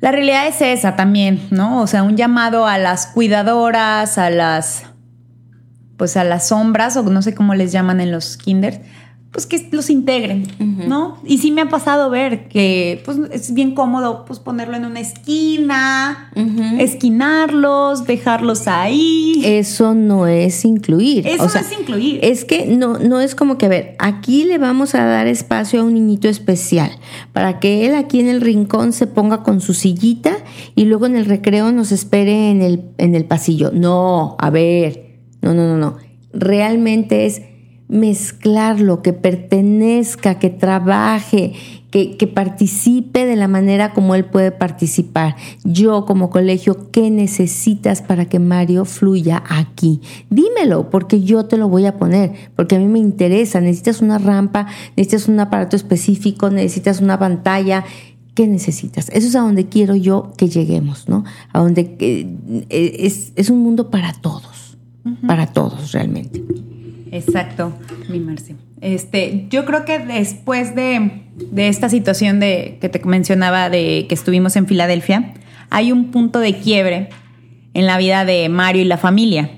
la 0.00 0.10
realidad 0.10 0.46
es 0.46 0.62
esa 0.62 0.96
también, 0.96 1.46
¿no? 1.50 1.82
O 1.82 1.86
sea, 1.86 2.02
un 2.02 2.16
llamado 2.16 2.66
a 2.66 2.78
las 2.78 3.06
cuidadoras, 3.08 4.16
a 4.16 4.30
las 4.30 4.89
pues 6.00 6.16
a 6.16 6.24
las 6.24 6.48
sombras 6.48 6.96
o 6.96 7.02
no 7.02 7.20
sé 7.20 7.34
cómo 7.34 7.54
les 7.54 7.72
llaman 7.72 8.00
en 8.00 8.10
los 8.10 8.38
kinders, 8.38 8.78
pues 9.32 9.44
que 9.44 9.68
los 9.70 9.90
integren, 9.90 10.46
¿no? 10.88 11.18
Y 11.26 11.36
sí 11.36 11.50
me 11.50 11.60
ha 11.60 11.68
pasado 11.68 12.08
ver 12.08 12.48
que 12.48 13.02
pues 13.04 13.18
es 13.30 13.52
bien 13.52 13.74
cómodo 13.74 14.24
pues 14.24 14.38
ponerlo 14.38 14.78
en 14.78 14.86
una 14.86 15.00
esquina, 15.00 16.32
esquinarlos, 16.78 18.06
dejarlos 18.06 18.66
ahí. 18.66 19.42
Eso 19.44 19.92
no 19.92 20.26
es 20.26 20.64
incluir. 20.64 21.28
Eso 21.28 21.44
no 21.44 21.60
es 21.60 21.78
incluir. 21.78 22.18
Es 22.22 22.46
que 22.46 22.64
no, 22.64 22.98
no 22.98 23.20
es 23.20 23.34
como 23.34 23.58
que, 23.58 23.66
a 23.66 23.68
ver, 23.68 23.96
aquí 23.98 24.44
le 24.44 24.56
vamos 24.56 24.94
a 24.94 25.04
dar 25.04 25.26
espacio 25.26 25.82
a 25.82 25.84
un 25.84 25.92
niñito 25.92 26.30
especial 26.30 26.90
para 27.34 27.60
que 27.60 27.84
él 27.86 27.94
aquí 27.94 28.20
en 28.20 28.28
el 28.28 28.40
rincón 28.40 28.94
se 28.94 29.06
ponga 29.06 29.42
con 29.42 29.60
su 29.60 29.74
sillita 29.74 30.32
y 30.74 30.86
luego 30.86 31.04
en 31.04 31.16
el 31.16 31.26
recreo 31.26 31.72
nos 31.72 31.92
espere 31.92 32.50
en 32.50 32.62
el, 32.62 32.84
en 32.96 33.14
el 33.14 33.26
pasillo. 33.26 33.70
No, 33.70 34.36
a 34.40 34.48
ver, 34.48 35.09
no, 35.42 35.54
no, 35.54 35.66
no, 35.66 35.76
no. 35.76 35.96
Realmente 36.32 37.26
es 37.26 37.42
mezclarlo, 37.90 39.02
que 39.02 39.12
pertenezca, 39.12 40.38
que 40.38 40.48
trabaje, 40.48 41.54
que, 41.90 42.16
que, 42.16 42.28
participe 42.28 43.26
de 43.26 43.34
la 43.34 43.48
manera 43.48 43.92
como 43.92 44.14
él 44.14 44.24
puede 44.24 44.52
participar. 44.52 45.34
Yo 45.64 46.06
como 46.06 46.30
colegio, 46.30 46.92
¿qué 46.92 47.10
necesitas 47.10 48.00
para 48.00 48.26
que 48.26 48.38
Mario 48.38 48.84
fluya 48.84 49.42
aquí? 49.48 50.00
Dímelo, 50.30 50.88
porque 50.88 51.22
yo 51.22 51.46
te 51.46 51.56
lo 51.56 51.68
voy 51.68 51.86
a 51.86 51.96
poner, 51.96 52.32
porque 52.54 52.76
a 52.76 52.78
mí 52.78 52.86
me 52.86 53.00
interesa. 53.00 53.60
Necesitas 53.60 54.00
una 54.00 54.18
rampa, 54.18 54.68
necesitas 54.96 55.26
un 55.26 55.40
aparato 55.40 55.74
específico, 55.74 56.48
necesitas 56.48 57.00
una 57.00 57.18
pantalla. 57.18 57.84
¿Qué 58.34 58.46
necesitas? 58.46 59.08
Eso 59.08 59.26
es 59.26 59.34
a 59.34 59.40
donde 59.40 59.66
quiero 59.66 59.96
yo 59.96 60.32
que 60.36 60.48
lleguemos, 60.48 61.08
¿no? 61.08 61.24
A 61.52 61.58
donde 61.58 61.96
eh, 61.98 62.96
es, 63.00 63.32
es, 63.34 63.50
un 63.50 63.58
mundo 63.58 63.90
para 63.90 64.12
todos, 64.12 64.44
para 65.26 65.46
todos 65.46 65.92
realmente. 65.92 66.42
Exacto, 67.12 67.72
mi 68.08 68.20
Marci. 68.20 68.56
Este, 68.80 69.46
yo 69.50 69.64
creo 69.64 69.84
que 69.84 69.98
después 69.98 70.74
de, 70.74 71.22
esta 71.56 71.88
situación 71.88 72.40
de, 72.40 72.78
que 72.80 72.88
te 72.88 73.04
mencionaba 73.04 73.68
de 73.68 74.06
que 74.08 74.14
estuvimos 74.14 74.56
en 74.56 74.66
Filadelfia, 74.66 75.34
hay 75.68 75.92
un 75.92 76.10
punto 76.10 76.38
de 76.38 76.58
quiebre 76.58 77.10
en 77.74 77.86
la 77.86 77.98
vida 77.98 78.24
de 78.24 78.48
Mario 78.48 78.82
y 78.82 78.86
la 78.86 78.96
familia. 78.96 79.50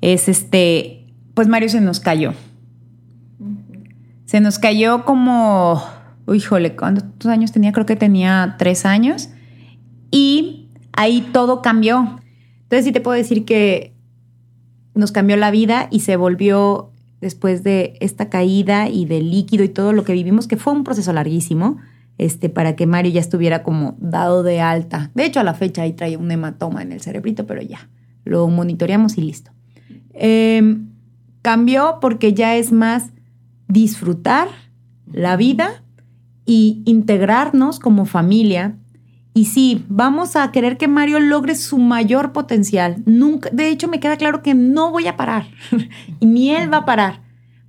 Es 0.00 0.28
este, 0.28 1.06
pues 1.34 1.48
Mario 1.48 1.68
se 1.68 1.80
nos 1.80 2.00
cayó. 2.00 2.34
Se 4.26 4.40
nos 4.40 4.58
cayó 4.58 5.04
como, 5.04 5.82
híjole, 6.32 6.76
¿cuántos 6.76 7.30
años 7.30 7.52
tenía? 7.52 7.72
Creo 7.72 7.86
que 7.86 7.96
tenía 7.96 8.56
tres 8.58 8.84
años. 8.84 9.30
Y 10.10 10.68
ahí 10.92 11.26
todo 11.32 11.62
cambió. 11.62 12.20
Entonces 12.64 12.84
sí 12.84 12.92
te 12.92 13.00
puedo 13.00 13.16
decir 13.16 13.46
que 13.46 13.94
nos 14.98 15.12
cambió 15.12 15.36
la 15.36 15.52
vida 15.52 15.86
y 15.92 16.00
se 16.00 16.16
volvió 16.16 16.90
después 17.20 17.62
de 17.62 17.94
esta 18.00 18.28
caída 18.28 18.88
y 18.88 19.04
del 19.04 19.30
líquido 19.30 19.62
y 19.62 19.68
todo 19.68 19.92
lo 19.92 20.02
que 20.02 20.12
vivimos, 20.12 20.48
que 20.48 20.56
fue 20.56 20.72
un 20.72 20.82
proceso 20.82 21.12
larguísimo, 21.12 21.78
este, 22.18 22.48
para 22.48 22.74
que 22.74 22.86
Mario 22.86 23.12
ya 23.12 23.20
estuviera 23.20 23.62
como 23.62 23.96
dado 24.00 24.42
de 24.42 24.60
alta. 24.60 25.12
De 25.14 25.24
hecho, 25.24 25.38
a 25.38 25.44
la 25.44 25.54
fecha 25.54 25.82
ahí 25.82 25.92
trae 25.92 26.16
un 26.16 26.30
hematoma 26.30 26.82
en 26.82 26.90
el 26.90 27.00
cerebrito, 27.00 27.46
pero 27.46 27.62
ya, 27.62 27.88
lo 28.24 28.48
monitoreamos 28.48 29.16
y 29.18 29.20
listo. 29.20 29.52
Em, 30.14 30.88
cambió 31.42 31.98
porque 32.00 32.34
ya 32.34 32.56
es 32.56 32.72
más 32.72 33.12
disfrutar 33.68 34.48
la 35.06 35.36
vida 35.36 35.84
y 36.44 36.82
integrarnos 36.86 37.78
como 37.78 38.04
familia 38.04 38.74
y 39.38 39.44
sí, 39.44 39.84
vamos 39.88 40.34
a 40.34 40.50
querer 40.50 40.76
que 40.78 40.88
Mario 40.88 41.20
logre 41.20 41.54
su 41.54 41.78
mayor 41.78 42.32
potencial. 42.32 43.04
Nunca, 43.06 43.48
de 43.52 43.68
hecho, 43.68 43.86
me 43.86 44.00
queda 44.00 44.16
claro 44.16 44.42
que 44.42 44.52
no 44.52 44.90
voy 44.90 45.06
a 45.06 45.16
parar, 45.16 45.46
y 46.18 46.26
ni 46.26 46.50
él 46.50 46.72
va 46.72 46.78
a 46.78 46.84
parar, 46.84 47.22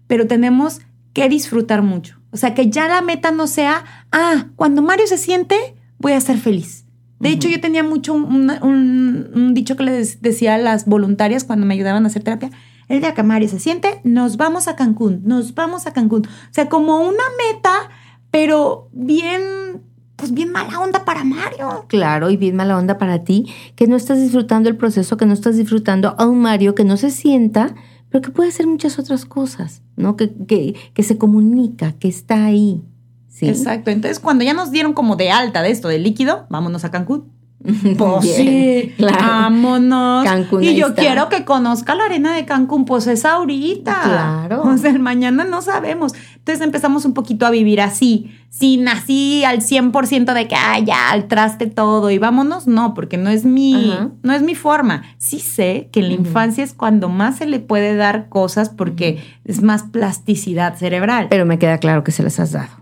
pero 0.08 0.26
tenemos 0.26 0.82
que 1.14 1.30
disfrutar 1.30 1.84
mucho. 1.84 2.20
O 2.32 2.38
sea, 2.38 2.56
que 2.56 2.72
ya 2.72 2.88
la 2.88 3.04
meta 3.04 3.30
no 3.30 3.46
sea, 3.46 3.84
ah, 4.12 4.48
cuando 4.56 4.82
Mario 4.82 5.06
se 5.06 5.20
siente, 5.20 5.56
voy 6.00 6.14
a 6.14 6.22
ser 6.22 6.40
feliz. 6.40 6.88
De 7.20 7.30
hecho, 7.30 7.48
yo 7.48 7.62
tenía 7.62 7.84
mucho 7.84 8.16
un, 8.16 9.52
dicho 9.54 9.76
que 9.76 9.84
les 9.84 10.24
decía 10.24 10.56
a 10.56 10.58
las 10.58 10.88
voluntarias 10.88 11.44
cuando 11.44 11.68
me 11.68 11.76
ayudaban 11.76 12.04
a 12.04 12.08
hacer 12.08 12.24
terapia. 12.24 12.50
El 12.88 13.02
día 13.02 13.14
que 13.14 13.22
Mario 13.22 13.48
se 13.48 13.60
siente, 13.60 14.02
nos 14.04 14.38
vamos 14.38 14.68
a 14.68 14.76
Cancún, 14.76 15.22
nos 15.24 15.54
vamos 15.54 15.86
a 15.86 15.94
Cancún. 15.94 16.26
O 16.26 16.50
sea, 16.50 16.68
como 16.68 17.02
una 17.02 17.26
meta, 17.54 17.92
pero 18.32 18.90
bien 18.92 19.84
pues 20.20 20.34
bien 20.34 20.52
mala 20.52 20.80
onda 20.80 21.06
para 21.06 21.24
Mario. 21.24 21.86
Claro, 21.88 22.30
y 22.30 22.38
bien 22.38 22.56
mala 22.56 22.78
onda 22.78 22.98
para 22.98 23.24
ti, 23.24 23.48
que 23.76 23.88
no 23.88 23.96
estás 23.96 24.20
disfrutando 24.22 24.70
el 24.70 24.76
proceso, 24.76 25.18
que 25.18 25.26
no 25.26 25.34
estás 25.34 25.58
disfrutando 25.58 26.16
a 26.18 26.28
un 26.28 26.40
Mario 26.40 26.76
que 26.76 26.84
no 26.84 26.98
se 26.98 27.10
sienta, 27.10 27.74
pero 28.10 28.22
que 28.22 28.32
puede 28.32 28.50
hacer 28.50 28.68
muchas 28.68 29.00
otras 29.00 29.26
cosas, 29.26 29.82
¿no? 29.96 30.16
Que, 30.16 30.32
que, 30.46 30.76
que 30.94 31.04
se 31.04 31.18
comunica, 31.18 31.94
que 31.94 32.08
está 32.08 32.46
ahí. 32.46 32.84
¿sí? 33.30 33.48
Exacto. 33.48 33.92
Entonces, 33.92 34.20
cuando 34.20 34.44
ya 34.44 34.54
nos 34.54 34.72
dieron 34.72 34.94
como 34.94 35.16
de 35.16 35.32
alta 35.32 35.62
de 35.62 35.72
esto, 35.72 35.88
del 35.88 36.04
líquido, 36.04 36.46
vámonos 36.50 36.84
a 36.84 36.92
Cancún. 36.92 37.39
Pues 37.98 38.36
sí, 38.36 38.94
claro. 38.98 39.18
vámonos. 39.20 40.24
Cancún. 40.24 40.64
Y 40.64 40.76
yo 40.76 40.96
quiero 40.96 41.30
que 41.30 41.44
conozca 41.44 41.96
la 41.96 42.06
arena 42.06 42.34
de 42.34 42.46
Cancún, 42.46 42.86
pues 42.86 43.08
es 43.08 43.26
ahorita. 43.26 44.02
Claro. 44.04 44.64
O 44.64 44.78
sea, 44.78 44.92
el 44.92 45.00
mañana 45.00 45.44
no 45.44 45.62
sabemos. 45.62 46.14
Entonces 46.36 46.66
empezamos 46.66 47.06
un 47.06 47.14
poquito 47.14 47.46
a 47.46 47.50
vivir 47.50 47.82
así, 47.82 48.32
sin 48.50 48.88
así 48.88 49.44
al 49.44 49.62
100% 49.62 50.34
de 50.34 50.48
que, 50.48 50.56
ah, 50.56 50.80
ya, 50.80 51.12
al 51.12 51.28
traste 51.28 51.68
todo 51.68 52.10
y 52.10 52.18
vámonos. 52.18 52.66
No, 52.66 52.94
porque 52.94 53.18
no 53.18 53.30
es 53.30 53.44
mi, 53.46 53.94
no 54.24 54.34
es 54.34 54.42
mi 54.42 54.56
forma. 54.56 55.04
Sí 55.18 55.40
sé 55.40 55.90
que 55.92 56.00
en 56.00 56.08
la 56.08 56.14
infancia 56.14 56.64
es 56.64 56.74
cuando 56.74 57.10
más 57.10 57.38
se 57.38 57.46
le 57.46 57.60
puede 57.60 57.96
dar 57.96 58.30
cosas 58.30 58.70
porque 58.70 59.22
es 59.44 59.62
más 59.62 59.84
plasticidad 59.84 60.76
cerebral. 60.76 61.28
Pero 61.30 61.46
me 61.46 61.60
queda 61.60 61.78
claro 61.78 62.04
que 62.04 62.12
se 62.12 62.24
les 62.24 62.40
has 62.40 62.54
dado. 62.54 62.80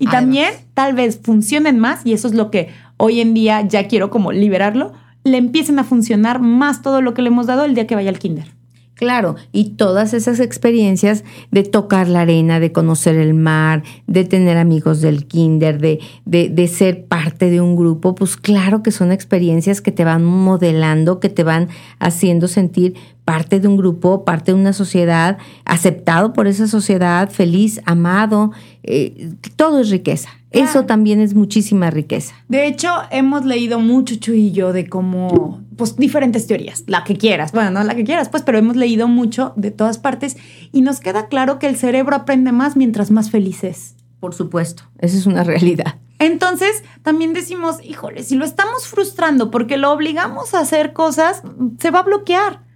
Y 0.00 0.06
también 0.06 0.52
tal 0.74 0.94
vez 0.94 1.18
funcionen 1.20 1.80
más, 1.80 2.06
y 2.06 2.12
eso 2.12 2.28
es 2.28 2.34
lo 2.34 2.52
que 2.52 2.68
hoy 2.98 3.20
en 3.20 3.32
día 3.32 3.66
ya 3.66 3.88
quiero 3.88 4.10
como 4.10 4.30
liberarlo, 4.32 4.92
le 5.24 5.38
empiecen 5.38 5.78
a 5.78 5.84
funcionar 5.84 6.40
más 6.40 6.82
todo 6.82 7.00
lo 7.00 7.14
que 7.14 7.22
le 7.22 7.28
hemos 7.28 7.46
dado 7.46 7.64
el 7.64 7.74
día 7.74 7.86
que 7.86 7.94
vaya 7.94 8.10
al 8.10 8.18
kinder. 8.18 8.58
Claro, 8.98 9.36
y 9.52 9.76
todas 9.76 10.12
esas 10.12 10.40
experiencias 10.40 11.22
de 11.52 11.62
tocar 11.62 12.08
la 12.08 12.22
arena, 12.22 12.58
de 12.58 12.72
conocer 12.72 13.14
el 13.14 13.32
mar, 13.32 13.84
de 14.08 14.24
tener 14.24 14.56
amigos 14.56 15.00
del 15.00 15.24
kinder, 15.26 15.80
de, 15.80 16.00
de, 16.24 16.48
de, 16.48 16.66
ser 16.66 17.04
parte 17.04 17.48
de 17.48 17.60
un 17.60 17.76
grupo, 17.76 18.16
pues 18.16 18.36
claro 18.36 18.82
que 18.82 18.90
son 18.90 19.12
experiencias 19.12 19.80
que 19.80 19.92
te 19.92 20.04
van 20.04 20.24
modelando, 20.24 21.20
que 21.20 21.28
te 21.28 21.44
van 21.44 21.68
haciendo 22.00 22.48
sentir 22.48 22.94
parte 23.24 23.60
de 23.60 23.68
un 23.68 23.76
grupo, 23.76 24.24
parte 24.24 24.50
de 24.50 24.58
una 24.58 24.72
sociedad, 24.72 25.38
aceptado 25.64 26.32
por 26.32 26.48
esa 26.48 26.66
sociedad, 26.66 27.30
feliz, 27.30 27.80
amado, 27.84 28.50
eh, 28.82 29.30
todo 29.54 29.78
es 29.78 29.90
riqueza. 29.90 30.30
Eso 30.50 30.84
también 30.86 31.20
es 31.20 31.34
muchísima 31.34 31.90
riqueza. 31.90 32.34
De 32.48 32.66
hecho, 32.66 32.88
hemos 33.10 33.44
leído 33.44 33.80
mucho, 33.80 34.16
Chuy 34.16 34.46
y 34.46 34.52
yo, 34.52 34.72
de 34.72 34.88
cómo, 34.88 35.60
pues, 35.76 35.96
diferentes 35.96 36.46
teorías, 36.46 36.84
la 36.86 37.04
que 37.04 37.16
quieras, 37.16 37.52
bueno, 37.52 37.70
no 37.70 37.84
la 37.84 37.94
que 37.94 38.04
quieras, 38.04 38.28
pues, 38.28 38.42
pero 38.42 38.58
hemos 38.58 38.76
leído 38.76 39.08
mucho 39.08 39.52
de 39.56 39.70
todas 39.70 39.98
partes 39.98 40.36
y 40.72 40.80
nos 40.80 41.00
queda 41.00 41.28
claro 41.28 41.58
que 41.58 41.66
el 41.66 41.76
cerebro 41.76 42.16
aprende 42.16 42.52
más 42.52 42.76
mientras 42.76 43.10
más 43.10 43.30
feliz 43.30 43.62
es. 43.64 43.94
Por 44.20 44.34
supuesto, 44.34 44.84
esa 44.98 45.16
es 45.16 45.26
una 45.26 45.44
realidad. 45.44 45.96
Entonces, 46.18 46.82
también 47.02 47.32
decimos, 47.32 47.76
híjole, 47.84 48.24
si 48.24 48.34
lo 48.34 48.44
estamos 48.44 48.88
frustrando 48.88 49.50
porque 49.50 49.76
lo 49.76 49.92
obligamos 49.92 50.54
a 50.54 50.60
hacer 50.60 50.92
cosas, 50.92 51.42
se 51.78 51.90
va 51.90 52.00
a 52.00 52.04
bloquear. 52.04 52.67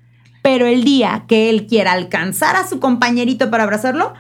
Pero 0.42 0.66
el 0.66 0.82
día 0.82 1.24
que 1.28 1.48
él 1.48 1.66
quiera 1.66 1.92
alcanzar 1.92 2.56
a 2.56 2.66
su 2.66 2.80
compañerito 2.80 3.50
para 3.50 3.62
abrazarlo, 3.62 4.12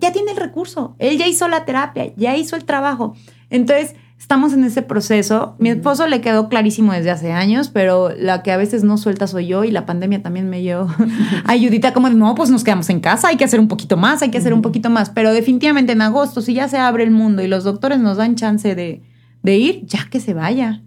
ya 0.00 0.12
tiene 0.12 0.32
el 0.32 0.38
recurso. 0.38 0.96
Él 0.98 1.18
ya 1.18 1.26
hizo 1.26 1.48
la 1.48 1.66
terapia, 1.66 2.12
ya 2.16 2.34
hizo 2.36 2.56
el 2.56 2.64
trabajo. 2.64 3.14
Entonces, 3.50 3.94
estamos 4.18 4.52
en 4.52 4.64
ese 4.64 4.82
proceso. 4.82 5.54
Mi 5.58 5.68
esposo 5.68 6.06
le 6.06 6.20
quedó 6.20 6.48
clarísimo 6.48 6.92
desde 6.92 7.10
hace 7.10 7.32
años, 7.32 7.68
pero 7.68 8.10
la 8.16 8.42
que 8.42 8.52
a 8.52 8.56
veces 8.56 8.84
no 8.84 8.96
suelta 8.96 9.26
soy 9.26 9.46
yo 9.46 9.64
y 9.64 9.70
la 9.70 9.86
pandemia 9.86 10.22
también 10.22 10.48
me 10.48 10.60
dio 10.60 10.88
ayudita 11.44 11.92
como 11.92 12.08
de, 12.08 12.16
no, 12.16 12.34
pues 12.34 12.50
nos 12.50 12.64
quedamos 12.64 12.88
en 12.90 13.00
casa, 13.00 13.28
hay 13.28 13.36
que 13.36 13.44
hacer 13.44 13.60
un 13.60 13.68
poquito 13.68 13.96
más, 13.96 14.22
hay 14.22 14.30
que 14.30 14.38
hacer 14.38 14.54
un 14.54 14.62
poquito 14.62 14.90
más. 14.90 15.10
Pero 15.10 15.32
definitivamente 15.32 15.92
en 15.92 16.02
agosto, 16.02 16.40
si 16.40 16.54
ya 16.54 16.68
se 16.68 16.78
abre 16.78 17.04
el 17.04 17.10
mundo 17.10 17.42
y 17.42 17.48
los 17.48 17.64
doctores 17.64 17.98
nos 17.98 18.16
dan 18.16 18.34
chance 18.36 18.74
de, 18.74 19.02
ir, 19.44 19.86
ya 19.86 20.08
que 20.10 20.18
se 20.18 20.34
vaya. 20.34 20.82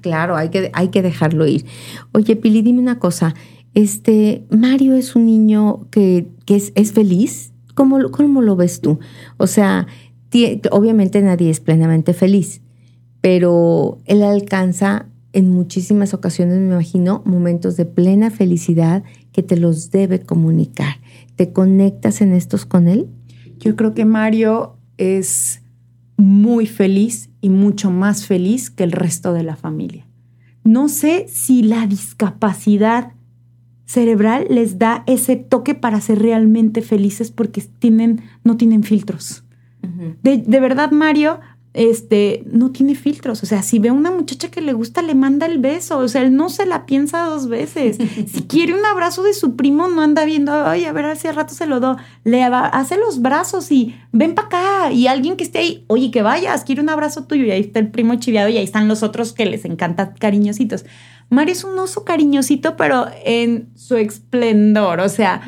claro, 0.00 0.36
hay 0.36 0.50
que, 0.50 0.70
hay 0.72 0.88
que 0.88 1.02
dejarlo 1.02 1.46
ir. 1.46 1.64
Oye, 2.12 2.36
Pili, 2.36 2.62
dime 2.62 2.80
una 2.80 2.98
cosa. 2.98 3.34
Este, 3.74 4.44
Mario 4.50 4.94
es 4.94 5.16
un 5.16 5.26
niño 5.26 5.88
que, 5.90 6.28
es, 6.46 6.92
feliz. 6.92 7.52
¿Cómo, 7.74 8.10
¿Cómo, 8.10 8.40
lo 8.40 8.56
ves 8.56 8.80
tú? 8.80 9.00
O 9.36 9.46
sea, 9.46 9.86
obviamente 10.70 11.20
nadie 11.22 11.50
es 11.50 11.60
plenamente 11.60 12.14
feliz, 12.14 12.60
pero 13.20 13.98
él 14.06 14.22
alcanza 14.22 15.06
en 15.32 15.50
muchísimas 15.50 16.14
ocasiones, 16.14 16.58
me 16.58 16.66
imagino, 16.66 17.22
momentos 17.24 17.76
de 17.76 17.84
plena 17.84 18.30
felicidad 18.30 19.02
que 19.32 19.42
te 19.42 19.56
los 19.56 19.90
debe 19.90 20.20
comunicar. 20.20 20.96
¿Te 21.34 21.52
conectas 21.52 22.20
en 22.20 22.32
estos 22.32 22.66
con 22.66 22.86
él? 22.86 23.08
Yo 23.58 23.74
creo 23.74 23.94
que 23.94 24.04
Mario 24.04 24.76
es 24.96 25.62
muy 26.16 26.66
feliz 26.66 27.30
y 27.40 27.48
mucho 27.48 27.90
más 27.90 28.26
feliz 28.26 28.70
que 28.70 28.84
el 28.84 28.92
resto 28.92 29.32
de 29.32 29.42
la 29.42 29.56
familia. 29.56 30.06
No 30.62 30.88
sé 30.88 31.26
si 31.28 31.62
la 31.62 31.88
discapacidad 31.88 33.13
cerebral 33.86 34.46
les 34.50 34.78
da 34.78 35.04
ese 35.06 35.36
toque 35.36 35.74
para 35.74 36.00
ser 36.00 36.20
realmente 36.20 36.82
felices 36.82 37.30
porque 37.30 37.62
tienen, 37.78 38.22
no 38.42 38.56
tienen 38.56 38.82
filtros. 38.82 39.44
de, 40.22 40.38
de, 40.38 40.60
verdad, 40.60 40.90
Mario, 40.90 41.40
este, 41.74 42.44
no 42.46 42.70
tiene 42.70 42.94
filtros. 42.94 43.42
O 43.42 43.46
sea, 43.46 43.62
si 43.62 43.80
ve 43.80 43.88
a 43.88 43.92
una 43.92 44.12
muchacha 44.12 44.48
que 44.48 44.60
le 44.60 44.72
gusta, 44.72 45.02
le 45.02 45.14
manda 45.14 45.46
el 45.46 45.58
beso. 45.58 45.98
O 45.98 46.08
sea, 46.08 46.22
él 46.22 46.34
no 46.34 46.48
se 46.48 46.66
la 46.66 46.86
piensa 46.86 47.24
dos 47.24 47.48
veces. 47.48 47.98
si 48.32 48.42
quiere 48.44 48.72
un 48.72 48.84
abrazo 48.86 49.24
de 49.24 49.34
su 49.34 49.56
primo, 49.56 49.88
no 49.88 50.00
anda 50.00 50.24
viendo, 50.24 50.52
ay, 50.52 50.84
a 50.84 50.92
ver, 50.92 51.04
hace 51.06 51.32
rato 51.32 51.52
se 51.52 51.66
lo 51.66 51.80
do. 51.80 51.96
Le 52.22 52.44
hace 52.44 52.96
los 52.96 53.20
brazos 53.20 53.70
y 53.72 53.94
ven 54.12 54.34
para 54.34 54.46
acá. 54.46 54.92
Y 54.92 55.08
alguien 55.08 55.36
que 55.36 55.44
esté 55.44 55.58
ahí, 55.58 55.84
oye, 55.88 56.10
que 56.12 56.22
vayas, 56.22 56.64
quiere 56.64 56.80
un 56.80 56.88
abrazo 56.88 57.24
tuyo. 57.24 57.44
Y 57.44 57.50
ahí 57.50 57.60
está 57.62 57.80
el 57.80 57.90
primo 57.90 58.14
chiviado 58.14 58.48
y 58.48 58.56
ahí 58.56 58.64
están 58.64 58.86
los 58.86 59.02
otros 59.02 59.32
que 59.32 59.44
les 59.44 59.64
encanta 59.64 60.14
cariñositos. 60.14 60.84
Mario 61.30 61.52
es 61.52 61.64
un 61.64 61.78
oso 61.78 62.04
cariñosito, 62.04 62.76
pero 62.76 63.06
en 63.24 63.68
su 63.74 63.96
esplendor. 63.96 65.00
O 65.00 65.08
sea, 65.08 65.40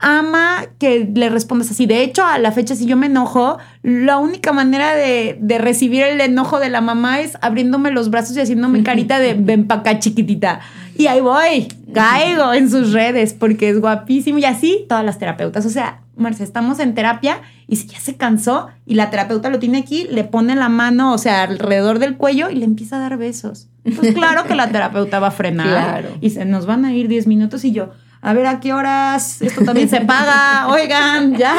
ama 0.00 0.64
que 0.78 1.08
le 1.14 1.28
respondas 1.28 1.70
así. 1.70 1.86
De 1.86 2.02
hecho, 2.02 2.24
a 2.24 2.38
la 2.38 2.52
fecha, 2.52 2.74
si 2.74 2.86
yo 2.86 2.96
me 2.96 3.06
enojo, 3.06 3.58
la 3.82 4.18
única 4.18 4.52
manera 4.52 4.94
de, 4.94 5.38
recibir 5.58 6.02
el 6.02 6.20
enojo 6.20 6.58
de 6.58 6.70
la 6.70 6.80
mamá 6.80 7.20
es 7.20 7.36
abriéndome 7.42 7.90
los 7.90 8.10
brazos 8.10 8.36
y 8.36 8.40
haciéndome 8.40 8.82
carita 8.84 9.18
de 9.18 9.34
ven 9.34 9.66
pa' 9.66 9.76
acá, 9.76 9.98
chiquitita. 9.98 10.60
Y 10.96 11.06
ahí 11.06 11.20
voy, 11.20 11.68
caigo 11.94 12.52
en 12.52 12.70
sus 12.70 12.92
redes 12.92 13.34
porque 13.34 13.70
es 13.70 13.80
guapísimo. 13.80 14.38
Y 14.38 14.44
así 14.44 14.84
todas 14.88 15.04
las 15.04 15.18
terapeutas. 15.18 15.64
O 15.66 15.70
sea, 15.70 16.00
Marcia, 16.16 16.44
estamos 16.44 16.78
en 16.80 16.94
terapia 16.94 17.40
y 17.66 17.76
si 17.76 17.88
ya 17.88 17.98
se 18.00 18.16
cansó 18.16 18.68
y 18.84 18.94
la 18.94 19.10
terapeuta 19.10 19.48
lo 19.48 19.58
tiene 19.58 19.78
aquí, 19.78 20.06
le 20.10 20.24
pone 20.24 20.54
la 20.56 20.68
mano, 20.68 21.14
o 21.14 21.18
sea, 21.18 21.42
alrededor 21.42 21.98
del 21.98 22.16
cuello 22.16 22.50
y 22.50 22.56
le 22.56 22.64
empieza 22.66 22.96
a 22.96 23.00
dar 23.00 23.16
besos. 23.16 23.69
Pues 23.96 24.14
claro 24.14 24.44
que 24.44 24.54
la 24.54 24.70
terapeuta 24.70 25.18
va 25.18 25.28
a 25.28 25.32
frenar 25.32 26.10
y 26.20 26.30
se 26.30 26.44
nos 26.44 26.66
van 26.66 26.84
a 26.84 26.94
ir 26.94 27.08
10 27.08 27.26
minutos 27.26 27.64
y 27.64 27.72
yo, 27.72 27.90
a 28.22 28.34
ver 28.34 28.46
a 28.46 28.60
qué 28.60 28.74
horas 28.74 29.40
esto 29.40 29.64
también 29.64 29.88
se 29.88 30.02
paga, 30.02 30.68
oigan, 30.68 31.36
ya. 31.36 31.56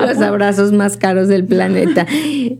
Los 0.00 0.18
abrazos 0.18 0.72
más 0.72 0.96
caros 0.96 1.28
del 1.28 1.44
planeta. 1.44 2.06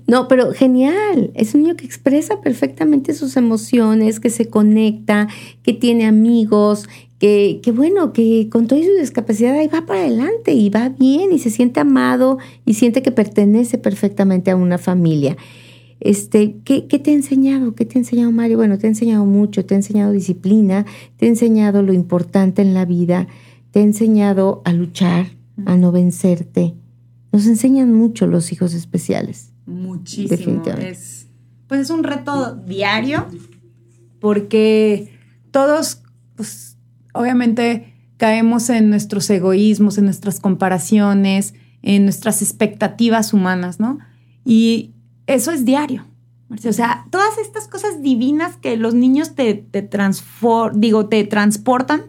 No, 0.07 0.29
pero 0.29 0.53
genial, 0.53 1.33
es 1.35 1.55
un 1.55 1.63
niño 1.63 1.77
que 1.77 1.85
expresa 1.85 2.41
perfectamente 2.41 3.13
sus 3.13 3.37
emociones, 3.37 4.21
que 4.21 4.31
se 4.31 4.49
conecta, 4.49 5.29
que 5.63 5.73
tiene 5.73 6.07
amigos, 6.07 6.89
que, 7.19 7.61
que, 7.63 7.73
bueno, 7.73 8.13
que 8.13 8.49
con 8.51 8.67
toda 8.67 8.83
su 8.83 8.93
discapacidad 8.99 9.55
ahí 9.55 9.69
va 9.69 9.85
para 9.85 10.01
adelante 10.01 10.53
y 10.53 10.71
va 10.71 10.89
bien 10.89 11.33
y 11.33 11.39
se 11.39 11.51
siente 11.51 11.81
amado 11.81 12.39
y 12.65 12.75
siente 12.75 13.03
que 13.03 13.11
pertenece 13.11 13.79
perfectamente 13.79 14.51
a 14.53 14.57
una 14.57 14.79
familia. 14.79 15.37
Este, 16.01 16.57
¿qué, 16.65 16.87
¿Qué 16.87 16.99
te 16.99 17.11
ha 17.11 17.15
enseñado? 17.15 17.75
¿Qué 17.75 17.85
te 17.85 17.99
ha 17.99 18.01
enseñado 18.01 18.33
Mario? 18.33 18.57
Bueno, 18.57 18.79
te 18.79 18.87
ha 18.87 18.91
enseñado 18.91 19.27
mucho, 19.27 19.65
te 19.67 19.75
ha 19.75 19.77
enseñado 19.77 20.13
disciplina, 20.13 20.87
te 21.17 21.27
ha 21.27 21.29
enseñado 21.29 21.83
lo 21.83 21.93
importante 21.93 22.63
en 22.63 22.73
la 22.73 22.87
vida, 22.87 23.29
te 23.71 23.81
ha 23.81 23.83
enseñado 23.83 24.63
a 24.65 24.73
luchar, 24.73 25.27
a 25.67 25.77
no 25.77 25.93
vencerte. 25.93 26.75
Nos 27.33 27.47
enseñan 27.47 27.93
mucho 27.93 28.27
los 28.27 28.51
hijos 28.51 28.75
especiales. 28.75 29.53
Muchísimo. 29.67 30.63
Es, 30.79 31.29
pues 31.69 31.83
es 31.83 31.91
un 31.91 32.03
reto 32.03 32.57
diario 32.57 33.27
porque 34.21 35.13
todos, 35.51 36.03
pues 36.35 36.77
obviamente 37.13 37.95
caemos 38.17 38.71
en 38.71 38.91
nuestros 38.91 39.29
egoísmos, 39.31 39.99
en 39.99 40.05
nuestras 40.05 40.41
comparaciones, 40.41 41.55
en 41.83 42.05
nuestras 42.05 42.43
expectativas 42.43 43.33
humanas, 43.33 43.81
¿no? 43.81 43.99
Y 44.45 44.95
eso 45.35 45.51
es 45.51 45.65
diario. 45.65 46.05
O 46.51 46.73
sea, 46.73 47.07
todas 47.11 47.39
estas 47.39 47.69
cosas 47.69 48.03
divinas 48.03 48.57
que 48.57 48.77
los 48.77 48.95
niños 48.95 49.37
te, 49.37 49.55
te, 49.55 49.89
digo, 50.75 51.07
te 51.07 51.25
transportan, 51.25 52.03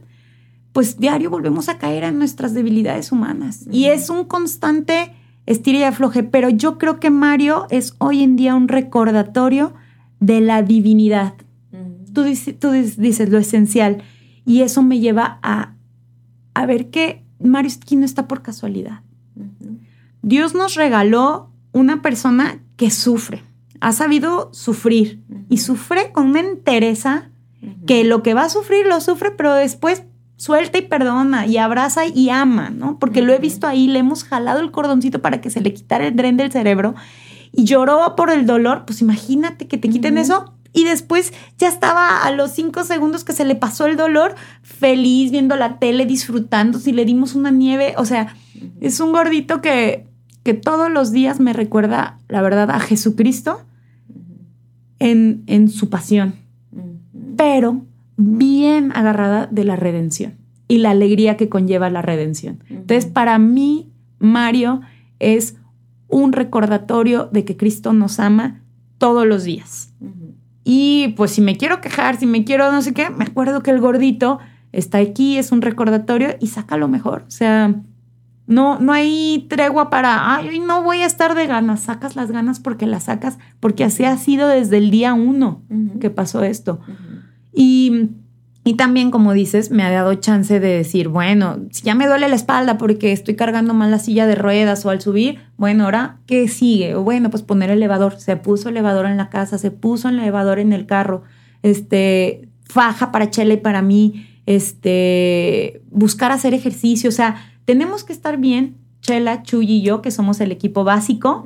pues 0.74 0.98
diario 0.98 1.30
volvemos 1.30 1.70
a 1.70 1.78
caer 1.78 2.04
en 2.04 2.18
nuestras 2.18 2.54
debilidades 2.56 3.12
humanas. 3.12 3.68
Y 3.70 3.86
es 3.86 4.10
un 4.10 4.26
constante 4.26 5.14
estira 5.46 5.80
y 5.80 5.84
afloje, 5.84 6.24
pero 6.24 6.50
yo 6.50 6.80
creo 6.80 7.00
que 7.00 7.12
Mario 7.12 7.68
es 7.70 7.96
hoy 8.00 8.24
en 8.24 8.36
día 8.36 8.56
un 8.56 8.68
recordatorio 8.68 9.74
de 10.20 10.42
la 10.42 10.64
divinidad. 10.64 11.34
tú, 12.14 12.26
tú 12.60 12.72
dices 12.72 13.30
lo 13.30 13.38
esencial. 13.38 14.02
Y 14.44 14.62
eso 14.62 14.82
me 14.82 15.00
lleva 15.00 15.40
a, 15.44 15.76
a 16.56 16.66
ver 16.66 16.90
que 16.90 17.24
Mario 17.40 17.72
aquí 17.80 17.96
no 17.96 18.06
está 18.06 18.28
por 18.28 18.42
casualidad. 18.42 19.02
Dios 20.24 20.56
nos 20.56 20.74
regaló 20.74 21.52
una 21.74 22.02
persona 22.02 22.61
que 22.82 22.90
sufre, 22.90 23.44
ha 23.80 23.92
sabido 23.92 24.50
sufrir 24.54 25.22
y 25.50 25.60
sufre 25.60 26.12
con 26.12 26.30
una 26.30 26.40
entereza 26.40 27.30
que 27.86 28.04
lo 28.04 28.24
que 28.24 28.34
va 28.34 28.46
a 28.46 28.50
sufrir 28.50 28.88
lo 28.88 29.00
sufre, 29.02 29.30
pero 29.30 29.54
después 29.54 30.02
suelta 30.36 30.80
y 30.80 30.82
perdona 30.82 31.46
y 31.46 31.60
abraza 31.60 32.08
y 32.08 32.32
ama, 32.32 32.72
¿no? 32.72 32.98
Porque 32.98 33.22
lo 33.22 33.34
he 33.34 33.38
visto 33.38 33.68
ahí, 33.68 33.88
le 33.88 34.00
hemos 34.00 34.24
jalado 34.24 34.62
el 34.62 34.72
cordoncito 34.72 35.22
para 35.22 35.42
que 35.42 35.52
se 35.52 35.62
le 35.62 35.76
quitara 35.76 36.08
el 36.08 36.16
dren 36.16 36.38
del 36.38 36.52
cerebro 36.52 36.96
y 37.52 37.66
lloró 37.66 38.16
por 38.16 38.32
el 38.32 38.48
dolor, 38.48 38.86
pues 38.88 39.00
imagínate 39.02 39.68
que 39.68 39.78
te 39.78 39.88
quiten 39.88 40.18
eso. 40.18 40.56
Y 40.74 40.86
después 40.86 41.34
ya 41.60 41.68
estaba 41.68 42.24
a 42.24 42.32
los 42.32 42.50
cinco 42.50 42.84
segundos 42.84 43.24
que 43.24 43.34
se 43.34 43.46
le 43.46 43.54
pasó 43.54 43.86
el 43.86 43.96
dolor, 43.96 44.34
feliz 44.64 45.30
viendo 45.30 45.56
la 45.56 45.78
tele, 45.78 46.08
disfrutando, 46.08 46.80
si 46.80 46.94
le 46.94 47.06
dimos 47.06 47.36
una 47.36 47.52
nieve, 47.52 47.94
o 47.98 48.06
sea, 48.06 48.36
es 48.80 49.00
un 49.00 49.12
gordito 49.12 49.62
que, 49.62 50.08
que 50.44 50.54
todos 50.54 50.92
los 50.92 51.12
días 51.12 51.40
me 51.40 51.54
recuerda, 51.54 52.20
la 52.28 52.42
verdad, 52.42 52.72
a 52.72 52.80
Jesucristo 52.80 53.62
en, 55.00 55.44
en 55.48 55.70
su 55.70 55.90
pasión, 55.90 56.36
pero 57.38 57.82
bien 58.18 58.92
agarrada 58.96 59.48
de 59.48 59.64
la 59.64 59.76
redención 59.76 60.34
y 60.68 60.78
la 60.78 60.92
alegría 60.92 61.38
que 61.38 61.50
conlleva 61.50 61.90
la 61.90 62.02
redención. 62.02 62.64
Entonces, 62.70 63.06
para 63.06 63.38
mí, 63.40 63.92
Mario 64.20 64.82
es 65.20 65.56
un 66.08 66.34
recordatorio 66.34 67.30
de 67.32 67.46
que 67.46 67.58
Cristo 67.58 67.94
nos 67.94 68.20
ama 68.20 68.62
todos 68.98 69.26
los 69.26 69.44
días. 69.44 69.94
Y 70.64 71.16
pues 71.18 71.32
si 71.32 71.42
me 71.42 71.58
quiero 71.58 71.82
quejar, 71.82 72.18
si 72.18 72.26
me 72.26 72.44
quiero 72.44 72.72
no 72.72 72.82
sé 72.82 72.94
qué, 72.94 73.10
me 73.10 73.24
acuerdo 73.24 73.64
que 73.64 73.72
el 73.72 73.80
gordito 73.80 74.40
está 74.72 75.00
aquí, 75.00 75.38
es 75.38 75.52
un 75.52 75.62
recordatorio 75.62 76.36
y 76.40 76.48
saca 76.48 76.78
lo 76.78 76.88
mejor. 76.88 77.24
O 77.28 77.32
sea, 77.32 77.82
no, 78.52 78.80
no 78.80 78.94
hay 78.94 79.48
tregua 79.50 79.90
para, 79.90 80.36
ay, 80.36 80.60
no 80.60 80.84
voy 80.84 81.02
a 81.02 81.06
estar 81.06 81.36
de 81.36 81.48
ganas. 81.48 81.82
Sacas 81.82 82.16
las 82.16 82.32
ganas 82.32 82.60
porque 82.60 82.86
las 82.86 83.06
sacas, 83.06 83.40
porque 83.60 83.84
así 83.84 84.04
ha 84.04 84.18
sido 84.18 84.48
desde 84.48 84.78
el 84.78 84.92
día 84.92 85.14
uno 85.14 85.64
que 86.00 86.10
pasó 86.10 86.44
esto. 86.44 86.80
Y 87.54 88.12
y 88.64 88.76
también, 88.76 89.10
como 89.10 89.34
dices, 89.34 89.72
me 89.72 89.82
ha 89.82 89.90
dado 89.90 90.14
chance 90.16 90.60
de 90.60 90.68
decir, 90.68 91.08
bueno, 91.08 91.62
si 91.72 91.82
ya 91.82 91.96
me 91.96 92.06
duele 92.06 92.30
la 92.30 92.36
espalda 92.36 92.78
porque 92.78 93.12
estoy 93.12 93.36
cargando 93.36 93.74
mal 93.74 93.90
la 93.90 93.98
silla 93.98 94.28
de 94.28 94.36
ruedas 94.36 94.86
o 94.86 94.92
al 94.92 95.02
subir, 95.02 95.40
bueno, 95.58 95.86
ahora, 95.86 96.20
¿qué 96.28 96.48
sigue? 96.48 96.94
O 96.94 97.04
bueno, 97.04 97.32
pues 97.32 97.42
poner 97.42 97.72
elevador. 97.72 98.20
Se 98.20 98.36
puso 98.38 98.70
elevador 98.70 99.08
en 99.08 99.18
la 99.18 99.30
casa, 99.30 99.58
se 99.58 99.72
puso 99.72 100.10
elevador 100.10 100.60
en 100.60 100.74
el 100.74 100.86
carro, 100.86 101.24
este, 101.64 102.50
faja 102.64 103.12
para 103.12 103.32
Chela 103.32 103.56
y 103.56 103.58
para 103.58 103.82
mí, 103.82 104.28
este, 104.46 105.82
buscar 105.90 106.32
hacer 106.32 106.54
ejercicio. 106.54 107.10
O 107.10 107.14
sea, 107.14 107.51
tenemos 107.66 108.04
que 108.04 108.14
estar 108.14 108.38
bien, 108.38 108.78
Chela, 109.02 109.44
Chuy 109.44 109.70
y 109.70 109.82
yo, 109.82 110.02
que 110.02 110.12
somos 110.12 110.40
el 110.42 110.52
equipo 110.52 110.84
básico. 110.84 111.46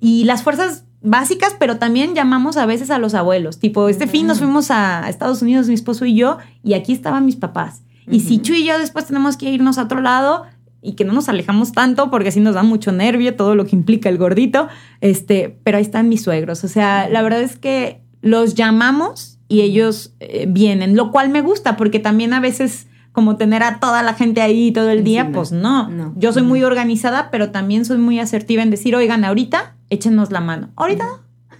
Y 0.00 0.24
las 0.24 0.42
fuerzas 0.42 0.84
básicas, 1.02 1.54
pero 1.58 1.78
también 1.78 2.14
llamamos 2.14 2.56
a 2.56 2.66
veces 2.66 2.90
a 2.90 2.98
los 2.98 3.14
abuelos. 3.14 3.58
Tipo, 3.58 3.88
este 3.88 4.06
fin 4.06 4.26
nos 4.26 4.38
fuimos 4.38 4.70
a 4.70 5.08
Estados 5.08 5.42
Unidos, 5.42 5.68
mi 5.68 5.74
esposo 5.74 6.04
y 6.04 6.14
yo, 6.14 6.38
y 6.62 6.74
aquí 6.74 6.92
estaban 6.92 7.24
mis 7.24 7.36
papás. 7.36 7.82
Y 8.08 8.20
si 8.20 8.38
Chu 8.38 8.54
y 8.54 8.64
yo 8.64 8.78
después 8.78 9.06
tenemos 9.06 9.36
que 9.36 9.50
irnos 9.50 9.78
a 9.78 9.84
otro 9.84 10.00
lado 10.00 10.44
y 10.80 10.92
que 10.92 11.04
no 11.04 11.12
nos 11.12 11.28
alejamos 11.28 11.72
tanto 11.72 12.08
porque 12.10 12.28
así 12.28 12.38
nos 12.38 12.54
da 12.54 12.62
mucho 12.62 12.92
nervio 12.92 13.34
todo 13.34 13.56
lo 13.56 13.66
que 13.66 13.74
implica 13.74 14.08
el 14.08 14.18
gordito, 14.18 14.68
este, 15.00 15.58
pero 15.64 15.78
ahí 15.78 15.82
están 15.82 16.08
mis 16.08 16.22
suegros. 16.22 16.62
O 16.62 16.68
sea, 16.68 17.08
la 17.08 17.22
verdad 17.22 17.40
es 17.40 17.56
que 17.56 18.02
los 18.20 18.54
llamamos 18.54 19.38
y 19.48 19.62
ellos 19.62 20.14
eh, 20.20 20.46
vienen, 20.48 20.96
lo 20.96 21.10
cual 21.10 21.30
me 21.30 21.42
gusta 21.42 21.76
porque 21.76 21.98
también 21.98 22.32
a 22.32 22.40
veces 22.40 22.86
como 23.16 23.38
tener 23.38 23.62
a 23.62 23.80
toda 23.80 24.02
la 24.02 24.12
gente 24.12 24.42
ahí 24.42 24.72
todo 24.72 24.90
el 24.90 25.02
día, 25.02 25.32
pues 25.32 25.50
no. 25.50 25.88
no. 25.88 26.12
Yo 26.18 26.34
soy 26.34 26.42
muy 26.42 26.62
organizada, 26.62 27.30
pero 27.30 27.50
también 27.50 27.86
soy 27.86 27.96
muy 27.96 28.20
asertiva 28.20 28.62
en 28.62 28.68
decir, 28.68 28.94
oigan, 28.94 29.24
ahorita 29.24 29.74
échenos 29.88 30.30
la 30.30 30.42
mano. 30.42 30.68
Ahorita, 30.76 31.06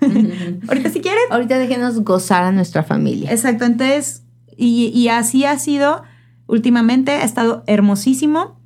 ahorita 0.69 0.91
si 0.91 1.01
quieren. 1.01 1.23
Ahorita 1.31 1.59
déjenos 1.59 2.05
gozar 2.05 2.45
a 2.45 2.53
nuestra 2.53 2.83
familia. 2.83 3.33
Exacto, 3.33 3.65
entonces, 3.65 4.23
y, 4.55 4.89
y 4.89 5.09
así 5.09 5.47
ha 5.47 5.59
sido 5.59 6.03
últimamente, 6.47 7.13
ha 7.13 7.25
estado 7.25 7.65
hermosísimo. 7.67 8.61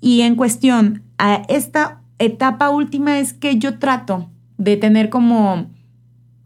Y 0.00 0.20
en 0.20 0.36
cuestión 0.36 1.02
a 1.18 1.42
esta 1.48 2.02
etapa 2.20 2.70
última 2.70 3.18
es 3.18 3.32
que 3.32 3.58
yo 3.58 3.80
trato 3.80 4.30
de 4.58 4.76
tener 4.76 5.10
como, 5.10 5.72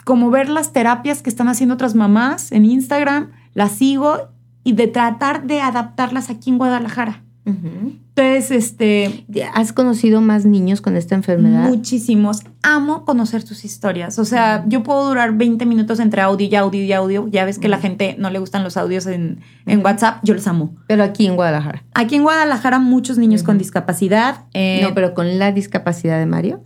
como 0.06 0.30
ver 0.30 0.48
las 0.48 0.72
terapias 0.72 1.20
que 1.20 1.28
están 1.28 1.48
haciendo 1.48 1.74
otras 1.74 1.94
mamás 1.94 2.50
en 2.50 2.64
Instagram, 2.64 3.32
las 3.52 3.72
sigo 3.72 4.34
y 4.66 4.72
de 4.72 4.88
tratar 4.88 5.46
de 5.46 5.60
adaptarlas 5.60 6.28
aquí 6.28 6.50
en 6.50 6.58
Guadalajara. 6.58 7.22
Entonces, 7.44 8.50
este... 8.50 9.24
¿Has 9.54 9.72
conocido 9.72 10.20
más 10.20 10.44
niños 10.44 10.80
con 10.80 10.96
esta 10.96 11.14
enfermedad? 11.14 11.68
Muchísimos. 11.68 12.42
Amo 12.64 13.04
conocer 13.04 13.44
tus 13.44 13.64
historias. 13.64 14.18
O 14.18 14.24
sea, 14.24 14.64
yo 14.66 14.82
puedo 14.82 15.06
durar 15.06 15.34
20 15.34 15.64
minutos 15.66 16.00
entre 16.00 16.20
audio 16.20 16.48
y 16.48 16.56
audio 16.56 16.82
y 16.82 16.92
audio. 16.92 17.28
Ya 17.28 17.44
ves 17.44 17.60
que 17.60 17.68
la 17.68 17.78
gente 17.78 18.16
no 18.18 18.28
le 18.30 18.40
gustan 18.40 18.64
los 18.64 18.76
audios 18.76 19.06
en, 19.06 19.38
WhatsApp. 19.84 20.18
Yo 20.24 20.34
los 20.34 20.48
amo. 20.48 20.74
Pero 20.88 21.04
aquí 21.04 21.26
en 21.26 21.36
Guadalajara. 21.36 21.84
Aquí 21.94 22.16
en 22.16 22.24
Guadalajara 22.24 22.80
muchos 22.80 23.18
niños 23.18 23.44
con 23.44 23.58
discapacidad. 23.58 24.46
Eh, 24.52 24.80
no, 24.82 24.94
pero 24.94 25.14
con 25.14 25.38
la 25.38 25.52
discapacidad 25.52 26.18
de 26.18 26.26
Mario. 26.26 26.60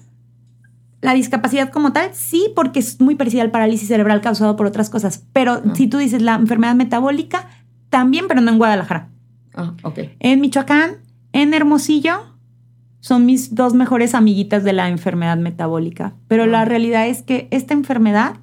La 1.03 1.12
discapacidad 1.12 1.70
como 1.70 1.92
tal, 1.92 2.11
sí, 2.14 2.53
porque 2.57 2.78
es 2.78 2.98
muy 3.01 3.14
parecida 3.14 3.42
al 3.42 3.51
parálisis 3.51 3.88
cerebral 3.88 4.22
causado 4.22 4.57
por 4.57 4.64
otras 4.64 4.88
cosas. 4.88 5.24
Pero 5.34 5.62
si 5.74 5.86
tú 5.86 5.98
dices 5.98 6.22
la 6.22 6.34
enfermedad 6.34 6.74
metabólica, 6.74 7.48
también, 7.91 8.26
pero 8.28 8.41
no 8.41 8.51
en 8.51 8.59
Guadalajara. 8.59 9.11
Ah, 9.55 9.74
ok. 9.82 9.99
En 10.20 10.41
Michoacán, 10.41 10.99
en 11.32 11.53
Hermosillo, 11.53 12.30
son 13.01 13.26
mis 13.26 13.55
dos 13.55 13.74
mejores 13.74 14.14
amiguitas 14.14 14.62
de 14.64 14.72
la 14.72 14.88
enfermedad 14.88 15.36
metabólica. 15.36 16.14
Pero 16.28 16.47
la 16.47 16.62
ah. 16.62 16.64
realidad 16.64 17.09
es 17.09 17.22
que 17.22 17.49
esta 17.51 17.74
enfermedad, 17.74 18.36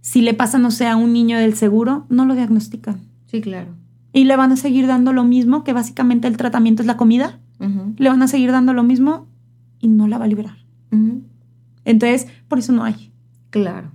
si 0.00 0.20
le 0.20 0.34
pasa, 0.34 0.58
no 0.58 0.70
sé, 0.70 0.86
a 0.86 0.96
un 0.96 1.12
niño 1.12 1.38
del 1.38 1.54
seguro, 1.54 2.06
no 2.08 2.24
lo 2.24 2.34
diagnostican. 2.34 3.00
Sí, 3.26 3.40
claro. 3.40 3.74
Y 4.12 4.24
le 4.24 4.36
van 4.36 4.52
a 4.52 4.56
seguir 4.56 4.86
dando 4.86 5.12
lo 5.12 5.24
mismo, 5.24 5.64
que 5.64 5.72
básicamente 5.72 6.28
el 6.28 6.36
tratamiento 6.36 6.82
es 6.82 6.86
la 6.86 6.96
comida. 6.96 7.38
Le 7.96 8.08
van 8.08 8.20
a 8.22 8.26
seguir 8.26 8.50
dando 8.50 8.72
lo 8.72 8.82
mismo 8.82 9.28
y 9.78 9.86
no 9.86 10.08
la 10.08 10.18
va 10.18 10.24
a 10.24 10.28
liberar. 10.28 10.56
Entonces, 11.84 12.26
por 12.48 12.58
eso 12.58 12.72
no 12.72 12.82
hay. 12.82 13.12
Claro. 13.50 13.92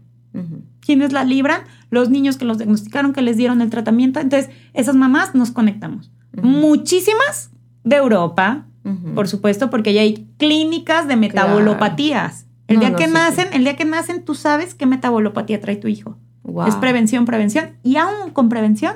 ¿Quiénes 0.88 1.12
la 1.12 1.26
libran? 1.26 1.64
Los 1.90 2.10
niños 2.10 2.38
que 2.38 2.46
los 2.46 2.60
diagnosticaron, 2.60 3.12
que 3.12 3.22
les 3.22 3.36
dieron 3.36 3.60
el 3.60 3.70
tratamiento. 3.70 4.22
Entonces, 4.22 4.50
esas 4.74 4.96
mamás 4.96 5.36
nos 5.36 5.52
conectamos. 5.52 6.14
Muchísimas 6.42 7.52
de 7.84 7.98
Europa, 7.98 8.68
por 9.14 9.28
supuesto, 9.28 9.70
porque 9.70 9.94
ya 9.94 10.00
hay 10.00 10.30
clínicas 10.38 11.10
de 11.10 11.18
metabolopatías. 11.18 12.46
El 12.70 12.80
día 12.80 12.96
que 12.96 13.08
nacen, 13.08 13.48
el 13.52 13.66
día 13.66 13.76
que 13.76 13.84
nacen, 13.84 14.24
tú 14.24 14.34
sabes 14.34 14.76
qué 14.76 14.86
metabolopatía 14.86 15.60
trae 15.60 15.76
tu 15.76 15.90
hijo. 15.90 16.18
Es 16.66 16.76
prevención, 16.76 17.26
prevención. 17.26 17.72
Y 17.84 17.98
aún 17.98 18.32
con 18.32 18.48
prevención, 18.48 18.94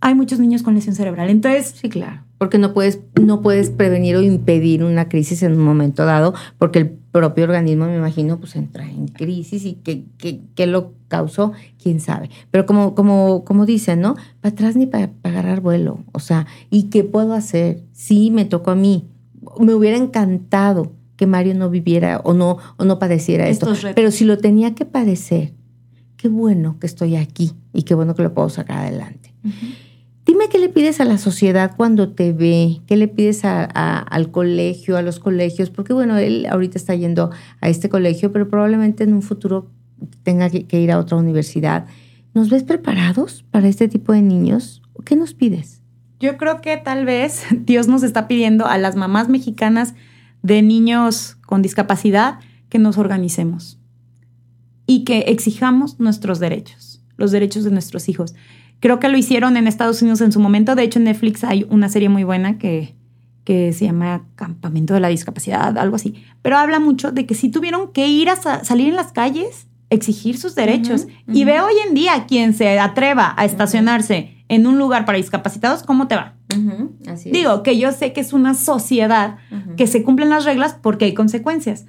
hay 0.00 0.14
muchos 0.14 0.38
niños 0.38 0.62
con 0.62 0.76
lesión 0.76 0.94
cerebral. 0.94 1.30
Entonces, 1.30 1.74
sí, 1.80 1.88
claro. 1.88 2.22
Porque 2.38 2.58
no 2.58 2.72
puedes, 2.72 3.00
no 3.20 3.40
puedes 3.40 3.70
prevenir 3.70 4.14
o 4.14 4.22
impedir 4.22 4.84
una 4.84 5.08
crisis 5.08 5.42
en 5.42 5.54
un 5.54 5.64
momento 5.64 6.04
dado, 6.04 6.32
porque 6.58 6.78
el 6.78 6.98
propio 7.16 7.44
organismo, 7.44 7.86
me 7.86 7.96
imagino, 7.96 8.38
pues 8.38 8.56
entra 8.56 8.84
en 8.84 9.08
crisis 9.08 9.64
y 9.64 9.72
qué, 9.74 10.66
lo 10.66 10.92
causó, 11.08 11.52
quién 11.82 11.98
sabe. 11.98 12.28
Pero 12.50 12.66
como, 12.66 12.94
como, 12.94 13.42
como 13.44 13.64
dicen, 13.64 14.02
¿no? 14.02 14.16
Para 14.42 14.52
atrás 14.52 14.76
ni 14.76 14.84
para, 14.84 15.12
agarrar 15.22 15.62
vuelo. 15.62 16.00
O 16.12 16.20
sea, 16.20 16.46
¿y 16.68 16.84
qué 16.84 17.04
puedo 17.04 17.32
hacer? 17.32 17.82
Sí, 17.92 18.30
me 18.30 18.44
tocó 18.44 18.72
a 18.72 18.74
mí. 18.74 19.08
Me 19.58 19.72
hubiera 19.72 19.96
encantado 19.96 20.92
que 21.16 21.26
Mario 21.26 21.54
no 21.54 21.70
viviera 21.70 22.20
o 22.22 22.34
no, 22.34 22.58
o 22.76 22.84
no 22.84 22.98
padeciera 22.98 23.48
esto. 23.48 23.72
Pero 23.94 24.10
si 24.10 24.24
lo 24.24 24.36
tenía 24.36 24.74
que 24.74 24.84
padecer, 24.84 25.54
qué 26.18 26.28
bueno 26.28 26.76
que 26.78 26.86
estoy 26.86 27.16
aquí 27.16 27.52
y 27.72 27.84
qué 27.84 27.94
bueno 27.94 28.14
que 28.14 28.24
lo 28.24 28.34
puedo 28.34 28.50
sacar 28.50 28.80
adelante. 28.84 29.32
Dime 30.26 30.48
qué 30.50 30.58
le 30.58 30.68
pides 30.68 31.00
a 31.00 31.04
la 31.04 31.18
sociedad 31.18 31.76
cuando 31.76 32.08
te 32.08 32.32
ve, 32.32 32.80
qué 32.88 32.96
le 32.96 33.06
pides 33.06 33.42
al 33.44 34.30
colegio, 34.32 34.96
a 34.96 35.02
los 35.02 35.20
colegios, 35.20 35.70
porque 35.70 35.92
bueno, 35.92 36.16
él 36.18 36.46
ahorita 36.50 36.78
está 36.78 36.96
yendo 36.96 37.30
a 37.60 37.68
este 37.68 37.88
colegio, 37.88 38.32
pero 38.32 38.50
probablemente 38.50 39.04
en 39.04 39.14
un 39.14 39.22
futuro 39.22 39.70
tenga 40.24 40.50
que, 40.50 40.80
ir 40.80 40.90
a 40.90 40.98
otra 40.98 41.16
universidad. 41.16 41.86
¿Nos 42.34 42.50
ves 42.50 42.64
preparados 42.64 43.44
para 43.52 43.68
este 43.68 43.86
tipo 43.86 44.12
de 44.12 44.20
niños? 44.20 44.82
¿Qué 45.04 45.14
nos 45.14 45.32
pides? 45.32 45.80
Yo 46.18 46.36
creo 46.38 46.60
que 46.60 46.76
tal 46.76 47.04
vez 47.04 47.44
Dios 47.52 47.86
nos 47.86 48.02
está 48.02 48.26
pidiendo 48.26 48.66
a 48.66 48.78
las 48.78 48.96
mamás 48.96 49.28
mexicanas 49.28 49.94
de 50.42 50.60
niños 50.60 51.36
con 51.46 51.62
discapacidad 51.62 52.40
que 52.68 52.80
nos 52.80 52.98
organicemos 52.98 53.78
y 54.88 55.04
que 55.04 55.18
exijamos 55.28 56.00
nuestros 56.00 56.40
derechos, 56.40 57.00
los 57.16 57.30
derechos 57.30 57.62
de 57.62 57.70
nuestros 57.70 58.08
hijos. 58.08 58.34
Creo 58.80 59.00
que 59.00 59.08
lo 59.08 59.16
hicieron 59.16 59.56
en 59.56 59.66
Estados 59.66 60.02
Unidos 60.02 60.20
en 60.20 60.32
su 60.32 60.40
momento. 60.40 60.74
De 60.74 60.82
hecho, 60.82 60.98
en 60.98 61.06
Netflix 61.06 61.44
hay 61.44 61.66
una 61.70 61.88
serie 61.88 62.08
muy 62.08 62.24
buena 62.24 62.58
que, 62.58 62.94
que 63.44 63.72
se 63.72 63.86
llama 63.86 64.26
Campamento 64.34 64.94
de 64.94 65.00
la 65.00 65.08
Discapacidad, 65.08 65.78
algo 65.78 65.96
así. 65.96 66.22
Pero 66.42 66.58
habla 66.58 66.78
mucho 66.78 67.12
de 67.12 67.26
que 67.26 67.34
si 67.34 67.48
tuvieron 67.48 67.92
que 67.92 68.08
ir 68.08 68.28
a 68.28 68.36
salir 68.36 68.88
en 68.88 68.96
las 68.96 69.12
calles, 69.12 69.66
exigir 69.90 70.38
sus 70.38 70.54
derechos. 70.54 71.06
Y 71.32 71.44
ve 71.44 71.60
hoy 71.60 71.74
en 71.86 71.94
día 71.94 72.26
quien 72.26 72.54
se 72.54 72.78
atreva 72.78 73.34
a 73.36 73.44
estacionarse 73.44 74.44
en 74.48 74.66
un 74.66 74.78
lugar 74.78 75.04
para 75.04 75.18
discapacitados, 75.18 75.82
¿cómo 75.82 76.06
te 76.06 76.16
va? 76.16 76.34
Así 77.08 77.30
Digo, 77.30 77.62
que 77.62 77.78
yo 77.78 77.92
sé 77.92 78.12
que 78.12 78.20
es 78.20 78.32
una 78.32 78.54
sociedad 78.54 79.38
que 79.76 79.86
se 79.86 80.02
cumplen 80.02 80.30
las 80.30 80.44
reglas 80.44 80.76
porque 80.80 81.06
hay 81.06 81.14
consecuencias. 81.14 81.86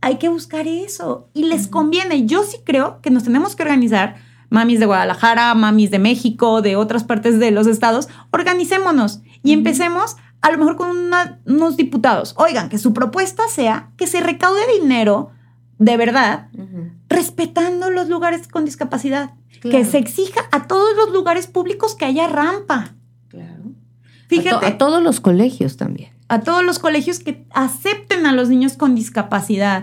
Hay 0.00 0.16
que 0.16 0.28
buscar 0.28 0.66
eso 0.66 1.28
y 1.34 1.44
les 1.44 1.68
conviene. 1.68 2.26
Yo 2.26 2.42
sí 2.44 2.58
creo 2.64 3.00
que 3.02 3.10
nos 3.10 3.24
tenemos 3.24 3.54
que 3.54 3.62
organizar 3.62 4.16
mamis 4.50 4.80
de 4.80 4.86
Guadalajara, 4.86 5.54
mamis 5.54 5.90
de 5.90 5.98
México, 5.98 6.60
de 6.60 6.76
otras 6.76 7.04
partes 7.04 7.38
de 7.38 7.50
los 7.50 7.66
estados, 7.66 8.08
organicémonos 8.30 9.22
y 9.42 9.52
empecemos 9.52 10.16
a 10.42 10.50
lo 10.50 10.58
mejor 10.58 10.76
con 10.76 10.90
unos 11.46 11.76
diputados. 11.76 12.34
Oigan, 12.36 12.68
que 12.68 12.78
su 12.78 12.92
propuesta 12.92 13.44
sea 13.48 13.90
que 13.96 14.06
se 14.06 14.20
recaude 14.20 14.60
dinero 14.80 15.30
de 15.80 15.96
verdad, 15.96 16.48
respetando 17.08 17.90
los 17.90 18.08
lugares 18.08 18.46
con 18.48 18.66
discapacidad, 18.66 19.30
que 19.62 19.84
se 19.86 19.96
exija 19.96 20.42
a 20.52 20.66
todos 20.66 20.94
los 20.94 21.10
lugares 21.10 21.46
públicos 21.46 21.94
que 21.94 22.04
haya 22.04 22.28
rampa. 22.28 22.94
Claro. 23.28 23.62
Fíjate. 24.28 24.66
A, 24.66 24.78
todos 24.78 25.02
los 25.02 25.20
colegios 25.20 25.78
también. 25.78 26.10
A 26.28 26.40
todos 26.40 26.62
los 26.64 26.78
colegios 26.78 27.18
que 27.18 27.46
acepten 27.50 28.26
a 28.26 28.32
los 28.32 28.50
niños 28.50 28.74
con 28.74 28.94
discapacidad. 28.94 29.82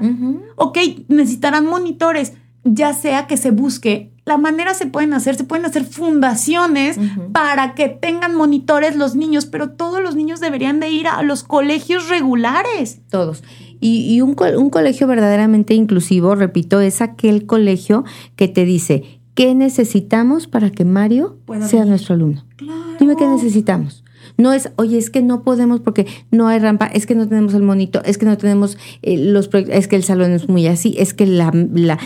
Ok, 0.55 0.77
necesitarán 1.07 1.65
monitores, 1.65 2.33
ya 2.75 2.93
sea 2.93 3.27
que 3.27 3.37
se 3.37 3.51
busque 3.51 4.11
la 4.27 4.37
manera 4.37 4.73
se 4.73 4.85
pueden 4.87 5.13
hacer, 5.13 5.35
se 5.35 5.45
pueden 5.45 5.65
hacer 5.65 5.85
fundaciones 5.85 6.99
para 7.31 7.75
que 7.75 7.87
tengan 7.87 8.35
monitores 8.35 8.97
los 8.97 9.15
niños, 9.15 9.45
pero 9.45 9.69
todos 9.69 10.03
los 10.03 10.15
niños 10.15 10.41
deberían 10.41 10.81
de 10.81 10.91
ir 10.91 11.07
a 11.07 11.23
los 11.23 11.43
colegios 11.43 12.09
regulares. 12.09 12.99
Todos. 13.09 13.41
Y, 13.79 14.19
un, 14.19 14.33
colegio 14.33 15.07
verdaderamente 15.07 15.75
inclusivo, 15.75 16.35
repito, 16.35 16.81
es 16.81 17.01
aquel 17.01 17.45
colegio 17.45 18.03
que 18.35 18.49
te 18.49 18.65
dice, 18.65 19.21
¿qué 19.33 19.55
necesitamos 19.55 20.47
para 20.47 20.71
que 20.71 20.83
Mario 20.83 21.37
sea 21.65 21.85
nuestro 21.85 22.15
alumno? 22.15 22.43
No 22.61 22.97
Dime 22.99 23.15
qué 23.15 23.27
necesitamos. 23.27 24.03
No 24.35 24.51
es, 24.51 24.71
oye, 24.75 24.97
es 24.97 25.09
que 25.09 25.21
no 25.21 25.43
podemos 25.43 25.79
porque 25.79 26.05
no 26.31 26.47
hay 26.47 26.59
rampa, 26.59 26.87
es 26.87 27.05
que 27.05 27.15
no 27.15 27.29
tenemos 27.29 27.53
el 27.53 27.63
monito, 27.63 28.03
es 28.03 28.17
que 28.17 28.25
no 28.25 28.37
tenemos 28.37 28.77
eh, 29.03 29.17
los 29.17 29.47
proyectos, 29.47 29.77
es 29.77 29.87
que 29.87 29.95
el 29.95 30.03
salón 30.03 30.31
es 30.33 30.49
muy 30.49 30.67
así, 30.67 30.95
es 30.97 31.13
que 31.13 31.25
la, 31.25 31.51
la, 31.53 31.97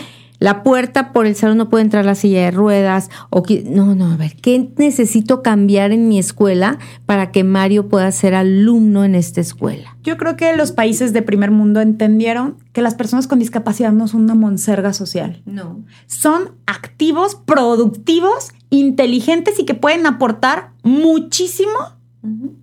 la 0.42 0.64
puerta 0.64 1.12
por 1.12 1.26
el 1.26 1.36
salón 1.36 1.56
no 1.56 1.68
puede 1.68 1.84
entrar 1.84 2.04
la 2.04 2.16
silla 2.16 2.40
de 2.40 2.50
ruedas. 2.50 3.10
O 3.30 3.44
que, 3.44 3.62
no, 3.62 3.94
no, 3.94 4.10
a 4.10 4.16
ver, 4.16 4.34
¿qué 4.34 4.72
necesito 4.76 5.40
cambiar 5.40 5.92
en 5.92 6.08
mi 6.08 6.18
escuela 6.18 6.80
para 7.06 7.30
que 7.30 7.44
Mario 7.44 7.88
pueda 7.88 8.10
ser 8.10 8.34
alumno 8.34 9.04
en 9.04 9.14
esta 9.14 9.40
escuela? 9.40 9.96
Yo 10.02 10.16
creo 10.16 10.36
que 10.36 10.56
los 10.56 10.72
países 10.72 11.12
de 11.12 11.22
primer 11.22 11.52
mundo 11.52 11.80
entendieron 11.80 12.56
que 12.72 12.82
las 12.82 12.96
personas 12.96 13.28
con 13.28 13.38
discapacidad 13.38 13.92
no 13.92 14.08
son 14.08 14.22
una 14.22 14.34
monserga 14.34 14.92
social. 14.92 15.42
No. 15.46 15.84
Son 16.08 16.56
activos, 16.66 17.36
productivos, 17.36 18.50
inteligentes 18.68 19.60
y 19.60 19.64
que 19.64 19.74
pueden 19.74 20.06
aportar 20.06 20.72
muchísimo 20.82 21.70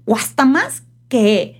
o 0.04 0.18
hasta 0.18 0.44
más 0.44 0.84
que, 1.08 1.59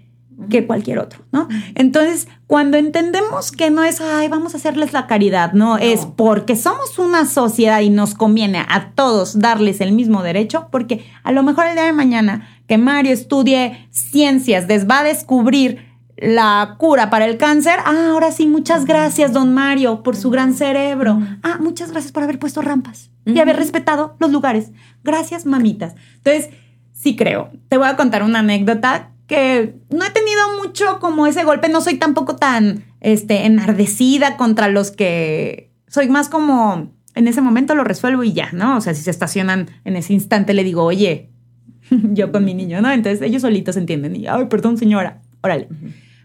que 0.50 0.66
cualquier 0.66 1.00
otro, 1.00 1.24
¿no? 1.32 1.48
Entonces, 1.76 2.28
cuando 2.48 2.78
entendemos 2.78 3.52
que 3.52 3.70
no 3.70 3.84
es, 3.84 4.02
ay, 4.02 4.28
vamos 4.30 4.54
a 4.54 4.58
hacerles 4.58 4.94
la 4.94 5.08
caridad, 5.08 5.54
no, 5.54 5.78
es 5.78 6.06
porque 6.06 6.56
somos 6.56 6.98
una 6.98 7.26
sociedad 7.26 7.82
y 7.82 7.90
nos 7.90 8.16
conviene 8.16 8.66
a 8.68 8.92
todos 8.96 9.40
darles 9.40 9.82
el 9.82 9.92
mismo 9.92 10.24
derecho, 10.24 10.68
porque 10.72 11.06
a 11.24 11.32
lo 11.32 11.44
mejor 11.44 11.68
el 11.68 11.76
día 11.76 11.86
de 11.86 11.94
mañana 11.94 12.48
que 12.68 12.78
Mario 12.78 13.12
estudie 13.12 13.88
ciencias, 13.92 14.68
les 14.68 14.88
va 14.88 15.00
a 15.00 15.04
descubrir 15.04 15.90
la 16.18 16.76
cura 16.78 17.10
para 17.10 17.26
el 17.26 17.38
cáncer. 17.38 17.76
Ah, 17.86 18.10
ahora 18.12 18.32
sí, 18.32 18.46
muchas 18.46 18.86
gracias, 18.86 19.34
don 19.34 19.54
Mario, 19.54 20.04
por 20.04 20.16
su 20.16 20.30
gran 20.30 20.54
cerebro. 20.54 21.20
Ah, 21.44 21.58
muchas 21.60 21.92
gracias 21.92 22.12
por 22.12 22.24
haber 22.24 22.40
puesto 22.40 22.62
rampas 22.62 23.10
y 23.26 23.40
haber 23.40 23.58
respetado 23.58 24.16
los 24.20 24.32
lugares. 24.32 24.72
Gracias, 25.04 25.46
mamitas. 25.46 25.96
Entonces, 26.16 26.50
sí 26.92 27.16
creo. 27.16 27.52
Te 27.70 27.78
voy 27.78 27.88
a 27.88 27.96
contar 27.96 28.24
una 28.24 28.40
anécdota 28.40 29.12
que 29.30 29.76
no 29.92 30.04
he 30.04 30.10
tenido 30.10 30.58
mucho 30.62 31.00
como 31.00 31.28
ese 31.28 31.44
golpe, 31.46 31.70
no 31.70 31.80
soy 31.80 31.98
tampoco 31.98 32.36
tan 32.36 32.84
este, 33.00 33.46
enardecida 33.46 34.36
contra 34.36 34.68
los 34.68 34.92
que 34.92 35.72
soy 35.88 36.10
más 36.10 36.28
como 36.30 36.92
en 37.16 37.28
ese 37.28 37.40
momento 37.40 37.76
lo 37.76 37.84
resuelvo 37.84 38.24
y 38.24 38.34
ya, 38.34 38.50
¿no? 38.52 38.78
O 38.78 38.82
sea, 38.82 38.94
si 38.94 39.04
se 39.04 39.12
estacionan 39.12 39.70
en 39.86 39.96
ese 39.96 40.14
instante 40.14 40.54
le 40.54 40.64
digo, 40.64 40.84
oye, 40.84 41.30
yo 41.90 42.32
con 42.32 42.44
mi 42.44 42.56
niño, 42.56 42.82
¿no? 42.82 42.92
Entonces 42.92 43.22
ellos 43.22 43.44
solitos 43.44 43.78
entienden 43.78 44.16
y, 44.16 44.28
ay, 44.28 44.46
perdón 44.50 44.78
señora, 44.78 45.22
órale. 45.42 45.70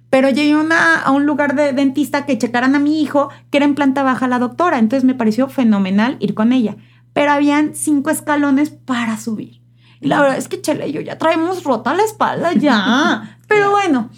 Pero 0.08 0.30
llegué 0.30 0.56
una, 0.56 1.00
a 1.00 1.10
un 1.10 1.26
lugar 1.26 1.56
de 1.56 1.74
dentista 1.74 2.24
que 2.24 2.38
checaran 2.38 2.74
a 2.74 2.78
mi 2.78 3.02
hijo, 3.02 3.28
que 3.50 3.58
era 3.58 3.66
en 3.66 3.74
planta 3.74 4.02
baja 4.02 4.28
la 4.28 4.38
doctora, 4.38 4.78
entonces 4.78 5.04
me 5.04 5.14
pareció 5.14 5.48
fenomenal 5.48 6.16
ir 6.20 6.32
con 6.32 6.52
ella. 6.52 6.76
Pero 7.12 7.32
habían 7.32 7.74
cinco 7.74 8.08
escalones 8.08 8.70
para 8.70 9.18
subir. 9.18 9.63
Y 10.04 10.08
la 10.08 10.20
verdad 10.20 10.36
es 10.36 10.48
que, 10.48 10.60
Chele, 10.60 10.92
yo 10.92 11.00
ya 11.00 11.16
traemos 11.16 11.64
rota 11.64 11.94
la 11.94 12.02
espalda 12.02 12.52
ya. 12.52 13.38
Pero 13.48 13.70
bueno, 13.70 14.10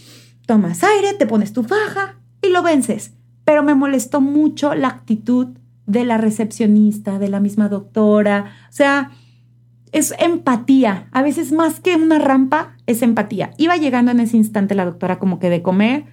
tomas 0.44 0.82
aire, 0.82 1.14
te 1.14 1.26
pones 1.26 1.52
tu 1.52 1.62
faja 1.62 2.16
y 2.42 2.48
lo 2.48 2.64
vences. 2.64 3.12
Pero 3.44 3.62
me 3.62 3.76
molestó 3.76 4.20
mucho 4.20 4.74
la 4.74 4.88
actitud 4.88 5.46
de 5.86 6.04
la 6.04 6.18
recepcionista, 6.18 7.20
de 7.20 7.28
la 7.28 7.38
misma 7.38 7.68
doctora. 7.68 8.52
O 8.68 8.72
sea, 8.72 9.12
es 9.92 10.12
empatía. 10.18 11.06
A 11.12 11.22
veces 11.22 11.52
más 11.52 11.78
que 11.78 11.94
una 11.94 12.18
rampa, 12.18 12.76
es 12.86 13.02
empatía. 13.02 13.52
Iba 13.56 13.76
llegando 13.76 14.10
en 14.10 14.18
ese 14.18 14.36
instante 14.36 14.74
la 14.74 14.86
doctora 14.86 15.20
como 15.20 15.38
que 15.38 15.50
de 15.50 15.62
comer 15.62 16.06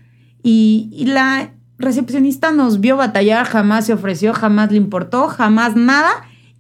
y, 0.43 0.89
y 0.93 1.07
la 1.07 1.49
recepcionista 1.79 2.51
nos 2.51 2.79
vio 2.79 2.95
batallar, 2.95 3.47
jamás 3.47 3.87
se 3.87 3.93
ofreció, 3.93 4.33
jamás 4.33 4.69
le 4.69 4.77
importó, 4.77 5.29
jamás 5.29 5.75
nada. 5.75 6.11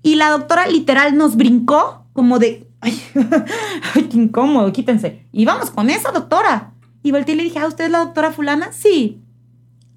Y 0.01 0.15
la 0.15 0.31
doctora 0.31 0.65
literal 0.65 1.15
nos 1.15 1.35
brincó 1.35 2.07
como 2.13 2.39
de, 2.39 2.67
ay, 3.95 4.03
qué 4.03 4.17
incómodo, 4.17 4.71
quítense. 4.73 5.25
Y 5.31 5.45
vamos 5.45 5.71
con 5.71 5.89
esa 5.89 6.11
doctora. 6.11 6.73
Y 7.01 7.11
volteé 7.11 7.35
y 7.35 7.37
le 7.37 7.43
dije, 7.43 7.59
¿a 7.59 7.67
usted 7.67 7.85
es 7.85 7.91
la 7.91 7.99
doctora 7.99 8.31
fulana? 8.31 8.71
Sí. 8.71 9.21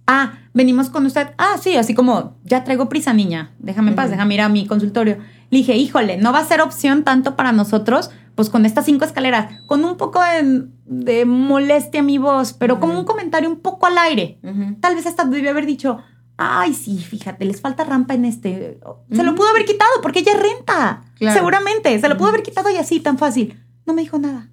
Ah, 0.07 0.35
venimos 0.55 0.91
con 0.91 1.07
usted. 1.07 1.29
Ah, 1.39 1.57
sí, 1.61 1.77
así 1.77 1.95
como, 1.95 2.37
ya 2.45 2.65
traigo 2.65 2.89
prisa, 2.89 3.13
niña. 3.13 3.53
Déjame 3.59 3.91
en 3.91 3.97
paz, 3.97 4.11
déjame 4.11 4.35
ir 4.35 4.41
a 4.41 4.49
mi 4.49 4.67
consultorio. 4.67 5.19
Le 5.51 5.59
dije, 5.59 5.77
híjole, 5.77 6.17
no 6.17 6.33
va 6.33 6.41
a 6.41 6.45
ser 6.45 6.61
opción 6.61 7.05
tanto 7.05 7.37
para 7.37 7.53
nosotros, 7.53 8.11
pues 8.35 8.51
con 8.51 8.67
estas 8.67 8.85
cinco 8.85 9.05
escaleras, 9.05 9.61
con 9.67 9.85
un 9.85 9.97
poco 9.97 10.21
de, 10.23 10.67
de 10.85 11.25
molestia 11.25 12.03
mi 12.03 12.19
voz, 12.19 12.53
pero 12.53 12.81
como 12.81 12.99
un 12.99 13.05
comentario 13.05 13.49
un 13.49 13.61
poco 13.61 13.87
al 13.87 13.99
aire. 13.99 14.39
Tal 14.81 14.95
vez 14.95 15.07
hasta 15.07 15.25
debió 15.25 15.51
haber 15.51 15.67
dicho, 15.67 15.99
ay, 16.37 16.75
sí, 16.75 16.99
fíjate, 16.99 17.45
les 17.45 17.61
falta 17.61 17.85
rampa 17.85 18.15
en 18.15 18.25
este. 18.25 18.79
Se 19.11 19.23
lo 19.23 19.35
pudo 19.35 19.49
haber 19.49 19.65
quitado 19.65 19.91
porque 20.03 20.21
ella 20.21 20.33
renta. 20.35 21.03
Claro. 21.17 21.37
Seguramente. 21.37 21.99
Se 21.99 22.09
lo 22.09 22.17
pudo 22.17 22.29
haber 22.29 22.43
quitado 22.43 22.71
y 22.71 22.77
así, 22.77 23.01
tan 23.01 23.19
fácil. 23.19 23.59
No 23.87 23.95
me 23.95 24.03
dijo 24.03 24.19
nada. 24.19 24.51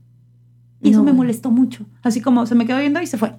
Y 0.81 0.89
eso 0.89 0.99
No. 0.99 1.05
me 1.05 1.13
molestó 1.13 1.49
mucho. 1.51 1.86
Así 2.01 2.21
como 2.21 2.45
se 2.45 2.55
me 2.55 2.65
quedó 2.65 2.79
viendo 2.79 3.01
y 3.01 3.07
se 3.07 3.17
fue. 3.17 3.34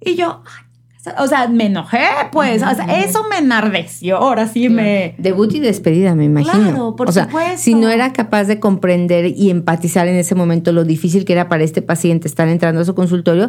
Y 0.00 0.14
yo, 0.14 0.42
ay, 0.46 1.12
o 1.18 1.26
sea, 1.26 1.48
me 1.48 1.66
enojé, 1.66 2.04
pues. 2.32 2.62
O 2.62 2.74
sea, 2.74 2.84
eso 3.02 3.24
me 3.28 3.38
enardeció. 3.38 4.18
Ahora 4.18 4.46
sí 4.46 4.68
me. 4.68 5.14
Debut 5.18 5.52
y 5.54 5.60
despedida, 5.60 6.14
me 6.14 6.24
imagino. 6.26 6.52
Claro, 6.70 6.96
por 6.96 7.08
o 7.08 7.12
sea, 7.12 7.24
supuesto. 7.24 7.58
si 7.58 7.74
no 7.74 7.88
era 7.88 8.12
capaz 8.12 8.44
de 8.44 8.60
comprender 8.60 9.26
y 9.26 9.50
empatizar 9.50 10.06
en 10.08 10.16
ese 10.16 10.34
momento 10.34 10.72
lo 10.72 10.84
difícil 10.84 11.24
que 11.24 11.32
era 11.32 11.48
para 11.48 11.64
este 11.64 11.80
paciente 11.82 12.28
estar 12.28 12.48
entrando 12.48 12.82
a 12.82 12.84
su 12.84 12.94
consultorio, 12.94 13.48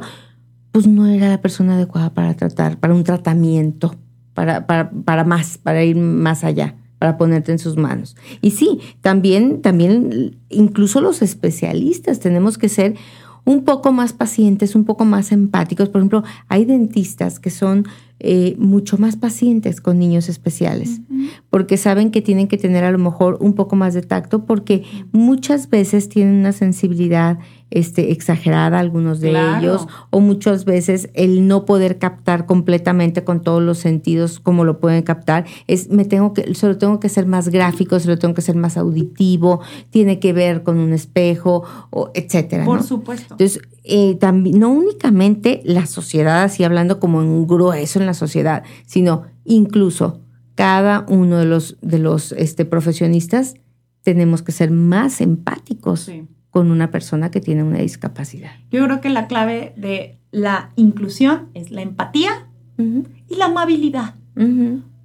pues 0.72 0.88
no 0.88 1.08
era 1.08 1.30
la 1.30 1.42
persona 1.42 1.76
adecuada 1.76 2.14
para 2.14 2.34
tratar, 2.36 2.80
para 2.80 2.94
un 2.94 3.04
tratamiento, 3.04 3.96
para, 4.34 4.66
para, 4.66 4.90
para 4.90 5.24
más, 5.24 5.58
para 5.58 5.84
ir 5.84 5.98
más 5.98 6.44
allá, 6.44 6.76
para 6.98 7.18
ponerte 7.18 7.52
en 7.52 7.60
sus 7.60 7.78
manos. 7.78 8.16
Y 8.42 8.52
sí, 8.52 8.80
también, 9.02 9.62
también, 9.62 10.38
incluso 10.50 11.02
los 11.02 11.22
especialistas 11.22 12.20
tenemos 12.20 12.58
que 12.58 12.70
ser 12.70 12.96
un 13.44 13.64
poco 13.64 13.92
más 13.92 14.14
pacientes, 14.14 14.76
un 14.76 14.86
poco 14.86 15.06
más 15.06 15.32
empáticos. 15.32 15.90
Por 15.90 16.02
ejemplo, 16.02 16.24
hay 16.48 16.66
dentistas 16.66 17.40
que 17.40 17.50
son 17.50 17.88
eh, 18.20 18.56
mucho 18.60 18.98
más 18.98 19.16
pacientes 19.16 19.82
con 19.82 19.98
niños 19.98 20.30
especiales, 20.30 21.02
porque 21.50 21.78
saben 21.78 22.12
que 22.12 22.22
tienen 22.22 22.48
que 22.48 22.58
tener 22.58 22.84
a 22.84 22.92
lo 22.92 23.00
mejor 23.00 23.38
un 23.42 23.54
poco 23.54 23.76
más 23.76 23.96
de 23.96 24.04
tacto, 24.04 24.46
porque 24.46 24.84
muchas 25.12 25.70
veces 25.70 26.08
tienen 26.08 26.36
una 26.36 26.52
sensibilidad 26.52 27.40
este, 27.72 28.12
exagerada, 28.12 28.80
algunos 28.80 29.20
de 29.20 29.30
Claro. 29.32 29.60
ellos, 29.60 29.88
o 30.12 30.20
muchas 30.20 30.66
veces 30.66 31.10
el 31.14 31.48
no 31.48 31.66
poder 31.66 31.98
captar 31.98 32.46
completamente 32.46 33.24
con 33.24 33.42
todos 33.42 33.62
los 33.64 33.80
sentidos 33.80 34.40
como 34.40 34.64
lo 34.64 34.80
pueden 34.80 35.02
captar, 35.04 35.46
es 35.68 35.90
me 35.90 36.06
tengo 36.06 36.34
que, 36.34 36.54
se 36.54 36.68
lo 36.68 36.78
tengo 36.78 37.00
que 37.00 37.08
hacer 37.08 37.26
más 37.26 37.50
gráfico, 37.50 38.00
se 38.00 38.08
lo 38.08 38.20
tengo 38.20 38.34
que 38.34 38.42
hacer 38.42 38.56
más 38.56 38.78
auditivo, 38.78 39.62
tiene 39.90 40.20
que 40.20 40.34
ver 40.34 40.64
con 40.64 40.78
un 40.78 40.94
espejo, 40.94 41.64
o 41.90 42.12
etcétera. 42.14 42.66
Por 42.66 42.78
¿no? 42.82 42.84
supuesto. 42.84 43.34
Entonces, 43.34 43.62
eh, 43.84 44.16
también, 44.16 44.60
no 44.60 44.70
únicamente 44.70 45.62
la 45.66 45.86
sociedad, 45.88 46.44
así 46.44 46.64
hablando 46.64 47.00
como 47.00 47.22
en 47.22 47.48
grueso 47.48 48.00
en 48.00 48.06
la 48.06 48.14
sociedad, 48.14 48.64
sino 48.86 49.24
incluso 49.46 50.22
cada 50.56 51.06
uno 51.08 51.38
de 51.38 51.46
los, 51.46 51.78
de 51.82 51.98
los 52.00 52.34
este, 52.34 52.66
profesionistas 52.66 53.56
tenemos 54.04 54.42
que 54.42 54.52
ser 54.52 54.72
más 54.72 55.22
empáticos 55.22 56.02
Sí. 56.02 56.28
Con 56.52 56.70
una 56.70 56.92
persona 56.92 57.32
que 57.32 57.42
tiene 57.42 57.64
una 57.64 57.80
discapacidad. 57.80 58.52
Yo 58.70 58.84
creo 58.86 59.02
que 59.02 59.10
la 59.10 59.28
clave 59.28 59.74
de 59.78 60.20
la 60.32 60.72
inclusión 60.76 61.50
es 61.54 61.72
la 61.72 61.82
empatía 61.82 62.48
y 62.78 63.36
la 63.36 63.46
amabilidad. 63.46 64.16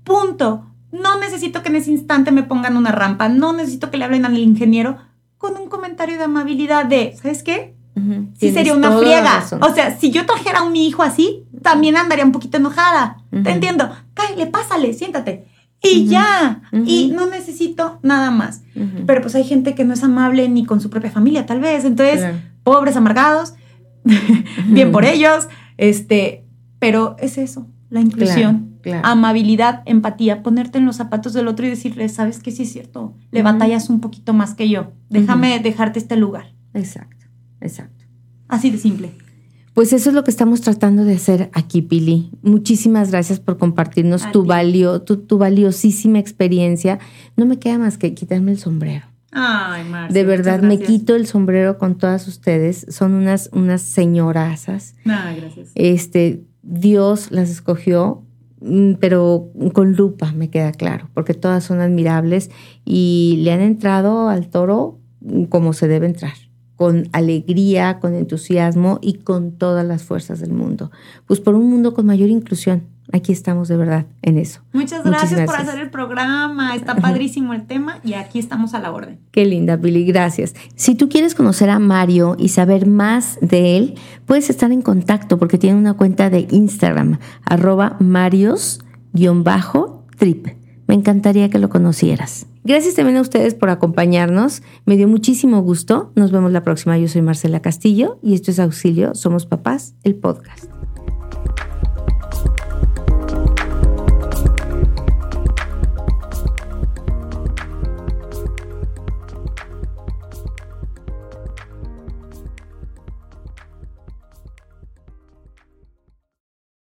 Punto. 0.05 0.67
No 0.93 1.19
necesito 1.21 1.63
que 1.63 1.69
en 1.69 1.77
ese 1.77 1.91
instante 1.91 2.33
me 2.33 2.43
pongan 2.43 2.77
una 2.77 2.91
rampa, 2.91 3.29
no 3.29 3.53
necesito 3.53 3.91
que 3.91 3.97
le 3.97 4.05
hablen 4.05 4.25
al 4.25 4.39
ingeniero 4.39 4.97
con 5.37 5.57
un 5.57 5.69
comentario 5.69 6.17
de 6.17 6.25
amabilidad 6.25 6.87
de, 6.87 7.15
¿sabes 7.21 7.43
qué? 7.43 7.75
Ujú. 7.95 8.29
Sí 8.39 8.53
sería 8.53 8.75
una 8.75 8.97
friega. 8.99 9.45
O 9.61 9.75
sea, 9.75 9.97
si 9.99 10.11
yo 10.11 10.27
trajera 10.27 10.61
a 10.61 10.71
mi 10.71 10.87
hijo 10.87 11.03
así, 11.03 11.45
también 11.63 11.97
andaría 11.97 12.25
un 12.25 12.33
poquito 12.33 12.57
enojada. 12.57 13.19
Te 13.31 13.51
entiendo. 13.51 13.91
Cállale, 14.15 14.47
pásale, 14.47 14.95
siéntate. 14.95 15.47
Y 15.93 16.07
ya. 16.07 16.63
Y 16.85 17.13
no 17.15 17.27
necesito 17.27 17.99
nada 18.03 18.31
más. 18.31 18.63
Pero 19.07 19.21
pues 19.23 19.35
hay 19.35 19.45
gente 19.45 19.75
que 19.75 19.85
no 19.85 19.95
es 19.95 20.03
amable 20.05 20.49
ni 20.49 20.65
con 20.65 20.81
su 20.81 20.91
propia 20.91 21.11
familia, 21.11 21.47
tal 21.47 21.61
vez. 21.61 21.85
Entonces, 21.85 22.19
Claro. 22.19 22.39
pobres 22.63 22.97
amargados, 22.97 23.55
bien 24.69 24.93
por 24.93 25.05
ellos. 25.05 25.49
Este, 25.77 26.45
pero 26.79 27.17
es 27.19 27.39
eso, 27.39 27.67
la 27.91 28.01
inclusión. 28.01 28.77
Claro, 28.83 29.01
claro. 29.03 29.09
Amabilidad, 29.09 29.83
empatía, 29.87 30.43
ponerte 30.43 30.79
en 30.79 30.87
los 30.87 30.97
zapatos 30.97 31.33
del 31.33 31.49
otro 31.49 31.67
y 31.67 31.71
decirle, 31.71 32.09
sabes 32.09 32.39
que 32.41 32.51
sí 32.53 32.63
es 32.65 32.73
cierto, 32.73 33.15
le 33.31 33.43
batallas 33.43 33.91
un 33.91 34.01
poquito 34.01 34.33
más 34.33 34.55
que 34.55 34.69
yo. 34.69 34.93
Déjame 35.11 35.59
dejarte 35.61 35.99
este 35.99 36.17
lugar. 36.17 36.53
Exacto, 36.75 37.27
exacto. 37.61 38.05
Así 38.49 38.71
de 38.71 38.79
simple. 38.79 39.13
Pues 39.77 39.93
eso 39.93 40.09
es 40.09 40.15
lo 40.15 40.25
que 40.25 40.31
estamos 40.31 40.63
tratando 40.63 41.05
de 41.05 41.17
hacer 41.17 41.51
aquí, 41.53 41.83
Pili. 41.83 42.31
Muchísimas 42.41 43.11
gracias 43.11 43.41
por 43.41 43.59
compartirnos 43.59 44.25
A 44.25 44.33
tu, 44.33 44.41
ti. 44.41 44.49
valio, 44.49 45.03
tu, 45.03 45.19
tu 45.19 45.37
valiosísima 45.37 46.19
experiencia. 46.19 46.99
No 47.37 47.45
me 47.45 47.59
queda 47.59 47.77
más 47.77 47.99
que 47.99 48.15
quitarme 48.15 48.53
el 48.53 48.59
sombrero. 48.59 49.05
Ay, 49.33 49.85
Marcia, 49.85 50.15
De 50.15 50.25
verdad, 50.27 50.63
me 50.63 50.79
quito 50.79 51.15
el 51.15 51.27
sombrero 51.27 51.77
con 51.77 51.99
todas 51.99 52.27
ustedes. 52.27 52.87
Son 52.89 53.13
unas, 53.13 53.51
unas 53.53 53.83
señorazas. 53.83 54.95
Ay, 55.05 55.41
gracias. 55.43 55.73
Este, 55.75 56.43
Dios 56.63 57.31
las 57.31 57.51
escogió, 57.51 58.23
mm, 58.63 58.95
pero 58.95 59.51
con 59.75 59.93
lupa, 59.93 60.33
me 60.33 60.49
queda 60.49 60.73
claro, 60.73 61.11
porque 61.13 61.35
todas 61.35 61.65
son 61.65 61.81
admirables 61.81 62.51
y 62.87 63.41
le 63.43 63.53
han 63.53 63.61
entrado 63.61 64.31
al 64.31 64.49
toro 64.49 65.01
como 65.51 65.75
se 65.75 65.87
debe 65.87 66.07
entrar 66.07 66.46
con 66.77 67.09
alegría, 67.13 67.99
con 68.01 68.15
entusiasmo 68.15 68.99
y 69.03 69.15
con 69.15 69.53
todas 69.53 69.85
las 69.85 70.05
fuerzas 70.05 70.41
del 70.41 70.53
mundo. 70.53 70.91
Pues 71.27 71.41
por 71.41 71.55
un 71.55 71.69
mundo 71.69 71.95
con 71.95 72.07
mayor 72.07 72.29
inclusión. 72.29 72.85
Aquí 73.13 73.31
estamos 73.33 73.69
de 73.69 73.77
verdad 73.77 74.07
en 74.23 74.37
eso. 74.37 74.63
Muchas 74.73 75.05
gracias, 75.05 75.47
por 75.47 75.55
hacer 75.55 75.79
el 75.79 75.91
programa. 75.91 76.75
Está 76.75 76.97
padrísimo 76.97 77.55
el 77.55 77.65
tema 77.65 78.01
y 78.03 78.15
aquí 78.15 78.41
estamos 78.41 78.75
a 78.75 78.81
la 78.81 78.91
orden. 78.91 79.21
Qué 79.31 79.45
linda, 79.45 79.77
Billy. 79.77 80.05
Gracias. 80.05 80.57
Si 80.75 80.97
tú 80.97 81.09
quieres 81.09 81.37
conocer 81.37 81.71
a 81.71 81.79
Mario 81.79 82.35
y 82.37 82.49
saber 82.49 82.87
más 82.87 83.39
de 83.41 83.77
él, 83.77 83.95
puedes 84.27 84.51
estar 84.51 84.73
en 84.73 84.83
contacto 84.83 85.39
porque 85.39 85.57
tiene 85.57 85.79
una 85.79 85.95
cuenta 85.95 86.31
de 86.31 86.49
Instagram, 86.51 87.21
arroba 87.45 87.97
marios-trip. 88.01 88.87
Me 90.87 90.95
encantaría 90.95 91.51
que 91.51 91.59
lo 91.59 91.69
conocieras. 91.69 92.47
Gracias 92.65 92.95
también 92.95 93.17
a 93.17 93.21
ustedes 93.21 93.55
por 93.55 93.71
acompañarnos. 93.71 94.63
Me 94.87 94.97
dio 94.97 95.09
muchísimo 95.09 95.63
gusto. 95.63 96.13
Nos 96.15 96.33
vemos 96.33 96.53
la 96.53 96.63
próxima. 96.63 96.99
Yo 96.99 97.09
soy 97.09 97.23
Marcela 97.23 97.61
Castillo 97.61 98.19
y 98.23 98.35
esto 98.35 98.51
es 98.51 98.59
Auxilio. 98.59 99.15
Somos 99.15 99.47
Papás, 99.47 99.95
el 100.05 100.15
podcast. 100.15 100.65